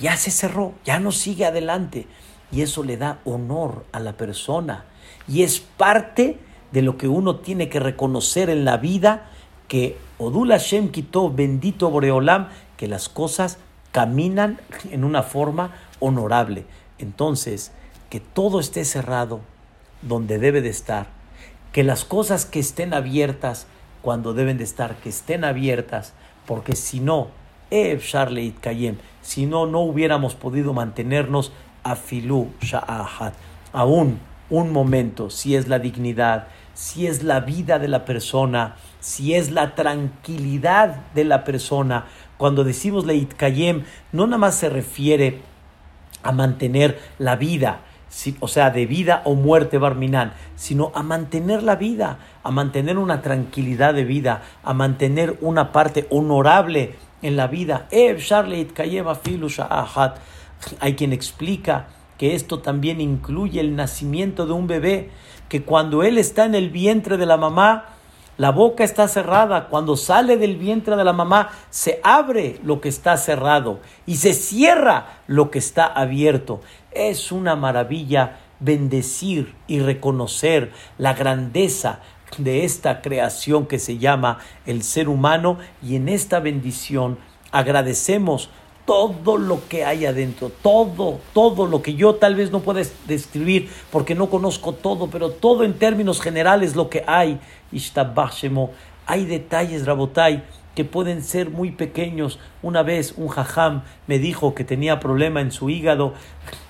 ya 0.00 0.16
se 0.16 0.30
cerró, 0.30 0.72
ya 0.84 0.98
no 0.98 1.12
sigue 1.12 1.44
adelante. 1.44 2.06
Y 2.54 2.62
eso 2.62 2.84
le 2.84 2.96
da 2.96 3.18
honor 3.24 3.84
a 3.92 3.98
la 3.98 4.12
persona. 4.12 4.84
Y 5.26 5.42
es 5.42 5.58
parte 5.58 6.38
de 6.70 6.82
lo 6.82 6.96
que 6.96 7.08
uno 7.08 7.36
tiene 7.36 7.68
que 7.68 7.80
reconocer 7.80 8.48
en 8.48 8.64
la 8.64 8.76
vida, 8.76 9.30
que 9.66 9.96
Odul 10.18 10.50
Hashem 10.50 10.90
quitó, 10.90 11.30
bendito 11.30 11.90
Boreolam, 11.90 12.48
que 12.76 12.86
las 12.86 13.08
cosas 13.08 13.58
caminan 13.90 14.60
en 14.90 15.04
una 15.04 15.22
forma 15.22 15.72
honorable. 15.98 16.64
Entonces, 16.98 17.72
que 18.08 18.20
todo 18.20 18.60
esté 18.60 18.84
cerrado 18.84 19.40
donde 20.02 20.38
debe 20.38 20.60
de 20.60 20.68
estar, 20.68 21.08
que 21.72 21.82
las 21.82 22.04
cosas 22.04 22.46
que 22.46 22.60
estén 22.60 22.94
abiertas 22.94 23.66
cuando 24.02 24.34
deben 24.34 24.58
de 24.58 24.64
estar, 24.64 24.96
que 24.96 25.08
estén 25.08 25.44
abiertas, 25.44 26.12
porque 26.46 26.76
si 26.76 27.00
no, 27.00 27.28
Kayem, 27.70 28.98
si 29.22 29.46
no, 29.46 29.66
no 29.66 29.80
hubiéramos 29.80 30.34
podido 30.34 30.72
mantenernos 30.72 31.52
a 31.84 31.94
Filú 31.94 32.48
Sha'ahat, 32.60 33.34
aún 33.72 34.18
un 34.50 34.72
momento, 34.72 35.30
si 35.30 35.54
es 35.56 35.68
la 35.68 35.78
dignidad, 35.78 36.48
si 36.74 37.06
es 37.06 37.22
la 37.22 37.40
vida 37.40 37.78
de 37.78 37.88
la 37.88 38.04
persona, 38.04 38.76
si 39.00 39.34
es 39.34 39.50
la 39.50 39.74
tranquilidad 39.74 40.96
de 41.14 41.24
la 41.24 41.44
persona, 41.44 42.06
cuando 42.36 42.64
decimos 42.64 43.06
Leit 43.06 43.34
Kayem, 43.34 43.84
no 44.12 44.26
nada 44.26 44.38
más 44.38 44.56
se 44.56 44.68
refiere 44.68 45.40
a 46.22 46.32
mantener 46.32 46.98
la 47.18 47.36
vida, 47.36 47.80
o 48.40 48.48
sea, 48.48 48.70
de 48.70 48.86
vida 48.86 49.22
o 49.24 49.34
muerte 49.34 49.78
barminal, 49.78 50.32
sino 50.56 50.92
a 50.94 51.02
mantener 51.02 51.62
la 51.62 51.76
vida, 51.76 52.18
a 52.42 52.50
mantener 52.50 52.98
una 52.98 53.22
tranquilidad 53.22 53.94
de 53.94 54.04
vida, 54.04 54.42
a 54.62 54.72
mantener 54.74 55.38
una 55.40 55.72
parte 55.72 56.06
honorable 56.10 56.94
en 57.22 57.36
la 57.36 57.46
vida. 57.46 57.86
Hay 60.80 60.94
quien 60.94 61.12
explica 61.12 61.88
que 62.18 62.34
esto 62.34 62.60
también 62.60 63.00
incluye 63.00 63.60
el 63.60 63.76
nacimiento 63.76 64.46
de 64.46 64.52
un 64.52 64.66
bebé, 64.66 65.10
que 65.48 65.62
cuando 65.62 66.02
él 66.02 66.18
está 66.18 66.44
en 66.44 66.54
el 66.54 66.70
vientre 66.70 67.16
de 67.16 67.26
la 67.26 67.36
mamá, 67.36 67.86
la 68.36 68.50
boca 68.50 68.82
está 68.82 69.06
cerrada. 69.06 69.68
Cuando 69.68 69.96
sale 69.96 70.36
del 70.36 70.56
vientre 70.56 70.96
de 70.96 71.04
la 71.04 71.12
mamá, 71.12 71.50
se 71.70 72.00
abre 72.02 72.58
lo 72.64 72.80
que 72.80 72.88
está 72.88 73.16
cerrado 73.16 73.80
y 74.06 74.16
se 74.16 74.32
cierra 74.32 75.20
lo 75.26 75.50
que 75.50 75.58
está 75.58 75.86
abierto. 75.86 76.60
Es 76.90 77.30
una 77.30 77.56
maravilla 77.56 78.38
bendecir 78.60 79.54
y 79.66 79.80
reconocer 79.80 80.72
la 80.98 81.14
grandeza 81.14 82.00
de 82.38 82.64
esta 82.64 83.02
creación 83.02 83.66
que 83.66 83.78
se 83.78 83.98
llama 83.98 84.38
el 84.66 84.82
ser 84.82 85.08
humano 85.08 85.58
y 85.82 85.96
en 85.96 86.08
esta 86.08 86.40
bendición 86.40 87.18
agradecemos 87.52 88.50
todo 88.84 89.38
lo 89.38 89.66
que 89.68 89.84
hay 89.84 90.04
adentro, 90.04 90.50
todo, 90.62 91.18
todo 91.32 91.66
lo 91.66 91.82
que 91.82 91.94
yo 91.94 92.16
tal 92.16 92.34
vez 92.34 92.50
no 92.50 92.60
pueda 92.60 92.82
describir 93.06 93.70
porque 93.90 94.14
no 94.14 94.28
conozco 94.28 94.72
todo, 94.72 95.08
pero 95.08 95.30
todo 95.30 95.64
en 95.64 95.74
términos 95.74 96.20
generales 96.20 96.76
lo 96.76 96.90
que 96.90 97.02
hay. 97.06 97.40
Hay 99.06 99.24
detalles, 99.26 99.86
Rabotai, 99.86 100.44
que 100.74 100.84
pueden 100.84 101.22
ser 101.22 101.50
muy 101.50 101.70
pequeños. 101.70 102.38
Una 102.62 102.82
vez 102.82 103.14
un 103.16 103.28
jajam 103.28 103.82
me 104.06 104.18
dijo 104.18 104.54
que 104.54 104.64
tenía 104.64 105.00
problema 105.00 105.40
en 105.40 105.50
su 105.50 105.70
hígado, 105.70 106.14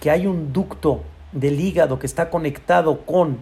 que 0.01 0.11
hay 0.11 0.27
un 0.27 0.53
ducto 0.53 1.03
del 1.33 1.61
hígado 1.61 1.99
que 1.99 2.07
está 2.07 2.31
conectado 2.31 3.01
con 3.01 3.39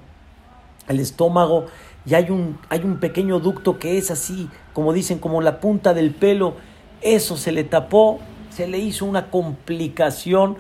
el 0.89 0.99
estómago 0.99 1.67
y 2.05 2.15
hay 2.15 2.31
un, 2.31 2.59
hay 2.69 2.81
un 2.81 2.99
pequeño 2.99 3.39
ducto 3.39 3.79
que 3.79 3.99
es 3.99 4.11
así, 4.11 4.49
como 4.73 4.93
dicen, 4.93 5.19
como 5.19 5.41
la 5.41 5.61
punta 5.61 5.95
del 5.95 6.13
pelo. 6.13 6.55
Eso 7.01 7.37
se 7.37 7.53
le 7.53 7.65
tapó 7.65 8.21
se 8.55 8.69
le 8.69 8.79
hizo 8.79 9.05
una 9.05 9.31
complicación 9.31 10.57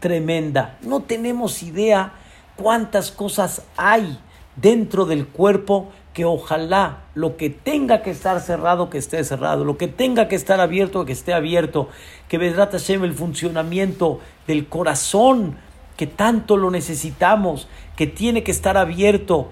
tremenda. 0.00 0.78
No 0.82 1.00
tenemos 1.00 1.62
idea 1.62 2.12
cuántas 2.56 3.10
cosas 3.12 3.62
hay 3.76 4.18
dentro 4.56 5.04
del 5.04 5.26
cuerpo 5.26 5.90
que 6.14 6.24
ojalá 6.24 7.04
lo 7.14 7.36
que 7.36 7.50
tenga 7.50 8.02
que 8.02 8.10
estar 8.10 8.40
cerrado, 8.40 8.88
que 8.88 8.96
esté 8.96 9.22
cerrado, 9.22 9.66
lo 9.66 9.76
que 9.76 9.86
tenga 9.86 10.28
que 10.28 10.36
estar 10.36 10.60
abierto, 10.60 11.04
que 11.04 11.12
esté 11.12 11.34
abierto, 11.34 11.90
que 12.28 12.38
Vedrat 12.38 12.72
Hashem, 12.72 13.04
el 13.04 13.12
funcionamiento 13.12 14.20
del 14.46 14.66
corazón, 14.66 15.58
que 15.98 16.06
tanto 16.06 16.56
lo 16.56 16.70
necesitamos, 16.70 17.68
que 17.96 18.06
tiene 18.06 18.42
que 18.42 18.50
estar 18.50 18.78
abierto, 18.78 19.50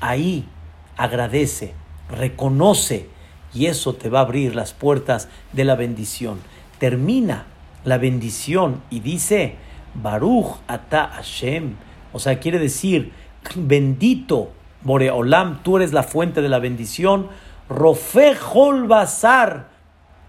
ahí 0.00 0.46
agradece, 0.98 1.72
reconoce, 2.10 3.08
y 3.54 3.66
eso 3.66 3.94
te 3.94 4.10
va 4.10 4.18
a 4.18 4.22
abrir 4.22 4.54
las 4.54 4.74
puertas 4.74 5.28
de 5.52 5.64
la 5.64 5.76
bendición 5.76 6.38
termina 6.82 7.46
la 7.84 7.96
bendición 7.96 8.82
y 8.90 8.98
dice, 8.98 9.54
Baruch 9.94 10.56
ata 10.66 11.10
Hashem, 11.14 11.76
o 12.12 12.18
sea, 12.18 12.40
quiere 12.40 12.58
decir, 12.58 13.12
bendito 13.54 14.50
Boreolam, 14.82 15.62
tú 15.62 15.76
eres 15.76 15.92
la 15.92 16.02
fuente 16.02 16.42
de 16.42 16.48
la 16.48 16.58
bendición, 16.58 17.28
Rofe 17.68 18.36
Basar, 18.88 19.68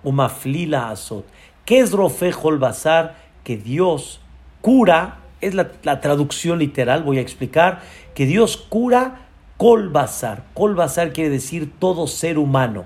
Umaflila 0.03 0.91
Azot. 0.91 1.25
¿Qué 1.65 1.79
es 1.79 1.91
Rofe 1.91 2.31
Basar? 2.59 3.15
Que 3.43 3.57
Dios 3.57 4.21
cura, 4.61 5.21
es 5.41 5.55
la, 5.55 6.01
traducción 6.01 6.59
literal, 6.59 7.01
voy 7.01 7.17
a 7.17 7.21
explicar, 7.21 7.81
que 8.13 8.27
Dios 8.27 8.57
cura. 8.57 9.21
Kol 9.57 9.89
Basar 9.89 11.13
quiere 11.13 11.31
decir 11.31 11.71
todo 11.79 12.05
ser 12.05 12.37
humano. 12.37 12.85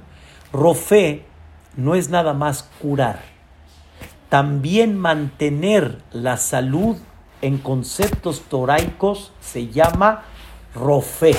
Rofe 0.53 1.23
no 1.75 1.95
es 1.95 2.09
nada 2.09 2.33
más 2.33 2.63
curar 2.81 3.36
también 4.29 4.97
mantener 4.97 5.99
la 6.11 6.37
salud 6.37 6.97
en 7.41 7.57
conceptos 7.57 8.41
toraicos 8.49 9.31
se 9.39 9.67
llama 9.67 10.23
rofe. 10.73 11.35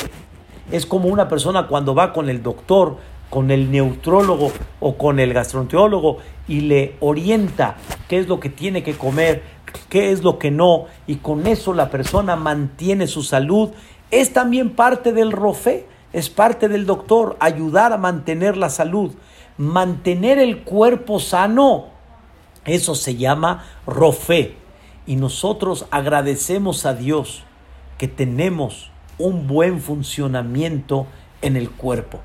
Es 0.70 0.86
como 0.86 1.08
una 1.08 1.28
persona 1.28 1.66
cuando 1.66 1.94
va 1.94 2.12
con 2.12 2.28
el 2.28 2.42
doctor, 2.42 2.96
con 3.30 3.50
el 3.50 3.70
neutrólogo 3.70 4.52
o 4.80 4.96
con 4.96 5.18
el 5.18 5.34
gastroenterólogo 5.34 6.18
y 6.46 6.60
le 6.62 6.96
orienta 7.00 7.76
qué 8.08 8.18
es 8.18 8.28
lo 8.28 8.40
que 8.40 8.48
tiene 8.48 8.82
que 8.82 8.94
comer, 8.94 9.42
qué 9.90 10.12
es 10.12 10.22
lo 10.22 10.38
que 10.38 10.50
no, 10.50 10.86
y 11.06 11.16
con 11.16 11.46
eso 11.46 11.74
la 11.74 11.90
persona 11.90 12.36
mantiene 12.36 13.06
su 13.06 13.22
salud. 13.22 13.70
Es 14.10 14.32
también 14.32 14.70
parte 14.70 15.12
del 15.12 15.32
rofe, 15.32 15.86
es 16.14 16.30
parte 16.30 16.68
del 16.68 16.86
doctor, 16.86 17.36
ayudar 17.40 17.92
a 17.92 17.98
mantener 17.98 18.56
la 18.56 18.70
salud, 18.70 19.12
mantener 19.58 20.38
el 20.38 20.62
cuerpo 20.62 21.20
sano 21.20 21.97
eso 22.68 22.94
se 22.94 23.16
llama 23.16 23.64
rofe. 23.86 24.56
Y 25.06 25.16
nosotros 25.16 25.86
agradecemos 25.90 26.86
a 26.86 26.94
Dios 26.94 27.44
que 27.96 28.08
tenemos 28.08 28.90
un 29.18 29.46
buen 29.46 29.80
funcionamiento 29.80 31.06
en 31.42 31.56
el 31.56 31.70
cuerpo. 31.70 32.20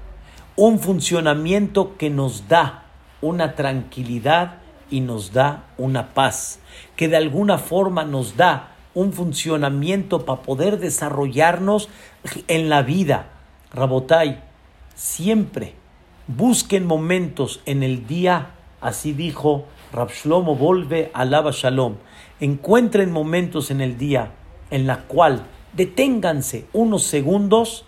Un 0.55 0.79
funcionamiento 0.79 1.97
que 1.97 2.09
nos 2.09 2.47
da 2.47 2.85
una 3.21 3.55
tranquilidad 3.55 4.57
y 4.89 5.01
nos 5.01 5.33
da 5.33 5.65
una 5.77 6.13
paz. 6.13 6.59
Que 6.95 7.07
de 7.07 7.17
alguna 7.17 7.57
forma 7.57 8.03
nos 8.03 8.37
da 8.37 8.73
un 8.93 9.13
funcionamiento 9.13 10.25
para 10.25 10.41
poder 10.41 10.79
desarrollarnos 10.79 11.89
en 12.47 12.69
la 12.69 12.83
vida. 12.83 13.29
Rabotai, 13.73 14.43
siempre 14.93 15.73
busquen 16.27 16.85
momentos 16.85 17.61
en 17.65 17.83
el 17.83 18.07
día, 18.07 18.51
así 18.81 19.13
dijo 19.13 19.65
Rabshlomo 19.93 20.55
volve 20.55 21.11
alaba 21.13 21.51
shalom. 21.51 21.95
Encuentren 22.39 23.11
momentos 23.11 23.69
en 23.71 23.79
el 23.79 23.97
día 23.97 24.31
en 24.71 24.87
la 24.87 25.03
cual 25.03 25.45
deténganse 25.73 26.65
unos 26.73 27.03
segundos 27.03 27.85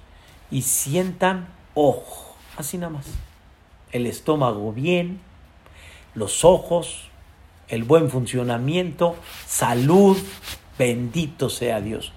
y 0.51 0.61
sientan, 0.61 1.47
ojo, 1.73 2.35
así 2.57 2.77
nada 2.77 2.91
más. 2.91 3.07
El 3.91 4.05
estómago 4.05 4.71
bien, 4.71 5.19
los 6.13 6.45
ojos, 6.45 7.09
el 7.67 7.83
buen 7.83 8.09
funcionamiento, 8.11 9.15
salud, 9.47 10.17
bendito 10.77 11.49
sea 11.49 11.81
Dios. 11.81 12.13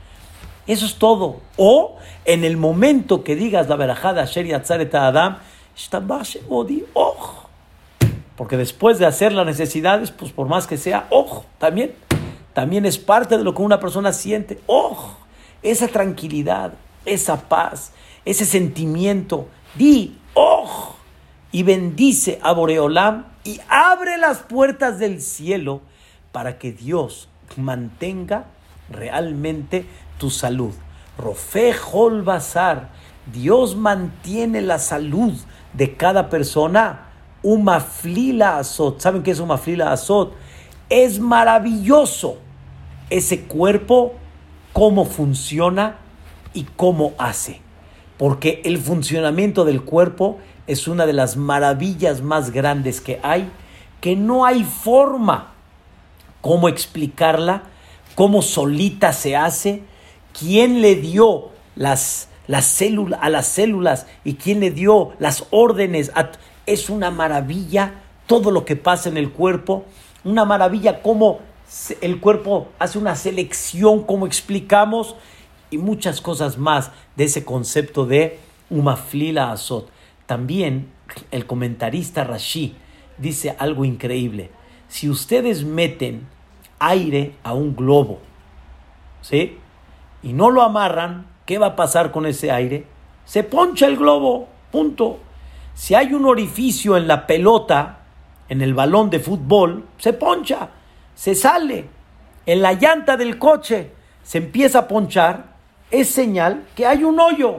Eso 0.66 0.84
es 0.84 0.96
todo. 0.96 1.40
O 1.56 1.96
en 2.26 2.44
el 2.44 2.58
momento 2.58 3.24
que 3.24 3.36
digas 3.36 3.68
la 3.70 3.76
verajada 3.76 4.22
Asher 4.24 4.54
Adam, 4.54 5.38
Porque 8.38 8.56
después 8.56 9.00
de 9.00 9.06
hacer 9.06 9.32
las 9.32 9.44
necesidades, 9.44 10.12
pues 10.12 10.30
por 10.30 10.46
más 10.46 10.68
que 10.68 10.76
sea, 10.76 11.08
ojo, 11.10 11.44
también, 11.58 11.92
también 12.54 12.86
es 12.86 12.96
parte 12.96 13.36
de 13.36 13.42
lo 13.42 13.52
que 13.52 13.62
una 13.62 13.80
persona 13.80 14.12
siente. 14.12 14.60
Ojo, 14.66 15.18
esa 15.60 15.88
tranquilidad, 15.88 16.74
esa 17.04 17.48
paz, 17.48 17.90
ese 18.24 18.44
sentimiento. 18.44 19.48
Di, 19.74 20.16
ojo, 20.34 20.96
y 21.50 21.64
bendice 21.64 22.38
a 22.40 22.52
Boreolam 22.52 23.26
y 23.42 23.60
abre 23.68 24.16
las 24.18 24.38
puertas 24.38 25.00
del 25.00 25.20
cielo 25.20 25.80
para 26.30 26.58
que 26.58 26.70
Dios 26.70 27.28
mantenga 27.56 28.44
realmente 28.88 29.84
tu 30.18 30.30
salud. 30.30 30.74
Rofejol 31.18 32.22
Bazar, 32.22 32.90
Dios 33.32 33.74
mantiene 33.74 34.62
la 34.62 34.78
salud 34.78 35.34
de 35.72 35.96
cada 35.96 36.30
persona. 36.30 37.07
Umaflila 37.48 38.58
Azot, 38.58 39.00
¿saben 39.00 39.22
qué 39.22 39.30
es 39.30 39.40
Umaflila 39.40 39.90
Azot? 39.90 40.34
Es 40.90 41.18
maravilloso 41.18 42.36
ese 43.08 43.44
cuerpo, 43.44 44.12
cómo 44.74 45.06
funciona 45.06 45.96
y 46.52 46.64
cómo 46.76 47.14
hace. 47.16 47.62
Porque 48.18 48.60
el 48.66 48.76
funcionamiento 48.76 49.64
del 49.64 49.82
cuerpo 49.82 50.38
es 50.66 50.88
una 50.88 51.06
de 51.06 51.14
las 51.14 51.38
maravillas 51.38 52.20
más 52.20 52.50
grandes 52.50 53.00
que 53.00 53.18
hay, 53.22 53.50
que 54.02 54.14
no 54.14 54.44
hay 54.44 54.62
forma 54.64 55.54
cómo 56.42 56.68
explicarla, 56.68 57.62
cómo 58.14 58.42
solita 58.42 59.14
se 59.14 59.36
hace, 59.36 59.84
quién 60.38 60.82
le 60.82 60.96
dio 60.96 61.48
las, 61.76 62.28
las 62.46 62.78
a 63.20 63.30
las 63.30 63.46
células 63.46 64.06
y 64.22 64.34
quién 64.34 64.60
le 64.60 64.70
dio 64.70 65.12
las 65.18 65.46
órdenes. 65.50 66.12
Es 66.72 66.90
una 66.90 67.10
maravilla 67.10 68.02
todo 68.26 68.50
lo 68.50 68.64
que 68.64 68.76
pasa 68.76 69.08
en 69.08 69.16
el 69.16 69.32
cuerpo, 69.32 69.84
una 70.24 70.44
maravilla 70.44 71.02
cómo 71.02 71.40
el 72.00 72.20
cuerpo 72.20 72.68
hace 72.78 72.98
una 72.98 73.14
selección, 73.14 74.04
como 74.04 74.26
explicamos, 74.26 75.16
y 75.70 75.78
muchas 75.78 76.20
cosas 76.20 76.58
más 76.58 76.90
de 77.16 77.24
ese 77.24 77.44
concepto 77.44 78.06
de 78.06 78.38
umaflila 78.70 79.52
azot. 79.52 79.90
También 80.26 80.90
el 81.30 81.46
comentarista 81.46 82.24
Rashi 82.24 82.74
dice 83.18 83.54
algo 83.58 83.84
increíble. 83.84 84.50
Si 84.88 85.08
ustedes 85.08 85.64
meten 85.64 86.26
aire 86.78 87.34
a 87.42 87.52
un 87.52 87.76
globo, 87.76 88.20
¿sí? 89.20 89.58
Y 90.22 90.32
no 90.32 90.50
lo 90.50 90.62
amarran, 90.62 91.26
¿qué 91.44 91.58
va 91.58 91.68
a 91.68 91.76
pasar 91.76 92.10
con 92.10 92.26
ese 92.26 92.50
aire? 92.50 92.86
Se 93.24 93.42
poncha 93.42 93.86
el 93.86 93.96
globo, 93.96 94.48
punto. 94.70 95.18
Si 95.78 95.94
hay 95.94 96.12
un 96.12 96.26
orificio 96.26 96.96
en 96.96 97.06
la 97.06 97.24
pelota, 97.24 98.00
en 98.48 98.62
el 98.62 98.74
balón 98.74 99.10
de 99.10 99.20
fútbol, 99.20 99.86
se 99.96 100.12
poncha, 100.12 100.70
se 101.14 101.36
sale. 101.36 101.88
En 102.46 102.62
la 102.62 102.72
llanta 102.72 103.16
del 103.16 103.38
coche 103.38 103.92
se 104.24 104.38
empieza 104.38 104.80
a 104.80 104.88
ponchar, 104.88 105.54
es 105.92 106.10
señal 106.10 106.66
que 106.74 106.84
hay 106.84 107.04
un 107.04 107.20
hoyo. 107.20 107.58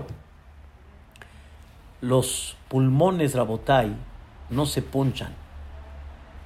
Los 2.01 2.57
pulmones 2.67 3.35
Rabotai 3.35 3.95
no 4.49 4.65
se 4.65 4.81
ponchan, 4.81 5.33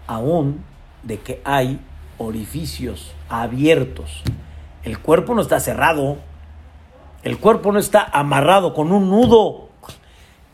aún 0.06 0.64
de 1.02 1.22
que 1.22 1.42
hay 1.44 1.80
orificios 2.20 3.16
abiertos. 3.30 4.22
El 4.84 5.00
cuerpo 5.00 5.34
no 5.34 5.42
está 5.42 5.60
cerrado, 5.60 6.18
el 7.24 7.40
cuerpo 7.40 7.72
no 7.72 7.80
está 7.80 8.08
amarrado 8.14 8.76
con 8.76 8.92
un 8.92 9.10
nudo. 9.10 9.70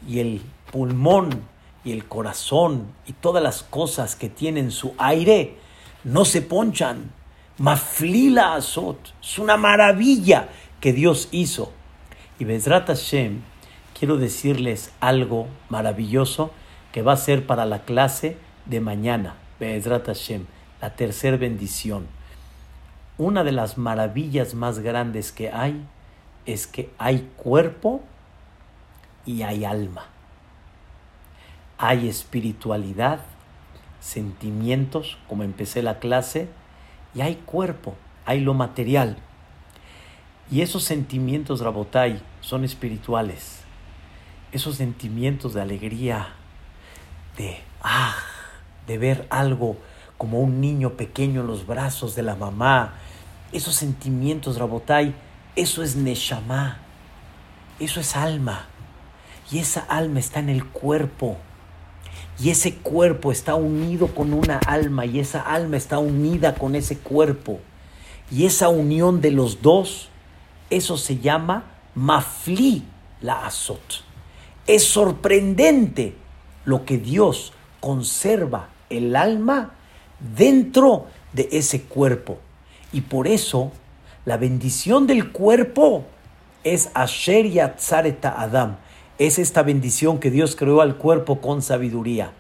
Y 0.08 0.20
el 0.20 0.42
pulmón 0.72 1.30
y 1.84 1.92
el 1.92 2.06
corazón 2.06 2.88
y 3.08 3.14
todas 3.14 3.42
las 3.42 3.64
cosas 3.64 4.16
que 4.16 4.30
tienen 4.30 4.72
su 4.72 4.94
aire 4.98 5.56
no 6.04 6.26
se 6.26 6.42
ponchan. 6.42 7.12
Maflila 7.58 8.56
Azot. 8.56 9.14
Es 9.22 9.38
una 9.38 9.58
maravilla 9.58 10.50
que 10.80 10.94
Dios 10.94 11.28
hizo. 11.32 11.72
Y 12.40 12.46
Bezrat 12.46 12.88
Hashem, 12.88 13.42
quiero 13.98 14.18
decirles 14.18 14.92
algo 15.02 15.48
maravilloso 15.68 16.52
que 16.94 17.02
va 17.02 17.14
a 17.14 17.18
ser 17.18 17.46
para 17.46 17.66
la 17.66 17.84
clase 17.84 18.38
de 18.66 18.80
mañana. 18.80 19.36
Bezrat 19.60 20.06
Hashem 20.06 20.46
la 20.82 20.96
tercera 20.96 21.38
bendición. 21.38 22.08
Una 23.18 23.44
de 23.44 23.52
las 23.52 23.78
maravillas 23.78 24.54
más 24.54 24.80
grandes 24.80 25.32
que 25.32 25.52
hay 25.52 25.86
es 26.46 26.68
que 26.68 26.90
hay 26.98 27.30
cuerpo 27.36 28.02
y 29.26 29.42
hay 29.42 29.66
alma. 29.66 30.06
Hay 31.82 32.10
espiritualidad, 32.10 33.22
sentimientos, 34.02 35.18
como 35.30 35.44
empecé 35.44 35.82
la 35.82 36.00
clase, 36.00 36.50
y 37.16 37.22
hay 37.22 37.36
cuerpo, 37.36 37.96
hay 38.26 38.42
lo 38.42 38.54
material. 38.54 39.18
Y 40.52 40.62
esos 40.62 40.84
sentimientos, 40.84 41.62
Rabotai, 41.62 42.22
son 42.42 42.66
espirituales. 42.66 43.62
Esos 44.52 44.76
sentimientos 44.76 45.54
de 45.54 45.62
alegría, 45.62 46.34
de, 47.38 47.60
ah, 47.82 48.16
de 48.86 48.98
ver 48.98 49.26
algo 49.30 49.78
como 50.18 50.42
un 50.42 50.60
niño 50.60 50.98
pequeño 50.98 51.42
en 51.42 51.48
los 51.48 51.66
brazos 51.66 52.14
de 52.14 52.24
la 52.24 52.36
mamá. 52.36 52.96
Esos 53.54 53.76
sentimientos, 53.76 54.58
Rabotai, 54.58 55.16
eso 55.56 55.82
es 55.82 55.96
Neshama, 55.96 56.80
eso 57.80 58.02
es 58.02 58.18
alma. 58.18 58.66
Y 59.50 59.60
esa 59.60 59.80
alma 59.80 60.20
está 60.20 60.40
en 60.40 60.50
el 60.50 60.66
cuerpo. 60.66 61.38
Y 62.42 62.50
ese 62.50 62.76
cuerpo 62.76 63.32
está 63.32 63.56
unido 63.56 64.08
con 64.08 64.34
una 64.34 64.60
alma 64.60 65.06
y 65.06 65.20
esa 65.20 65.42
alma 65.42 65.78
está 65.78 66.00
unida 66.00 66.56
con 66.56 66.76
ese 66.76 66.98
cuerpo. 66.98 67.60
Y 68.32 68.46
esa 68.46 68.70
unión 68.70 69.22
de 69.22 69.32
los 69.32 69.62
dos, 69.62 70.10
eso 70.70 70.98
se 70.98 71.18
llama 71.18 71.66
mafli 71.96 72.84
la 73.22 73.46
azot. 73.46 74.04
Es 74.68 74.86
sorprendente 74.86 76.16
lo 76.64 76.86
que 76.86 76.98
Dios 76.98 77.54
conserva 77.80 78.70
el 78.90 79.16
alma 79.16 79.74
dentro 80.20 81.08
de 81.34 81.50
ese 81.52 81.84
cuerpo. 81.84 82.40
Y 82.94 83.02
por 83.02 83.28
eso 83.28 83.72
la 84.26 84.38
bendición 84.38 85.08
del 85.08 85.32
cuerpo 85.32 86.06
es 86.64 86.90
Asher 86.94 87.50
Yatzareta 87.50 88.40
Adam. 88.40 88.78
Es 89.20 89.38
esta 89.38 89.62
bendición 89.64 90.20
que 90.20 90.32
Dios 90.32 90.56
creó 90.56 90.82
al 90.82 90.96
cuerpo 90.96 91.42
con 91.42 91.62
sabiduría. 91.62 92.32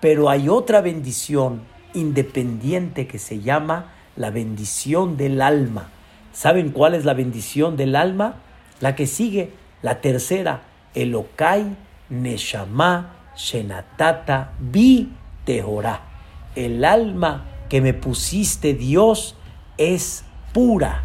Pero 0.00 0.30
hay 0.30 0.48
otra 0.48 0.80
bendición 0.80 1.62
independiente 1.94 3.06
que 3.06 3.18
se 3.18 3.40
llama 3.40 3.92
la 4.16 4.30
bendición 4.30 5.16
del 5.16 5.42
alma. 5.42 5.90
¿Saben 6.32 6.70
cuál 6.70 6.94
es 6.94 7.04
la 7.04 7.12
bendición 7.12 7.76
del 7.76 7.96
alma? 7.96 8.36
La 8.80 8.94
que 8.94 9.06
sigue, 9.06 9.52
la 9.82 10.00
tercera, 10.00 10.62
Elokai 10.94 11.76
Neshama 12.08 13.16
Shenatata 13.36 14.52
Bi 14.58 15.10
Tehorah 15.44 16.12
el 16.54 16.84
alma 16.84 17.44
que 17.68 17.80
me 17.80 17.94
pusiste 17.94 18.74
Dios 18.74 19.36
es 19.78 20.24
pura. 20.52 21.04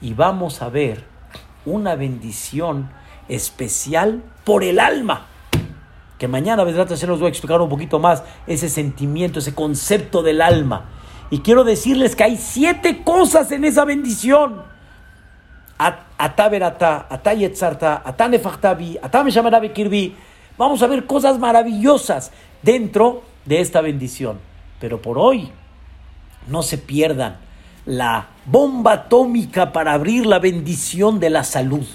Y 0.00 0.14
vamos 0.14 0.62
a 0.62 0.68
ver 0.68 1.04
una 1.64 1.94
bendición 1.94 2.90
especial 3.28 4.22
por 4.44 4.64
el 4.64 4.80
alma. 4.80 5.26
Que 6.18 6.28
mañana, 6.28 6.64
verdad, 6.64 6.88
se 6.88 7.06
los 7.06 7.18
voy 7.18 7.26
a 7.26 7.30
explicar 7.30 7.60
un 7.60 7.68
poquito 7.68 7.98
más 7.98 8.22
ese 8.46 8.68
sentimiento, 8.68 9.38
ese 9.38 9.54
concepto 9.54 10.22
del 10.22 10.40
alma. 10.40 10.86
Y 11.30 11.40
quiero 11.40 11.64
decirles 11.64 12.16
que 12.16 12.24
hay 12.24 12.36
siete 12.36 13.02
cosas 13.04 13.50
en 13.52 13.64
esa 13.64 13.84
bendición. 13.84 14.62
Atayetzarta. 15.78 18.02
Vamos 20.56 20.82
a 20.82 20.86
ver 20.86 21.06
cosas 21.06 21.38
maravillosas 21.38 22.32
dentro 22.62 23.22
de 23.44 23.60
esta 23.60 23.82
bendición. 23.82 24.38
Pero 24.80 25.02
por 25.02 25.18
hoy, 25.18 25.50
no 26.48 26.62
se 26.62 26.78
pierdan 26.78 27.36
la 27.84 28.28
bomba 28.46 28.92
atómica 28.92 29.72
para 29.72 29.92
abrir 29.92 30.26
la 30.26 30.38
bendición 30.38 31.20
de 31.20 31.30
la 31.30 31.44
salud. 31.44 31.86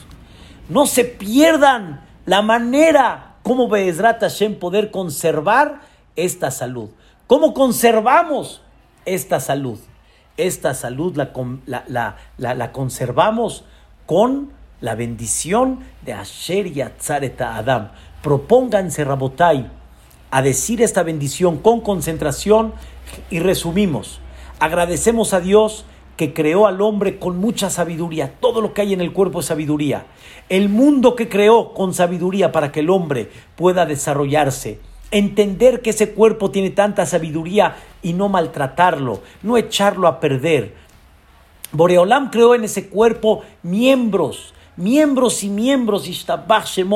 No 0.71 0.85
se 0.85 1.03
pierdan 1.03 1.99
la 2.25 2.41
manera 2.41 3.35
como 3.43 3.67
Be'ezrat 3.67 4.21
Hashem 4.21 4.55
poder 4.55 4.89
conservar 4.89 5.81
esta 6.15 6.49
salud. 6.49 6.91
¿Cómo 7.27 7.53
conservamos 7.53 8.61
esta 9.03 9.41
salud? 9.41 9.79
Esta 10.37 10.73
salud 10.73 11.17
la, 11.17 12.15
la, 12.37 12.71
conservamos 12.71 13.65
con 14.05 14.53
la 14.79 14.95
bendición 14.95 15.79
de 16.05 16.13
Asher 16.13 16.71
Yatzareta 16.71 17.57
Adam. 17.57 17.91
Propónganse, 18.23 19.03
Rabotai, 19.03 19.69
a 20.31 20.41
decir 20.41 20.81
esta 20.81 21.03
bendición 21.03 21.57
con 21.57 21.81
concentración 21.81 22.73
y 23.29 23.39
resumimos. 23.39 24.21
Agradecemos 24.61 25.33
a 25.33 25.41
Dios 25.41 25.83
que 26.15 26.33
creó 26.33 26.67
al 26.67 26.81
hombre 26.81 27.17
con 27.17 27.37
mucha 27.37 27.69
sabiduría. 27.69 28.33
Todo 28.39 28.61
lo 28.61 28.73
que 28.73 28.81
hay 28.81 28.93
en 28.93 29.01
el 29.01 29.13
cuerpo 29.13 29.39
es 29.39 29.47
sabiduría. 29.47 30.05
El 30.49 30.69
mundo 30.69 31.15
que 31.15 31.29
creó 31.29 31.73
con 31.73 31.93
sabiduría 31.93 32.51
para 32.51 32.71
que 32.71 32.81
el 32.81 32.89
hombre 32.89 33.29
pueda 33.55 33.85
desarrollarse. 33.85 34.79
Entender 35.11 35.81
que 35.81 35.89
ese 35.89 36.11
cuerpo 36.11 36.51
tiene 36.51 36.69
tanta 36.69 37.05
sabiduría 37.05 37.75
y 38.01 38.13
no 38.13 38.29
maltratarlo, 38.29 39.21
no 39.43 39.57
echarlo 39.57 40.07
a 40.07 40.19
perder. 40.19 40.75
Boreolam 41.73 42.29
creó 42.29 42.55
en 42.55 42.63
ese 42.65 42.87
cuerpo 42.87 43.41
miembros, 43.63 44.53
miembros 44.75 45.43
y 45.43 45.49
miembros, 45.49 46.07
y 46.07 46.13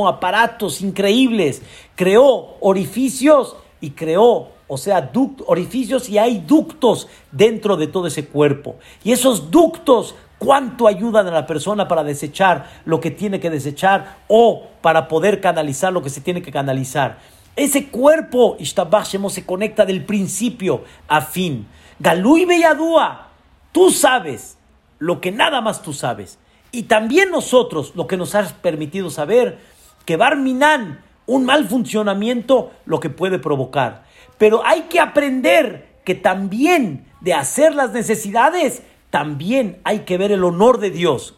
aparatos 0.08 0.82
increíbles. 0.82 1.62
Creó 1.96 2.56
orificios 2.60 3.56
y 3.82 3.92
creó 3.92 4.55
o 4.68 4.78
sea, 4.78 5.12
orificios 5.46 6.10
y 6.10 6.18
hay 6.18 6.40
ductos 6.40 7.08
dentro 7.32 7.78
de 7.78 7.88
todo 7.88 8.08
ese 8.08 8.28
cuerpo. 8.28 8.78
Y 9.04 9.12
esos 9.12 9.52
ductos, 9.52 10.16
¿cuánto 10.40 10.88
ayudan 10.88 11.28
a 11.28 11.32
la 11.32 11.46
persona 11.46 11.88
para 11.88 12.04
desechar 12.04 12.70
lo 12.86 13.00
que 13.00 13.12
tiene 13.12 13.40
que 13.40 13.50
desechar 13.50 14.18
o 14.28 14.68
para 14.82 15.08
poder 15.08 15.40
canalizar 15.40 15.94
lo 15.94 16.02
que 16.02 16.10
se 16.10 16.22
tiene 16.22 16.42
que 16.42 16.52
canalizar? 16.52 17.20
Ese 17.56 17.88
cuerpo, 17.88 18.58
Ishtabashemo, 18.60 19.30
se 19.30 19.46
conecta 19.46 19.86
del 19.86 20.04
principio 20.04 20.84
a 21.08 21.22
fin. 21.22 21.68
Galú 22.00 22.38
y 22.38 22.46
Belladúa, 22.46 23.30
tú 23.72 23.92
sabes 23.92 24.58
lo 25.00 25.22
que 25.22 25.32
nada 25.32 25.62
más 25.62 25.82
tú 25.82 25.94
sabes. 25.94 26.38
Y 26.72 26.84
también 26.84 27.32
nosotros, 27.32 27.94
lo 27.96 28.08
que 28.08 28.18
nos 28.18 28.36
has 28.36 28.52
permitido 28.52 29.10
saber, 29.10 29.60
que 30.04 30.18
Barminan, 30.18 31.02
un 31.26 31.46
mal 31.46 31.68
funcionamiento, 31.68 32.72
lo 32.86 33.00
que 33.00 33.10
puede 33.10 33.40
provocar. 33.40 34.04
Pero 34.38 34.66
hay 34.66 34.84
que 34.84 35.00
aprender 35.00 35.88
que 36.04 36.16
también 36.16 37.06
de 37.22 37.34
hacer 37.34 37.74
las 37.74 37.92
necesidades, 37.92 38.84
también 39.10 39.80
hay 39.84 40.00
que 40.00 40.18
ver 40.18 40.32
el 40.32 40.44
honor 40.44 40.80
de 40.80 40.92
Dios. 40.92 41.36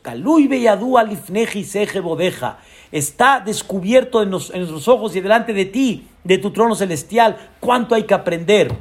Está 2.91 3.39
descubierto 3.39 4.23
en, 4.23 4.31
los, 4.31 4.49
en 4.49 4.59
nuestros 4.59 4.87
ojos 4.87 5.15
y 5.15 5.21
delante 5.21 5.53
de 5.53 5.65
ti, 5.65 6.07
de 6.23 6.37
tu 6.37 6.51
trono 6.51 6.75
celestial, 6.75 7.37
cuánto 7.59 7.95
hay 7.95 8.03
que 8.03 8.13
aprender. 8.13 8.75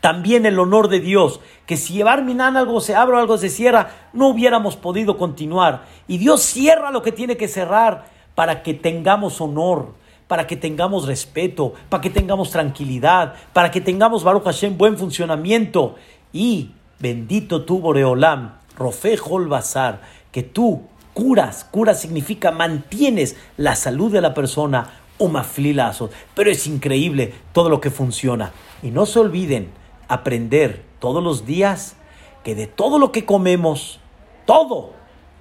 También 0.00 0.44
el 0.44 0.58
honor 0.58 0.88
de 0.88 1.00
Dios, 1.00 1.40
que 1.66 1.76
si 1.76 1.94
llevar 1.94 2.24
Minan 2.24 2.56
algo 2.56 2.80
se 2.80 2.94
abre 2.94 3.16
o 3.16 3.18
algo 3.18 3.38
se 3.38 3.48
cierra, 3.48 3.90
no 4.12 4.28
hubiéramos 4.28 4.76
podido 4.76 5.16
continuar. 5.16 5.84
Y 6.08 6.18
Dios 6.18 6.42
cierra 6.42 6.90
lo 6.90 7.02
que 7.02 7.12
tiene 7.12 7.36
que 7.36 7.48
cerrar 7.48 8.06
para 8.34 8.62
que 8.62 8.74
tengamos 8.74 9.40
honor 9.40 9.94
para 10.26 10.46
que 10.46 10.56
tengamos 10.56 11.06
respeto, 11.06 11.74
para 11.88 12.00
que 12.00 12.10
tengamos 12.10 12.50
tranquilidad, 12.50 13.34
para 13.52 13.70
que 13.70 13.80
tengamos 13.80 14.24
Baruch 14.24 14.44
Hashem 14.44 14.76
buen 14.78 14.96
funcionamiento. 14.96 15.96
Y 16.32 16.70
bendito 16.98 17.64
tú, 17.64 17.80
Boreolam, 17.80 18.56
Rofejol 18.76 19.48
Bazar, 19.48 20.00
que 20.32 20.42
tú 20.42 20.82
curas, 21.12 21.64
curas 21.64 22.00
significa 22.00 22.50
mantienes 22.50 23.36
la 23.56 23.76
salud 23.76 24.12
de 24.12 24.20
la 24.20 24.34
persona, 24.34 25.00
umaflilazos. 25.18 26.10
Pero 26.34 26.50
es 26.50 26.66
increíble 26.66 27.34
todo 27.52 27.68
lo 27.68 27.80
que 27.80 27.90
funciona. 27.90 28.52
Y 28.82 28.90
no 28.90 29.06
se 29.06 29.20
olviden 29.20 29.70
aprender 30.08 30.82
todos 30.98 31.22
los 31.22 31.46
días 31.46 31.96
que 32.42 32.54
de 32.54 32.66
todo 32.66 32.98
lo 32.98 33.12
que 33.12 33.24
comemos, 33.24 34.00
todo, 34.44 34.92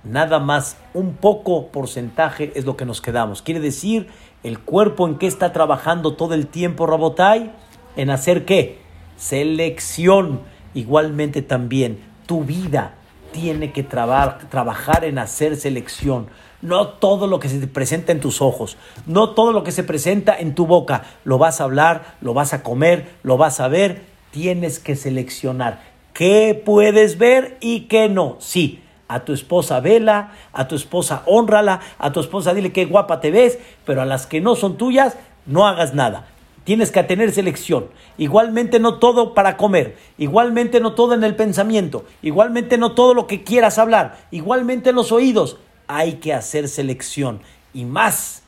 nada 0.04 0.40
más 0.40 0.78
un 0.94 1.14
poco 1.14 1.68
porcentaje 1.68 2.52
es 2.56 2.66
lo 2.66 2.78
que 2.78 2.86
nos 2.86 3.02
quedamos. 3.02 3.42
Quiere 3.42 3.60
decir 3.60 4.08
el 4.44 4.60
cuerpo 4.60 5.08
en 5.08 5.18
qué 5.18 5.28
está 5.28 5.54
trabajando 5.54 6.16
todo 6.16 6.34
el 6.34 6.48
tiempo, 6.48 6.86
Rabotai, 6.86 7.52
en 7.96 8.10
hacer 8.10 8.46
qué? 8.46 8.80
Selección. 9.18 10.42
Igualmente 10.74 11.42
también 11.42 12.00
tu 12.26 12.44
vida 12.44 12.96
tiene 13.32 13.72
que 13.72 13.84
trabajar 13.84 15.06
en 15.06 15.18
hacer 15.18 15.56
selección. 15.58 16.28
No 16.62 16.88
todo 16.88 17.28
lo 17.28 17.40
que 17.40 17.50
se 17.50 17.68
presenta 17.68 18.12
en 18.14 18.22
tus 18.22 18.42
ojos, 18.42 18.78
no 19.06 19.32
todo 19.32 19.52
lo 19.52 19.64
que 19.64 19.74
se 19.74 19.84
presenta 19.84 20.38
en 20.38 20.56
tu 20.56 20.66
boca, 20.66 21.04
lo 21.26 21.38
vas 21.38 21.60
a 21.60 21.66
hablar, 21.66 22.16
lo 22.22 22.34
vas 22.34 22.54
a 22.54 22.64
comer, 22.64 23.10
lo 23.24 23.38
vas 23.38 23.60
a 23.60 23.68
ver. 23.68 24.04
Tienes 24.32 24.80
que 24.80 24.96
seleccionar 24.96 25.82
qué 26.14 26.60
puedes 26.66 27.18
ver 27.18 27.58
y 27.60 27.82
qué 27.82 28.08
no. 28.08 28.38
Sí, 28.40 28.82
a 29.14 29.26
tu 29.26 29.34
esposa 29.34 29.80
vela, 29.80 30.32
a 30.54 30.68
tu 30.68 30.76
esposa 30.76 31.22
honrala, 31.28 31.82
a 32.00 32.12
tu 32.12 32.20
esposa 32.20 32.54
dile 32.54 32.72
qué 32.72 32.86
guapa 32.86 33.20
te 33.20 33.30
ves, 33.30 33.60
pero 33.86 34.02
a 34.02 34.06
las 34.06 34.26
que 34.26 34.42
no 34.42 34.56
son 34.56 34.76
tuyas, 34.78 35.16
no 35.46 35.68
hagas 35.68 35.94
nada. 35.94 36.28
Tienes 36.64 36.92
que 36.92 37.04
tener 37.04 37.32
selección. 37.32 37.90
Igualmente 38.18 38.80
no 38.80 38.98
todo 38.98 39.36
para 39.36 39.56
comer, 39.56 39.98
igualmente 40.18 40.80
no 40.80 40.94
todo 40.94 41.14
en 41.14 41.24
el 41.24 41.36
pensamiento, 41.36 42.06
igualmente 42.24 42.80
no 42.80 42.94
todo 42.94 43.14
lo 43.14 43.28
que 43.28 43.44
quieras 43.44 43.78
hablar, 43.78 44.18
igualmente 44.32 44.90
en 44.90 44.96
los 44.96 45.12
oídos. 45.12 45.58
Hay 45.88 46.14
que 46.14 46.34
hacer 46.34 46.68
selección. 46.68 47.42
Y 47.72 47.86
más 47.86 48.42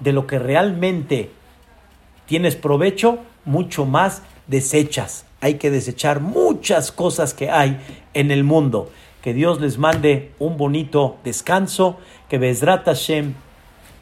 de 0.00 0.12
lo 0.12 0.26
que 0.26 0.38
realmente 0.38 1.30
tienes 2.24 2.56
provecho, 2.56 3.18
mucho 3.44 3.84
más 3.84 4.22
desechas. 4.46 5.26
Hay 5.42 5.54
que 5.54 5.70
desechar 5.70 6.20
muchas 6.20 6.90
cosas 6.90 7.34
que 7.34 7.50
hay 7.50 7.78
en 8.14 8.30
el 8.30 8.44
mundo 8.44 8.90
que 9.26 9.34
Dios 9.34 9.60
les 9.60 9.76
mande 9.76 10.30
un 10.38 10.56
bonito 10.56 11.16
descanso, 11.24 11.96
que 12.28 12.38
Bezrat 12.38 12.84
Hashem 12.84 13.34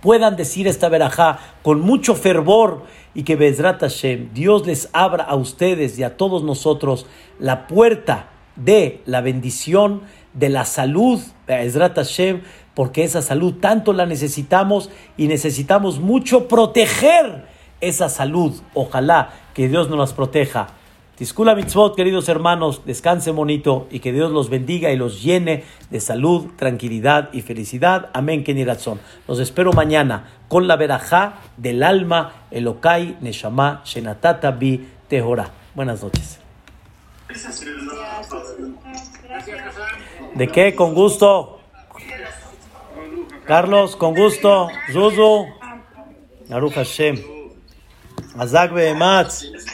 puedan 0.03 0.37
decir 0.37 0.69
esta 0.69 0.91
verajá 0.91 1.39
con 1.63 1.81
mucho 1.81 2.15
fervor 2.15 2.83
y 3.15 3.23
que 3.23 3.35
Bezrat 3.35 3.81
Hashem, 3.81 4.35
Dios 4.35 4.67
les 4.67 4.91
abra 4.93 5.25
a 5.25 5.35
ustedes 5.35 5.99
y 5.99 6.03
a 6.03 6.19
todos 6.19 6.43
nosotros 6.43 7.07
la 7.39 7.67
puerta 7.67 8.29
de 8.57 9.01
la 9.07 9.23
bendición, 9.23 10.03
de 10.35 10.51
la 10.51 10.67
salud, 10.67 11.23
Bezrat 11.47 11.97
Hashem, 11.97 12.43
porque 12.75 13.03
esa 13.03 13.23
salud 13.23 13.55
tanto 13.63 13.95
la 13.95 14.05
necesitamos 14.05 14.91
y 15.17 15.29
necesitamos 15.29 16.01
mucho 16.01 16.49
proteger 16.49 17.47
esa 17.81 18.11
salud. 18.11 18.53
Ojalá 18.75 19.31
que 19.55 19.69
Dios 19.69 19.89
nos 19.89 19.99
las 19.99 20.13
proteja. 20.13 20.67
Tiskula 21.17 21.55
mitzvot, 21.55 21.95
queridos 21.95 22.29
hermanos, 22.29 22.83
descansen 22.87 23.37
bonito 23.37 23.87
y 23.89 24.01
que 24.01 24.13
Dios 24.13 24.33
los 24.33 24.51
bendiga 24.51 24.91
y 24.91 24.97
los 24.97 25.23
llene 25.23 25.63
de 25.91 26.01
salud, 26.01 26.47
tranquilidad 26.57 27.31
y 27.33 27.43
felicidad. 27.43 28.11
Amén, 28.15 28.43
Kenirazón. 28.43 28.99
Los 29.29 29.39
espero 29.39 29.73
mañana 29.73 30.29
con 30.49 30.67
la 30.67 30.75
verajá 30.75 31.35
del 31.57 31.85
alma, 31.85 32.47
Elokai, 32.51 33.17
Neshama, 33.21 33.83
Shenatata, 33.85 34.51
Bi, 34.51 34.89
Tehora. 35.07 35.51
Buenas 35.77 36.03
noches. 36.03 36.41
¿De 40.35 40.49
qué? 40.49 40.75
Con 40.75 40.95
gusto. 40.95 41.61
Carlos, 43.45 43.95
con 43.95 44.15
gusto. 44.17 44.69
Zuzu. 44.93 45.47
Aruch 46.51 46.75
Hashem. 46.75 47.23
Azak 48.37 48.73
Behematz. 48.73 49.55